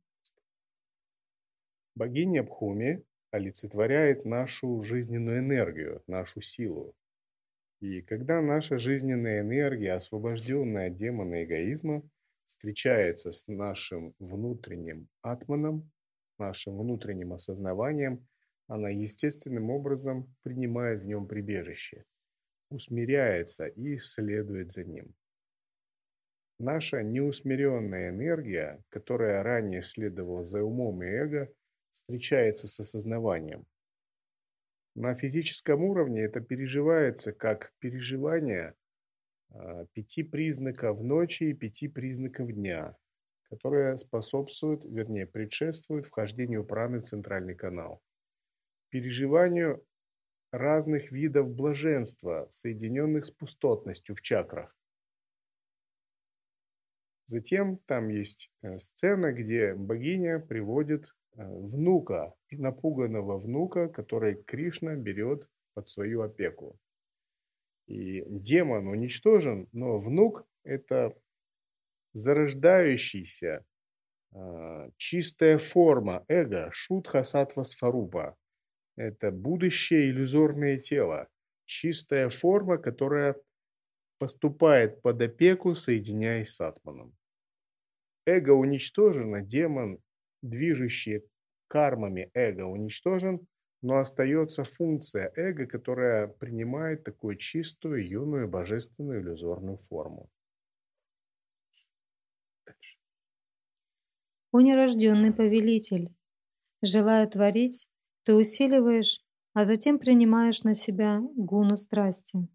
Богиня 1.96 2.44
Бхуми 2.44 3.02
олицетворяет 3.32 4.24
нашу 4.24 4.80
жизненную 4.80 5.40
энергию, 5.40 6.04
нашу 6.06 6.40
силу. 6.40 6.94
И 7.80 8.00
когда 8.00 8.40
наша 8.40 8.78
жизненная 8.78 9.40
энергия, 9.40 9.94
освобожденная 9.94 10.86
от 10.86 10.94
демона 10.94 11.42
эгоизма, 11.42 12.08
встречается 12.46 13.32
с 13.32 13.48
нашим 13.48 14.14
внутренним 14.20 15.08
атманом, 15.20 15.90
нашим 16.40 16.76
внутренним 16.76 17.32
осознаванием, 17.32 18.26
она 18.66 18.88
естественным 18.88 19.70
образом 19.70 20.34
принимает 20.42 21.02
в 21.02 21.06
нем 21.06 21.28
прибежище, 21.28 22.04
усмиряется 22.70 23.66
и 23.66 23.98
следует 23.98 24.70
за 24.70 24.84
ним. 24.84 25.14
Наша 26.58 27.02
неусмиренная 27.02 28.10
энергия, 28.10 28.84
которая 28.90 29.42
ранее 29.42 29.82
следовала 29.82 30.44
за 30.44 30.62
умом 30.62 31.02
и 31.02 31.06
эго, 31.06 31.52
встречается 31.90 32.68
с 32.68 32.78
осознаванием. 32.80 33.66
На 34.94 35.14
физическом 35.14 35.82
уровне 35.82 36.22
это 36.22 36.40
переживается 36.40 37.32
как 37.32 37.72
переживание 37.78 38.74
а, 39.50 39.86
пяти 39.94 40.22
признаков 40.22 41.00
ночи 41.00 41.44
и 41.44 41.54
пяти 41.54 41.88
признаков 41.88 42.52
дня, 42.52 42.96
которые 43.50 43.96
способствуют, 43.96 44.84
вернее, 44.84 45.26
предшествуют 45.26 46.06
вхождению 46.06 46.64
праны 46.64 47.00
в 47.00 47.04
центральный 47.04 47.54
канал. 47.54 48.02
Переживанию 48.88 49.84
разных 50.52 51.12
видов 51.12 51.50
блаженства, 51.50 52.46
соединенных 52.50 53.26
с 53.26 53.30
пустотностью 53.30 54.14
в 54.14 54.22
чакрах. 54.22 54.76
Затем 57.26 57.78
там 57.86 58.08
есть 58.08 58.50
э, 58.62 58.78
сцена, 58.78 59.32
где 59.32 59.74
богиня 59.74 60.40
приводит 60.40 61.14
Э, 61.36 61.46
внука, 61.46 62.34
напуганного 62.50 63.38
внука, 63.38 63.88
который 63.88 64.42
Кришна 64.42 64.96
берет 64.96 65.48
под 65.74 65.88
свою 65.88 66.22
опеку. 66.22 66.78
И 67.86 68.24
демон 68.28 68.88
уничтожен, 68.88 69.68
но 69.72 69.98
внук– 69.98 70.46
это 70.64 71.16
зарождающийся, 72.12 73.64
э, 74.32 74.90
чистая 74.96 75.58
форма 75.58 76.24
эго, 76.28 76.70
шутха 76.72 77.24
сатва 77.24 77.64
сфарупа. 77.64 78.36
Это 78.96 79.30
будущее 79.30 80.10
иллюзорное 80.10 80.78
тело, 80.78 81.28
чистая 81.64 82.28
форма, 82.28 82.78
которая 82.78 83.36
поступает 84.18 85.00
под 85.02 85.22
опеку, 85.22 85.74
соединяясь 85.74 86.50
с 86.50 86.60
атманом. 86.60 87.16
Эго 88.26 88.50
уничтожено, 88.50 89.40
демон 89.40 89.98
движущий 90.42 91.22
кармами 91.68 92.30
эго 92.34 92.64
уничтожен, 92.64 93.46
но 93.82 93.98
остается 93.98 94.64
функция 94.64 95.32
эго, 95.36 95.66
которая 95.66 96.26
принимает 96.26 97.04
такую 97.04 97.36
чистую, 97.36 98.06
юную, 98.06 98.48
божественную 98.48 99.22
иллюзорную 99.22 99.78
форму. 99.78 100.28
О 104.52 104.60
нерожденный 104.60 105.32
повелитель, 105.32 106.12
желая 106.82 107.26
творить, 107.28 107.88
ты 108.24 108.34
усиливаешь, 108.34 109.20
а 109.54 109.64
затем 109.64 109.98
принимаешь 109.98 110.64
на 110.64 110.74
себя 110.74 111.20
гуну 111.36 111.76
страсти. 111.76 112.48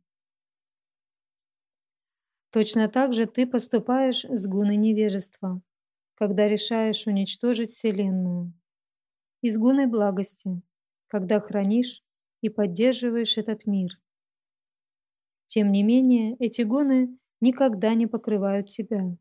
Точно 2.51 2.89
так 2.89 3.13
же 3.13 3.25
ты 3.25 3.47
поступаешь 3.47 4.25
с 4.25 4.45
гуной 4.45 4.75
невежества, 4.75 5.61
когда 6.15 6.47
решаешь 6.47 7.07
уничтожить 7.07 7.69
Вселенную, 7.69 8.53
из 9.41 9.57
гуны 9.57 9.87
благости, 9.87 10.61
когда 11.07 11.39
хранишь 11.39 12.03
и 12.41 12.49
поддерживаешь 12.49 13.37
этот 13.37 13.65
мир. 13.65 13.91
Тем 15.45 15.71
не 15.71 15.83
менее, 15.83 16.35
эти 16.39 16.63
гуны 16.63 17.17
никогда 17.39 17.93
не 17.93 18.07
покрывают 18.07 18.67
тебя. 18.69 19.15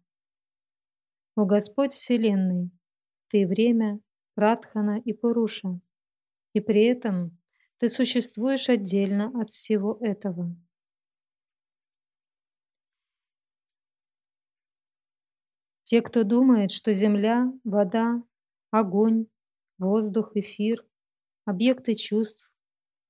О 1.37 1.47
Господь 1.47 1.93
Вселенной, 1.93 2.70
Ты 3.28 3.49
время, 3.49 3.99
Радхана 4.37 5.01
и 5.05 5.12
Пуруша, 5.12 5.80
и 6.53 6.61
при 6.61 6.85
этом 6.85 7.37
Ты 7.78 7.89
существуешь 7.89 8.68
отдельно 8.68 9.32
от 9.41 9.51
всего 9.51 9.99
этого. 10.01 10.55
Те, 15.82 16.03
кто 16.03 16.22
думает, 16.22 16.70
что 16.70 16.93
земля, 16.93 17.53
вода, 17.64 18.22
огонь, 18.70 19.26
воздух, 19.78 20.37
эфир, 20.37 20.87
объекты 21.47 21.97
чувств, 21.97 22.49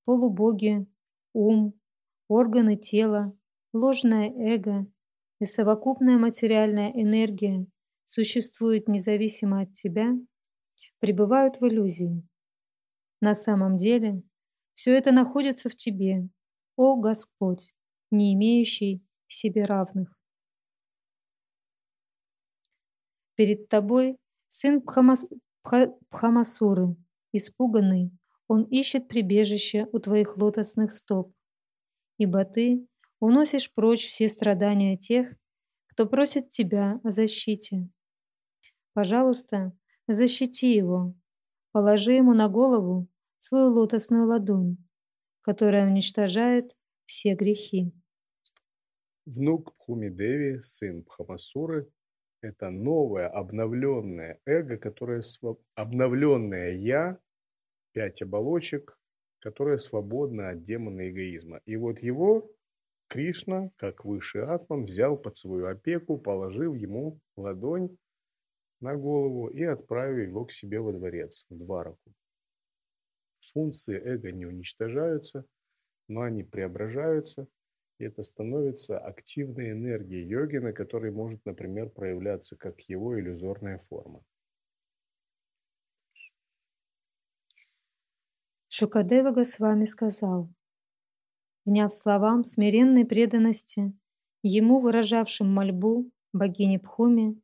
полубоги, 0.07 0.87
ум, 1.35 1.79
органы 2.29 2.77
тела, 2.77 3.37
ложное 3.75 4.31
эго 4.31 4.87
и 5.41 5.45
совокупная 5.45 6.17
материальная 6.17 6.91
энергия 6.91 7.67
существуют 8.15 8.87
независимо 8.87 9.63
от 9.63 9.73
тебя, 9.73 10.13
пребывают 11.01 11.61
в 11.61 11.67
иллюзии. 11.67 12.23
На 13.21 13.35
самом 13.35 13.77
деле 13.77 14.23
все 14.75 14.97
это 14.97 15.11
находится 15.11 15.69
в 15.69 15.75
тебе, 15.75 16.29
о 16.77 16.95
Господь, 16.95 17.75
не 18.13 18.35
имеющий 18.35 19.05
себе 19.27 19.65
равных. 19.65 20.17
Перед 23.35 23.69
тобой 23.69 24.17
сын 24.47 24.81
Пхамас... 24.81 25.27
Пхамасуры, 26.11 26.95
испуганный, 27.33 28.13
он 28.47 28.63
ищет 28.63 29.09
прибежище 29.09 29.89
у 29.91 29.99
твоих 29.99 30.37
лотосных 30.37 30.93
стоп, 30.93 31.33
ибо 32.19 32.45
ты 32.45 32.87
уносишь 33.19 33.73
прочь 33.73 34.07
все 34.07 34.29
страдания 34.29 34.97
тех, 34.97 35.35
кто 35.89 36.07
просит 36.07 36.51
тебя 36.51 37.01
о 37.03 37.11
защите. 37.11 37.89
Пожалуйста, 38.95 39.73
защити 40.07 40.73
его, 40.73 41.15
положи 41.73 42.13
ему 42.13 42.33
на 42.33 42.49
голову 42.49 43.09
свою 43.39 43.71
лотосную 43.73 44.27
ладонь, 44.29 44.77
которая 45.43 45.87
уничтожает 45.89 46.73
все 47.05 47.35
грехи. 47.35 47.93
Внук 49.27 49.75
Пхумидеви, 49.75 50.61
сын 50.61 51.03
Пхамасуры, 51.03 51.91
это 52.41 52.71
новое 52.71 53.27
обновленное 53.27 54.41
эго, 54.47 54.77
которое 54.77 55.23
св... 55.23 55.59
обновленное 55.75 56.73
я, 56.77 57.19
пять 57.93 58.23
оболочек, 58.23 58.97
которое 59.41 59.79
свободно 59.79 60.51
от 60.51 60.63
демона 60.63 61.11
эгоизма. 61.11 61.61
И 61.65 61.77
вот 61.77 61.99
его 61.99 62.49
Кришна, 63.09 63.71
как 63.77 64.05
высший 64.05 64.45
атман, 64.45 64.85
взял 64.85 65.17
под 65.17 65.37
свою 65.37 65.67
опеку, 65.67 66.17
положив 66.17 66.77
ему 66.77 67.21
ладонь 67.37 67.97
на 68.85 68.97
голову 68.97 69.49
и 69.49 69.65
отправив 69.65 70.29
его 70.29 70.45
к 70.45 70.53
себе 70.53 70.79
во 70.79 70.93
дворец, 70.93 71.47
в 71.49 71.57
Двараку. 71.57 72.13
Функции 73.41 73.99
эго 73.99 74.31
не 74.31 74.47
уничтожаются, 74.47 75.47
но 76.09 76.21
они 76.21 76.45
преображаются, 76.45 77.49
и 77.99 78.05
это 78.05 78.23
становится 78.23 78.99
активной 78.99 79.71
энергией 79.71 80.27
йогина, 80.27 80.73
которая 80.73 81.13
может, 81.13 81.41
например, 81.47 81.89
проявляться 81.89 82.57
как 82.57 82.81
его 82.83 83.19
иллюзорная 83.19 83.79
форма. 83.79 84.23
Шукадева 88.69 89.31
Госвами 89.31 89.85
сказал, 89.85 90.53
вняв 91.65 91.95
словам 91.95 92.45
смиренной 92.45 93.07
преданности, 93.07 93.93
ему 94.43 94.81
выражавшим 94.81 95.49
мольбу 95.49 96.11
богини 96.33 96.77
Пхуми, 96.79 97.41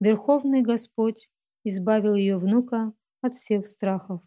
Верховный 0.00 0.62
Господь 0.62 1.30
избавил 1.62 2.14
ее 2.14 2.38
внука 2.38 2.92
от 3.20 3.34
всех 3.34 3.66
страхов, 3.66 4.22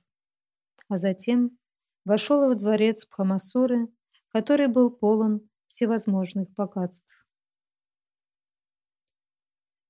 а 0.87 0.97
затем 0.97 1.57
вошел 2.05 2.47
во 2.47 2.53
дворец 2.53 3.05
Пхамасуры, 3.05 3.87
который 4.27 4.67
был 4.67 4.91
полон 4.91 5.49
всевозможных 5.65 6.51
богатств. 6.51 7.25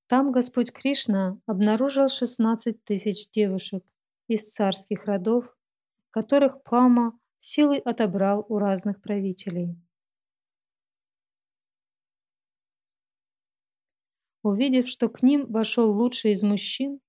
Там 0.08 0.32
Господь 0.32 0.72
Кришна 0.72 1.40
обнаружил 1.46 2.08
16 2.08 2.84
тысяч 2.86 3.30
девушек 3.32 3.84
из 4.28 4.54
царских 4.54 5.06
родов, 5.06 5.54
которых 6.12 6.64
Пхама 6.64 7.20
силой 7.40 7.80
отобрал 7.80 8.46
у 8.48 8.58
разных 8.58 9.02
правителей. 9.02 9.76
Увидев, 14.44 14.90
что 14.90 15.08
к 15.08 15.24
ним 15.24 15.46
вошел 15.50 15.92
лучший 15.92 16.34
из 16.34 16.44
мужчин, 16.44 17.00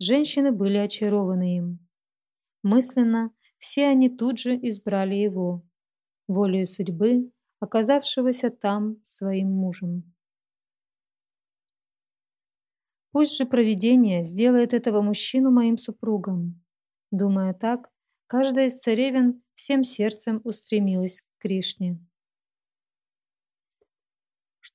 женщины 0.00 0.50
были 0.50 0.78
очарованы 0.78 1.56
им. 1.58 1.88
Мысленно 2.64 3.30
все 3.58 3.86
они 3.86 4.10
тут 4.10 4.38
же 4.38 4.56
избрали 4.56 5.14
его, 5.14 5.62
волею 6.26 6.66
судьбы, 6.66 7.30
оказавшегося 7.60 8.50
там 8.50 8.96
своим 9.04 9.52
мужем. 9.52 10.12
Пусть 13.12 13.36
же 13.36 13.46
провидение 13.46 14.24
сделает 14.24 14.74
этого 14.74 15.02
мужчину 15.02 15.52
моим 15.52 15.78
супругом. 15.78 16.64
Думая 17.12 17.54
так, 17.54 17.90
каждая 18.26 18.66
из 18.66 18.80
царевин 18.80 19.42
всем 19.54 19.84
сердцем 19.84 20.40
устремилась 20.42 21.20
к 21.20 21.26
Кришне. 21.38 22.00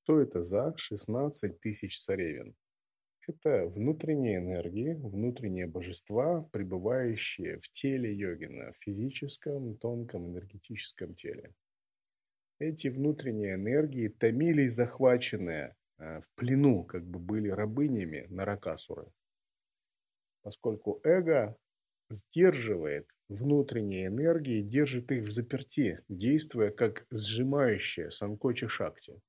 Что 0.08 0.22
это 0.22 0.42
за 0.42 0.74
16 0.78 1.60
тысяч 1.60 2.00
царевин? 2.00 2.56
Это 3.28 3.68
внутренние 3.68 4.38
энергии, 4.38 4.94
внутренние 4.94 5.68
божества, 5.68 6.44
пребывающие 6.54 7.60
в 7.60 7.70
теле 7.72 8.16
йогина, 8.16 8.72
в 8.72 8.78
физическом, 8.78 9.76
тонком, 9.76 10.30
энергетическом 10.30 11.14
теле. 11.14 11.54
Эти 12.58 12.88
внутренние 12.88 13.56
энергии 13.56 14.08
томились 14.08 14.76
захваченные 14.76 15.76
э, 15.98 16.22
в 16.22 16.32
плену, 16.36 16.86
как 16.86 17.06
бы 17.06 17.20
были 17.20 17.50
рабынями 17.50 18.28
Наракасуры. 18.30 19.12
Поскольку 20.42 21.02
эго 21.04 21.58
сдерживает 22.10 23.10
внутренние 23.28 24.08
энергии, 24.08 24.62
держит 24.62 25.12
их 25.12 25.26
в 25.26 25.32
заперти, 25.32 26.00
действуя 26.08 26.70
как 26.72 27.06
сжимающая 27.12 28.10
санкочи 28.10 28.70
шакти. 28.70 29.22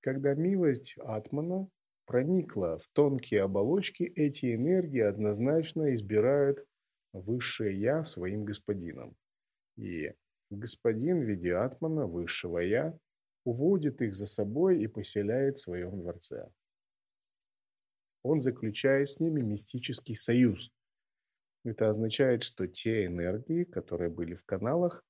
Когда 0.00 0.34
милость 0.34 0.96
Атмана 0.98 1.68
проникла 2.06 2.78
в 2.78 2.88
тонкие 2.88 3.42
оболочки, 3.42 4.02
эти 4.02 4.54
энергии 4.54 5.00
однозначно 5.00 5.92
избирают 5.94 6.66
высшее 7.12 7.78
Я 7.78 8.04
своим 8.04 8.44
господином. 8.44 9.16
И 9.76 10.12
господин 10.50 11.20
в 11.20 11.24
виде 11.24 11.54
Атмана, 11.54 12.06
высшего 12.06 12.58
Я, 12.58 12.98
уводит 13.44 14.02
их 14.02 14.14
за 14.14 14.26
собой 14.26 14.82
и 14.82 14.86
поселяет 14.86 15.58
в 15.58 15.62
своем 15.62 16.00
дворце. 16.00 16.50
Он 18.22 18.40
заключает 18.40 19.08
с 19.08 19.18
ними 19.18 19.40
мистический 19.40 20.14
союз, 20.14 20.70
это 21.64 21.90
означает, 21.90 22.42
что 22.42 22.66
те 22.66 23.04
энергии, 23.04 23.64
которые 23.64 24.10
были 24.10 24.34
в 24.34 24.44
каналах, 24.44 25.04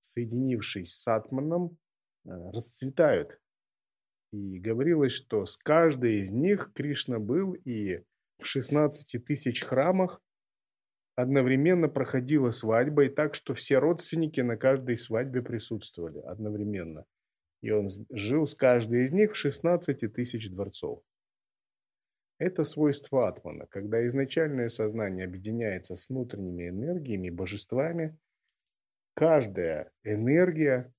соединившись 0.00 0.92
с 0.92 1.08
атманом, 1.08 1.78
э, 2.24 2.50
расцветают. 2.50 3.40
И 4.32 4.58
говорилось, 4.58 5.12
что 5.12 5.46
с 5.46 5.56
каждой 5.56 6.20
из 6.20 6.30
них 6.30 6.72
Кришна 6.74 7.18
был, 7.18 7.52
и 7.52 8.02
в 8.38 8.46
16 8.46 9.24
тысяч 9.24 9.62
храмах 9.62 10.20
одновременно 11.14 11.88
проходила 11.88 12.50
свадьба, 12.50 13.04
и 13.04 13.08
так, 13.08 13.34
что 13.34 13.54
все 13.54 13.78
родственники 13.78 14.40
на 14.40 14.56
каждой 14.56 14.98
свадьбе 14.98 15.42
присутствовали 15.42 16.18
одновременно. 16.18 17.06
И 17.62 17.70
он 17.70 17.88
жил 18.10 18.46
с 18.46 18.54
каждой 18.54 19.04
из 19.04 19.12
них 19.12 19.32
в 19.32 19.36
16 19.36 20.12
тысяч 20.12 20.50
дворцов. 20.50 21.02
Это 22.38 22.64
свойство 22.64 23.28
атмана, 23.28 23.66
когда 23.66 24.06
изначальное 24.06 24.68
сознание 24.68 25.24
объединяется 25.24 25.96
с 25.96 26.10
внутренними 26.10 26.68
энергиями, 26.68 27.30
божествами, 27.30 28.18
каждая 29.14 29.90
энергия 30.04 30.92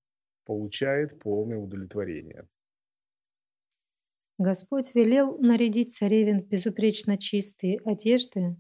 получает 0.46 1.20
полное 1.20 1.60
удовлетворение. 1.60 2.48
Господь 4.38 4.94
велел 4.94 5.40
нарядить 5.40 5.94
царевин 5.94 6.40
в 6.40 6.48
безупречно 6.48 7.18
чистые 7.18 7.80
одежды 7.86 8.56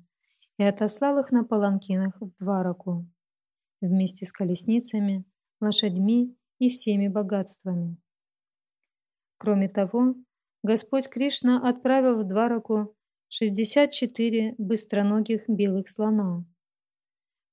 и 0.58 0.64
отослал 0.64 1.20
их 1.20 1.32
на 1.32 1.44
паланкинах 1.44 2.20
в 2.20 2.34
Двараку 2.36 3.08
вместе 3.80 4.26
с 4.26 4.32
колесницами, 4.32 5.24
лошадьми 5.62 6.36
и 6.58 6.70
всеми 6.70 7.08
богатствами. 7.08 7.98
Кроме 9.38 9.70
того, 9.70 10.16
Господь 10.64 11.10
Кришна 11.10 11.70
отправил 11.70 12.24
в 12.24 12.28
Двараку 12.28 12.96
64 13.30 14.56
быстроногих 14.58 15.48
белых 15.48 15.90
слона, 15.90 16.44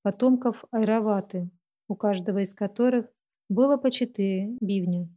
потомков 0.02 0.64
Айраваты, 0.70 1.50
у 1.88 1.94
каждого 1.94 2.38
из 2.38 2.54
которых 2.54 3.06
было 3.50 3.76
по 3.76 3.90
четыре 3.90 4.56
бивня. 4.60 5.10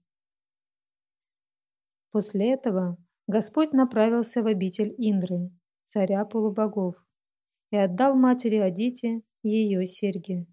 После 2.17 2.51
этого 2.51 2.97
Господь 3.27 3.73
направился 3.73 4.41
в 4.41 4.47
обитель 4.47 4.95
Индры, 4.97 5.51
царя 5.83 6.25
полубогов, 6.25 6.95
и 7.69 7.77
отдал 7.77 8.15
матери 8.15 8.55
Адите 8.55 9.21
ее 9.43 9.85
серьги. 9.85 10.47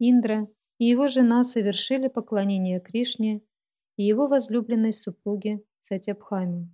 Индра 0.00 0.48
и 0.78 0.86
его 0.86 1.06
жена 1.06 1.44
совершили 1.44 2.08
поклонение 2.08 2.80
Кришне 2.80 3.42
и 3.96 4.02
его 4.02 4.26
возлюбленной 4.26 4.92
супруге 4.92 5.62
Сатябхами. 5.82 6.68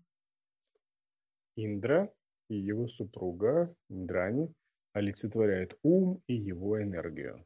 Индра 1.56 2.10
и 2.48 2.56
его 2.56 2.86
супруга 2.86 3.76
Индрани 3.90 4.54
олицетворяют 4.94 5.78
ум 5.82 6.22
и 6.26 6.34
его 6.34 6.82
энергию. 6.82 7.44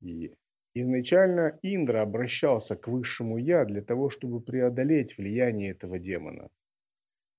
И 0.00 0.32
изначально 0.74 1.58
Индра 1.62 2.02
обращался 2.02 2.76
к 2.76 2.88
высшему 2.88 3.38
Я 3.38 3.64
для 3.64 3.82
того, 3.82 4.10
чтобы 4.10 4.40
преодолеть 4.40 5.16
влияние 5.16 5.70
этого 5.70 5.98
демона. 5.98 6.50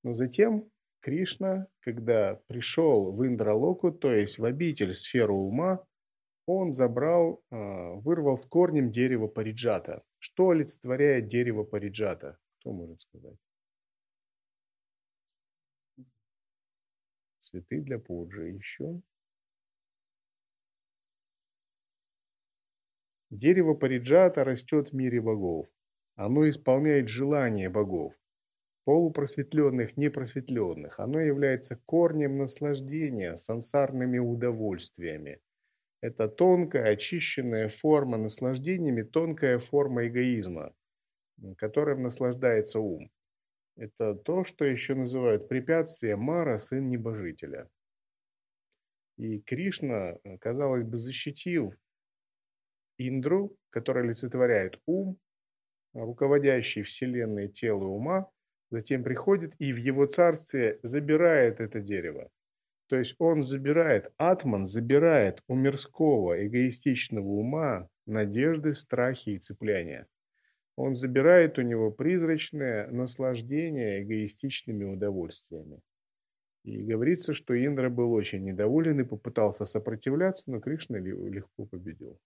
Но 0.04 0.14
затем 0.14 0.70
Кришна, 1.02 1.68
когда 1.82 2.42
пришел 2.48 3.12
в 3.12 3.26
Индралоку, 3.28 3.92
то 3.92 4.12
есть 4.12 4.40
в 4.40 4.46
обитель 4.46 4.94
сферу 4.94 5.36
ума, 5.36 5.86
он 6.48 6.74
забрал, 6.74 7.44
а, 7.52 7.94
вырвал 7.94 8.38
с 8.38 8.46
корнем 8.46 8.92
дерево 8.92 9.28
париджата. 9.28 10.04
Что 10.20 10.50
олицетворяет 10.50 11.28
дерево 11.28 11.64
париджата? 11.64 12.38
Кто 12.60 12.72
может 12.72 13.02
сказать? 13.02 13.38
Цветы 17.40 17.82
для 17.82 18.00
пуджи. 18.00 18.50
Еще? 18.50 19.02
Дерево 23.36 23.74
Париджата 23.74 24.46
растет 24.46 24.90
в 24.90 24.94
мире 24.94 25.20
богов. 25.20 25.68
Оно 26.16 26.48
исполняет 26.48 27.10
желания 27.10 27.70
богов, 27.70 28.14
полупросветленных, 28.86 29.98
непросветленных. 29.98 31.02
Оно 31.02 31.20
является 31.20 31.76
корнем 31.86 32.38
наслаждения 32.38 33.36
сансарными 33.36 34.20
удовольствиями. 34.20 35.42
Это 36.00 36.30
тонкая, 36.30 36.94
очищенная 36.94 37.68
форма 37.68 38.18
наслаждениями, 38.18 39.02
тонкая 39.02 39.60
форма 39.60 40.08
эгоизма, 40.08 40.74
которым 41.58 42.04
наслаждается 42.04 42.80
ум. 42.80 43.12
Это 43.76 44.16
то, 44.16 44.46
что 44.46 44.64
еще 44.64 44.96
называют 44.96 45.50
препятствие 45.50 46.16
Мара, 46.16 46.58
сын 46.58 46.88
небожителя. 46.88 47.70
И 49.18 49.42
Кришна, 49.42 50.20
казалось 50.40 50.86
бы, 50.86 50.96
защитил 50.96 51.74
Индру, 52.98 53.56
который 53.70 54.04
олицетворяет 54.04 54.80
ум, 54.86 55.18
руководящий 55.94 56.82
вселенной 56.82 57.48
тело 57.48 57.86
ума, 57.86 58.30
затем 58.70 59.04
приходит 59.04 59.54
и 59.60 59.74
в 59.74 59.78
его 59.78 60.06
царстве 60.06 60.80
забирает 60.84 61.60
это 61.60 61.80
дерево. 61.80 62.30
То 62.88 62.98
есть 62.98 63.16
он 63.18 63.42
забирает, 63.42 64.12
атман 64.18 64.66
забирает 64.66 65.42
у 65.48 65.56
мирского 65.56 66.46
эгоистичного 66.46 67.28
ума 67.28 67.90
надежды, 68.06 68.74
страхи 68.74 69.32
и 69.32 69.40
цепляния. 69.40 70.08
Он 70.76 70.94
забирает 70.94 71.58
у 71.58 71.62
него 71.62 71.90
призрачное 71.90 72.88
наслаждение 72.88 74.04
эгоистичными 74.04 74.84
удовольствиями. 74.84 75.80
И 76.64 76.84
говорится, 76.84 77.34
что 77.34 77.56
Индра 77.56 77.90
был 77.90 78.12
очень 78.12 78.44
недоволен 78.44 79.00
и 79.00 79.04
попытался 79.04 79.66
сопротивляться, 79.66 80.52
но 80.52 80.60
Кришна 80.60 80.98
легко 80.98 81.66
победил. 81.66 82.20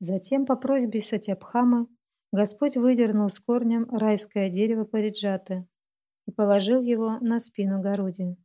Затем 0.00 0.46
по 0.46 0.56
просьбе 0.56 1.00
Сатябхамы 1.00 1.86
Господь 2.32 2.76
выдернул 2.76 3.28
с 3.28 3.38
корнем 3.40 3.88
райское 3.90 4.48
дерево 4.48 4.84
Париджаты 4.84 5.66
и 6.26 6.32
положил 6.32 6.80
его 6.80 7.18
на 7.20 7.38
спину 7.38 7.82
Гаруди. 7.82 8.36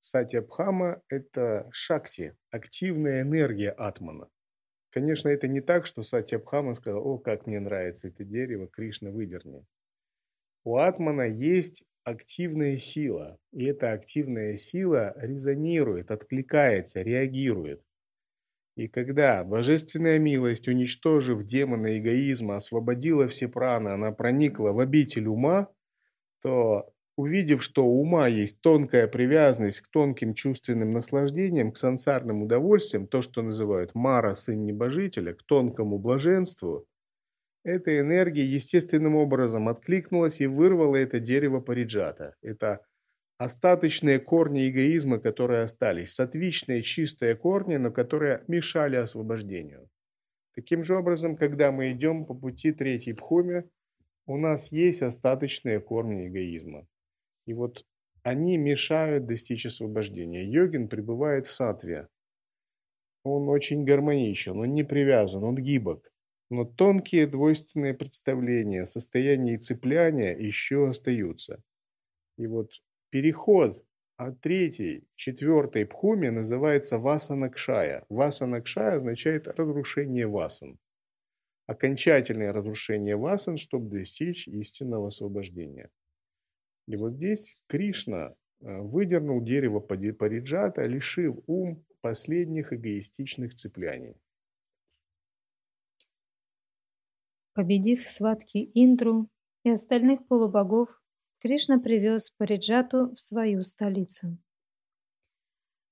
Сатябхама– 0.00 1.02
это 1.08 1.68
шакти, 1.72 2.36
активная 2.50 3.22
энергия 3.22 3.70
атмана. 3.70 4.28
Конечно, 4.90 5.28
это 5.28 5.48
не 5.48 5.60
так, 5.60 5.86
что 5.86 6.02
Сатябхама 6.02 6.74
сказал, 6.74 7.06
о, 7.06 7.18
как 7.18 7.46
мне 7.46 7.58
нравится 7.60 8.08
это 8.08 8.24
дерево, 8.24 8.68
Кришна 8.68 9.10
выдерни. 9.10 9.66
У 10.64 10.76
атмана 10.76 11.22
есть 11.22 11.84
активная 12.04 12.76
сила, 12.76 13.38
и 13.52 13.66
эта 13.66 13.92
активная 13.92 14.56
сила 14.56 15.14
резонирует, 15.16 16.10
откликается, 16.10 17.02
реагирует. 17.02 17.82
И 18.78 18.86
когда 18.86 19.42
божественная 19.42 20.20
милость, 20.20 20.68
уничтожив 20.68 21.42
демона 21.42 21.98
эгоизма, 21.98 22.54
освободила 22.54 23.26
все 23.26 23.48
праны, 23.48 23.88
она 23.88 24.12
проникла 24.12 24.70
в 24.70 24.78
обитель 24.78 25.26
ума, 25.26 25.66
то, 26.40 26.88
увидев, 27.16 27.60
что 27.60 27.84
у 27.84 28.00
ума 28.00 28.28
есть 28.28 28.60
тонкая 28.60 29.08
привязанность 29.08 29.80
к 29.80 29.88
тонким 29.88 30.32
чувственным 30.32 30.92
наслаждениям, 30.92 31.72
к 31.72 31.76
сансарным 31.76 32.40
удовольствиям, 32.40 33.08
то, 33.08 33.20
что 33.20 33.42
называют 33.42 33.96
Мара, 33.96 34.36
сын 34.36 34.64
небожителя, 34.64 35.34
к 35.34 35.42
тонкому 35.42 35.98
блаженству, 35.98 36.86
эта 37.64 37.98
энергия 37.98 38.44
естественным 38.44 39.16
образом 39.16 39.68
откликнулась 39.68 40.40
и 40.40 40.46
вырвала 40.46 40.94
это 40.94 41.18
дерево 41.18 41.58
Париджата. 41.58 42.36
Это 42.42 42.82
остаточные 43.38 44.18
корни 44.18 44.68
эгоизма, 44.68 45.18
которые 45.18 45.62
остались, 45.62 46.12
сатвичные 46.14 46.82
чистые 46.82 47.36
корни, 47.36 47.76
но 47.76 47.90
которые 47.90 48.44
мешали 48.48 48.96
освобождению. 48.96 49.88
Таким 50.54 50.82
же 50.82 50.96
образом, 50.96 51.36
когда 51.36 51.70
мы 51.70 51.92
идем 51.92 52.26
по 52.26 52.34
пути 52.34 52.72
третьей 52.72 53.14
пхуми, 53.14 53.64
у 54.26 54.36
нас 54.36 54.72
есть 54.72 55.02
остаточные 55.02 55.80
корни 55.80 56.26
эгоизма. 56.26 56.86
И 57.46 57.54
вот 57.54 57.86
они 58.24 58.58
мешают 58.58 59.26
достичь 59.26 59.66
освобождения. 59.66 60.44
Йогин 60.44 60.88
пребывает 60.88 61.46
в 61.46 61.52
сатве. 61.52 62.08
Он 63.22 63.48
очень 63.48 63.84
гармоничен, 63.84 64.58
он 64.58 64.74
не 64.74 64.82
привязан, 64.82 65.44
он 65.44 65.54
гибок. 65.54 66.12
Но 66.50 66.64
тонкие 66.64 67.26
двойственные 67.26 67.94
представления, 67.94 68.84
состояние 68.84 69.58
цепляния 69.58 70.36
еще 70.36 70.88
остаются. 70.88 71.62
И 72.36 72.46
вот 72.46 72.70
Переход 73.10 73.82
от 74.16 74.40
третьей 74.40 75.08
четвертой 75.14 75.86
пхуме 75.86 76.30
называется 76.30 76.98
васанакшая. 76.98 78.04
Васанакшая 78.10 78.96
означает 78.96 79.48
разрушение 79.48 80.26
васан. 80.26 80.78
Окончательное 81.66 82.52
разрушение 82.52 83.16
васан, 83.16 83.56
чтобы 83.56 83.98
достичь 83.98 84.46
истинного 84.48 85.06
освобождения. 85.06 85.90
И 86.86 86.96
вот 86.96 87.14
здесь 87.14 87.60
Кришна 87.66 88.34
э, 88.60 88.80
выдернул 88.80 89.42
дерево 89.42 89.80
Париджата, 89.80 90.84
лишив 90.84 91.36
ум 91.46 91.84
последних 92.00 92.72
эгоистичных 92.72 93.54
цепляний. 93.54 94.16
Победив 97.54 98.02
схватки 98.02 98.70
Индру 98.74 99.28
и 99.64 99.70
остальных 99.70 100.26
полубогов, 100.26 100.88
Кришна 101.40 101.78
привез 101.78 102.30
Париджату 102.30 103.12
в 103.14 103.20
свою 103.20 103.62
столицу. 103.62 104.38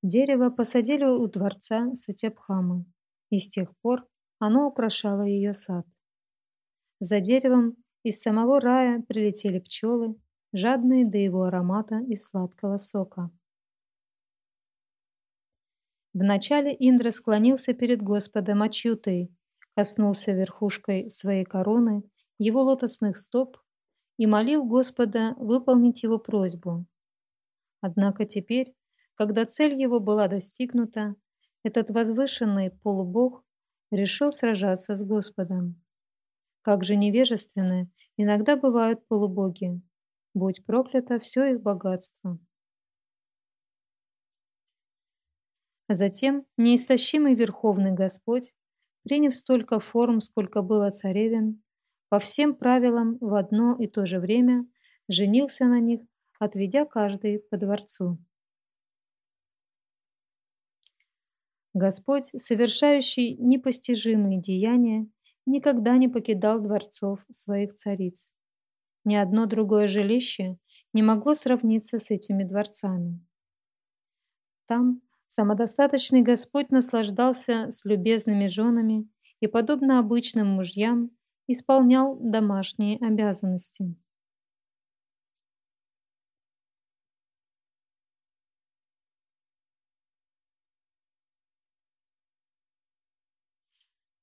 Дерево 0.03 0.51
посадили 0.51 1.05
у 1.05 1.25
дворца 1.29 1.95
Сатябхамы, 1.95 2.85
и 3.31 3.39
с 3.39 3.49
тех 3.49 3.77
пор 3.79 4.09
оно 4.41 4.67
украшало 4.67 5.23
ее 5.23 5.53
сад. 5.53 5.87
За 6.99 7.21
деревом 7.21 7.77
из 8.03 8.21
самого 8.21 8.61
рая 8.61 9.03
прилетели 9.03 9.61
пчелы, 9.61 10.17
жадные 10.53 11.09
до 11.09 11.19
его 11.19 11.45
аромата 11.45 12.01
и 12.09 12.17
сладкого 12.17 12.77
сока. 12.77 13.31
Вначале 16.13 16.75
Индра 16.77 17.13
склонился 17.13 17.73
перед 17.73 18.03
Господом 18.03 18.63
Ачютой, 18.63 19.33
коснулся 19.77 20.33
верхушкой 20.33 21.09
своей 21.09 21.45
короны 21.45 22.03
его 22.39 22.63
лотосных 22.63 23.17
стоп 23.17 23.59
и 24.17 24.27
молил 24.27 24.65
Господа 24.65 25.35
выполнить 25.37 26.03
его 26.03 26.19
просьбу. 26.19 26.87
Однако 27.81 28.25
теперь, 28.25 28.75
когда 29.15 29.45
цель 29.45 29.81
его 29.81 30.01
была 30.01 30.29
достигнута, 30.29 31.15
этот 31.63 31.91
возвышенный 31.91 32.71
полубог 32.71 33.45
решил 33.91 34.33
сражаться 34.33 34.97
с 34.97 35.05
Господом. 35.05 35.83
Как 36.63 36.85
же 36.85 36.97
невежественны 36.97 37.91
иногда 38.17 38.57
бывают 38.57 39.07
полубоги, 39.07 39.81
будь 40.35 40.65
проклято 40.65 41.19
все 41.19 41.53
их 41.53 41.63
богатство. 41.63 42.39
Затем 45.89 46.45
неистощимый 46.57 47.35
Верховный 47.35 47.93
Господь, 47.93 48.53
приняв 49.05 49.37
столько 49.37 49.79
форм, 49.79 50.21
сколько 50.21 50.63
было 50.63 50.91
царевен, 50.91 51.63
по 52.09 52.19
всем 52.19 52.55
правилам 52.55 53.19
в 53.21 53.35
одно 53.35 53.77
и 53.77 53.87
то 53.87 54.07
же 54.07 54.21
время 54.21 54.67
женился 55.09 55.67
на 55.67 55.81
них, 55.81 56.01
отведя 56.39 56.85
каждый 56.85 57.39
по 57.39 57.57
дворцу. 57.57 58.19
Господь, 61.75 62.27
совершающий 62.37 63.37
непостижимые 63.37 64.41
деяния, 64.41 65.07
никогда 65.45 65.97
не 65.99 66.09
покидал 66.09 66.61
дворцов 66.61 67.21
своих 67.31 67.75
цариц. 67.75 68.35
Ни 69.05 69.15
одно 69.15 69.47
другое 69.47 69.87
жилище 69.87 70.59
не 70.93 71.03
могло 71.03 71.35
сравниться 71.35 71.99
с 71.99 72.11
этими 72.11 72.45
дворцами. 72.45 73.21
Там 74.67 75.03
самодостаточный 75.27 76.23
Господь 76.23 76.71
наслаждался 76.71 77.71
с 77.71 77.85
любезными 77.85 78.47
женами 78.47 79.09
и, 79.41 79.47
подобно 79.47 79.99
обычным 79.99 80.49
мужьям, 80.49 81.11
исполнял 81.47 82.17
домашние 82.21 82.99
обязанности. 82.99 83.95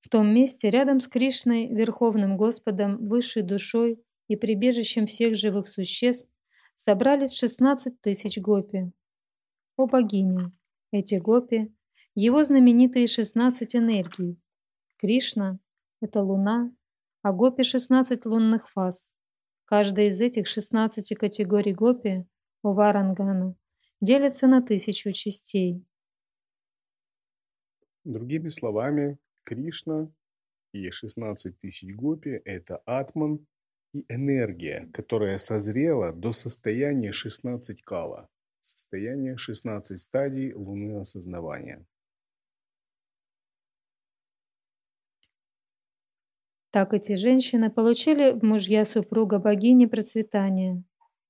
В 0.02 0.10
том 0.10 0.34
месте, 0.34 0.70
рядом 0.70 1.00
с 1.00 1.08
Кришной, 1.08 1.68
Верховным 1.68 2.38
Господом, 2.38 3.08
Высшей 3.08 3.42
Душой 3.42 4.04
и 4.28 4.36
прибежищем 4.36 5.06
всех 5.06 5.36
живых 5.36 5.68
существ, 5.68 6.30
собрались 6.76 7.38
16 7.38 8.00
тысяч 8.02 8.38
гопи. 8.38 8.92
О 9.78 9.88
богиня! 9.88 10.52
Эти 10.92 11.16
гопи– 11.16 11.74
его 12.16 12.44
знаменитые 12.44 13.08
16 13.08 13.76
энергий. 13.76 14.38
Кришна– 14.98 15.58
это 16.02 16.22
луна, 16.22 16.72
а 17.24 17.32
гопи 17.32 17.64
16 17.64 18.26
лунных 18.26 18.70
фаз. 18.70 19.16
Каждая 19.66 20.10
из 20.10 20.22
этих 20.22 20.46
16 20.46 21.18
категорий 21.18 21.74
гопи 21.74 22.28
у 22.62 22.74
Варангана 22.74 23.56
делится 24.02 24.46
на 24.48 24.62
тысячу 24.62 25.12
частей. 25.14 25.86
Другими 28.04 28.50
словами, 28.50 29.18
Кришна 29.46 30.12
и 30.74 30.92
16 30.92 31.58
тысяч 31.60 31.96
гопи– 31.96 32.42
это 32.46 32.78
атман 32.86 33.48
и 33.94 34.06
энергия, 34.10 34.90
которая 34.94 35.38
созрела 35.38 36.12
до 36.12 36.34
состояния 36.34 37.14
16 37.14 37.82
кала, 37.84 38.30
состояния 38.60 39.38
16 39.38 40.00
стадий 40.00 40.54
луны 40.54 41.00
осознавания. 41.00 41.86
Так 46.74 46.92
эти 46.92 47.14
женщины 47.14 47.70
получили 47.70 48.32
в 48.32 48.44
мужья 48.44 48.84
супруга 48.84 49.38
богини 49.38 49.86
процветания, 49.86 50.84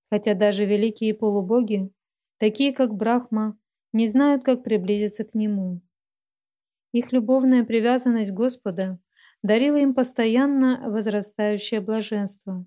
хотя 0.09 0.35
даже 0.35 0.63
великие 0.63 1.13
полубоги, 1.13 1.91
такие 2.37 2.71
как 2.71 2.95
Брахма, 2.95 3.57
не 3.91 4.07
знают, 4.07 4.45
как 4.45 4.63
приблизиться 4.63 5.25
к 5.25 5.35
нему. 5.35 5.81
Их 6.93 7.11
любовная 7.11 7.65
привязанность 7.65 8.31
Господа 8.31 8.99
дарила 9.41 9.75
им 9.75 9.93
постоянно 9.93 10.89
возрастающее 10.89 11.81
блаженство. 11.81 12.65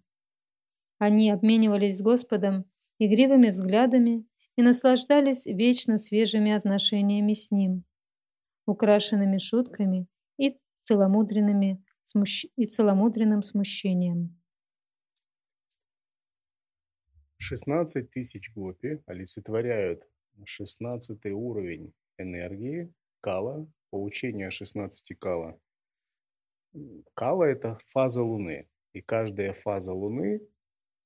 Они 0.99 1.31
обменивались 1.31 1.97
с 1.97 2.03
Господом 2.03 2.67
игривыми 2.99 3.49
взглядами 3.49 4.27
и 4.55 4.61
наслаждались 4.61 5.47
вечно 5.47 5.97
свежими 5.97 6.53
отношениями 6.53 7.33
с 7.33 7.51
Ним, 7.51 7.85
украшенными 8.67 9.39
шутками 9.39 10.07
и 10.37 10.59
целомудренными 10.85 11.83
смущ... 12.07 12.47
и 12.57 12.67
целомудренным 12.67 13.43
смущением. 13.43 14.41
16 17.39 18.11
тысяч 18.11 18.53
гопи 18.55 19.03
олицетворяют 19.07 20.09
16 20.45 21.27
уровень 21.27 21.93
энергии 22.17 22.93
кала, 23.21 23.71
по 23.91 24.03
учению 24.03 24.51
16 24.51 25.19
кала. 25.19 25.61
Кала– 27.15 27.45
это 27.45 27.79
фаза 27.89 28.23
Луны, 28.23 28.69
и 28.93 29.01
каждая 29.01 29.53
фаза 29.53 29.93
Луны 29.93 30.41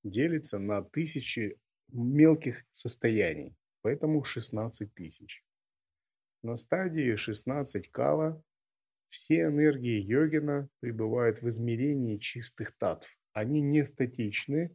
делится 0.03 0.59
на 0.59 0.83
тысячи 0.83 1.59
мелких 1.89 2.65
состояний, 2.71 3.57
поэтому 3.83 4.23
16 4.23 4.95
тысяч. 4.95 5.45
На 6.43 6.57
стадии 6.57 7.15
16 7.15 7.91
кала 7.91 8.43
все 9.11 9.43
энергии 9.43 10.01
йогина 10.01 10.69
пребывают 10.79 11.43
в 11.43 11.49
измерении 11.49 12.17
чистых 12.17 12.77
татв. 12.77 13.11
Они 13.33 13.61
не 13.61 13.85
статичны, 13.85 14.75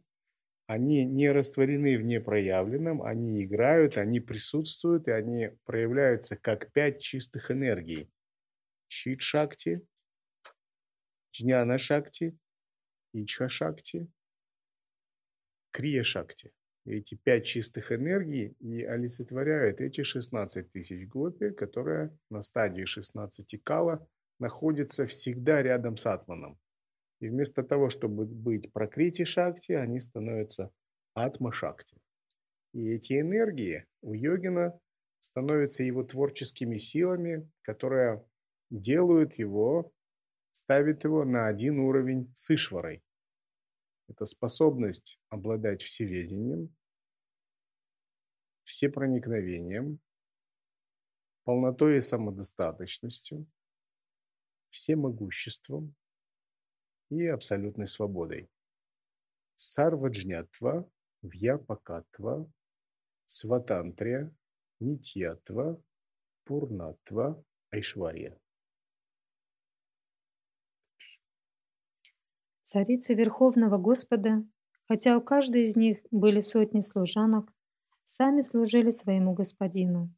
они 0.66 1.04
не 1.04 1.30
растворены 1.30 1.96
в 1.96 2.02
непроявленном, 2.02 3.02
они 3.02 3.44
играют, 3.44 3.96
они 3.96 4.20
присутствуют, 4.20 5.08
и 5.08 5.12
они 5.12 5.50
проявляются 5.64 6.36
как 6.36 6.70
пять 6.72 7.00
чистых 7.00 7.50
энергий. 7.50 8.10
Чит-шакти, 8.88 9.86
джняна-шакти, 11.32 12.36
ичха-шакти, 13.14 14.08
крия-шакти. 15.72 16.52
Эти 16.84 17.16
пять 17.16 17.46
чистых 17.46 17.90
энергий 17.90 18.54
и 18.60 18.84
олицетворяют 18.84 19.80
эти 19.80 20.02
16 20.02 20.70
тысяч 20.70 21.06
гопи, 21.08 21.50
которые 21.50 22.16
на 22.30 22.42
стадии 22.42 22.84
16 22.84 23.62
кала 23.64 24.06
находится 24.38 25.06
всегда 25.06 25.62
рядом 25.62 25.96
с 25.96 26.06
атманом. 26.06 26.58
И 27.20 27.28
вместо 27.28 27.62
того, 27.62 27.88
чтобы 27.88 28.26
быть 28.26 28.72
прокрити 28.72 29.24
шакти, 29.24 29.72
они 29.72 30.00
становятся 30.00 30.70
атма 31.14 31.52
шакти. 31.52 31.96
И 32.72 32.90
эти 32.90 33.20
энергии 33.20 33.86
у 34.02 34.12
йогина 34.12 34.78
становятся 35.20 35.82
его 35.82 36.04
творческими 36.04 36.76
силами, 36.76 37.50
которые 37.62 38.24
делают 38.70 39.34
его, 39.34 39.92
ставят 40.52 41.04
его 41.04 41.24
на 41.24 41.46
один 41.46 41.78
уровень 41.78 42.30
с 42.34 42.50
Ишварой. 42.50 43.02
Это 44.08 44.24
способность 44.24 45.18
обладать 45.30 45.82
всеведением, 45.82 46.74
всепроникновением, 48.64 50.00
полнотой 51.44 51.98
и 51.98 52.00
самодостаточностью, 52.00 53.46
всемогуществом 54.76 55.94
и 57.08 57.26
абсолютной 57.26 57.86
свободой. 57.86 58.50
Сарваджнятва, 59.56 60.86
Вьяпакатва, 61.22 62.52
Сватантрия, 63.24 64.30
Нитьятва, 64.80 65.82
Пурнатва, 66.44 67.42
Айшвария. 67.70 68.38
Царицы 72.62 73.14
Верховного 73.14 73.78
Господа, 73.78 74.44
хотя 74.88 75.16
у 75.16 75.22
каждой 75.22 75.64
из 75.64 75.76
них 75.76 75.98
были 76.10 76.40
сотни 76.40 76.80
служанок, 76.80 77.50
сами 78.04 78.42
служили 78.42 78.90
своему 78.90 79.32
господину. 79.32 80.14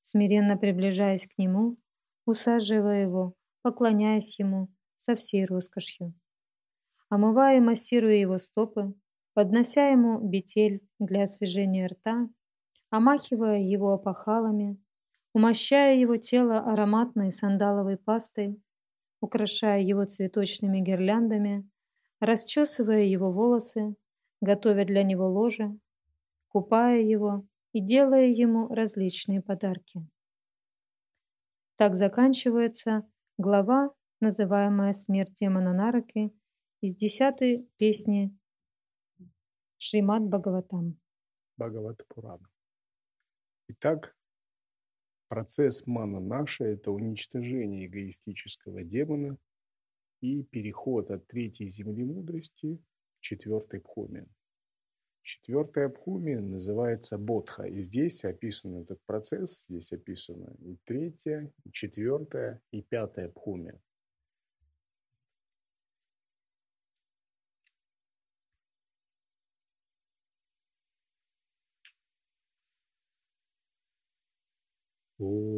Смиренно 0.00 0.56
приближаясь 0.56 1.26
к 1.26 1.36
нему, 1.36 1.76
усаживая 2.24 3.02
его 3.02 3.36
поклоняясь 3.64 4.38
ему 4.38 4.68
со 4.98 5.14
всей 5.14 5.46
роскошью. 5.46 6.12
Омывая 7.08 7.56
и 7.56 7.60
массируя 7.60 8.14
его 8.14 8.36
стопы, 8.36 8.94
поднося 9.32 9.88
ему 9.88 10.18
бетель 10.20 10.86
для 10.98 11.22
освежения 11.22 11.86
рта, 11.88 12.28
омахивая 12.90 13.60
его 13.60 13.94
опахалами, 13.94 14.78
умощая 15.32 15.96
его 15.96 16.18
тело 16.18 16.58
ароматной 16.60 17.32
сандаловой 17.32 17.96
пастой, 17.96 18.62
украшая 19.22 19.80
его 19.80 20.04
цветочными 20.04 20.80
гирляндами, 20.80 21.66
расчесывая 22.20 23.04
его 23.04 23.32
волосы, 23.32 23.96
готовя 24.42 24.84
для 24.84 25.02
него 25.04 25.26
ложе, 25.26 25.74
купая 26.48 27.00
его 27.00 27.46
и 27.72 27.80
делая 27.80 28.26
ему 28.26 28.68
различные 28.68 29.40
подарки. 29.40 30.06
Так 31.76 31.94
заканчивается 31.94 33.04
Глава, 33.36 33.92
называемая 34.20 34.92
«Смерть 34.92 35.34
демона 35.34 35.72
Нараки» 35.72 36.32
из 36.80 36.94
десятой 36.94 37.68
песни 37.78 38.30
Шримад 39.78 40.22
Бхагаватам. 40.22 41.00
Бхагават 41.56 42.06
Пурана. 42.06 42.48
Итак, 43.66 44.16
процесс 45.26 45.84
мана 45.88 46.20
наша– 46.20 46.64
это 46.64 46.92
уничтожение 46.92 47.86
эгоистического 47.86 48.84
демона 48.84 49.36
и 50.20 50.44
переход 50.44 51.10
от 51.10 51.26
третьей 51.26 51.66
земли 51.66 52.04
мудрости 52.04 52.76
к 52.76 53.20
четвертой 53.20 53.80
пхуме. 53.80 54.28
Четвертая 55.24 55.86
Абхуми 55.86 56.34
называется 56.34 57.16
Бодха. 57.16 57.62
И 57.62 57.80
здесь 57.80 58.26
описан 58.26 58.76
этот 58.82 59.00
процесс, 59.06 59.64
здесь 59.70 59.90
описано 59.90 60.54
и 60.60 60.76
третья, 60.84 61.50
и 61.64 61.72
четвертая, 61.72 62.60
и 62.70 62.82
пятая 62.82 63.28
Абхуми. 63.28 63.80
О 75.18 75.53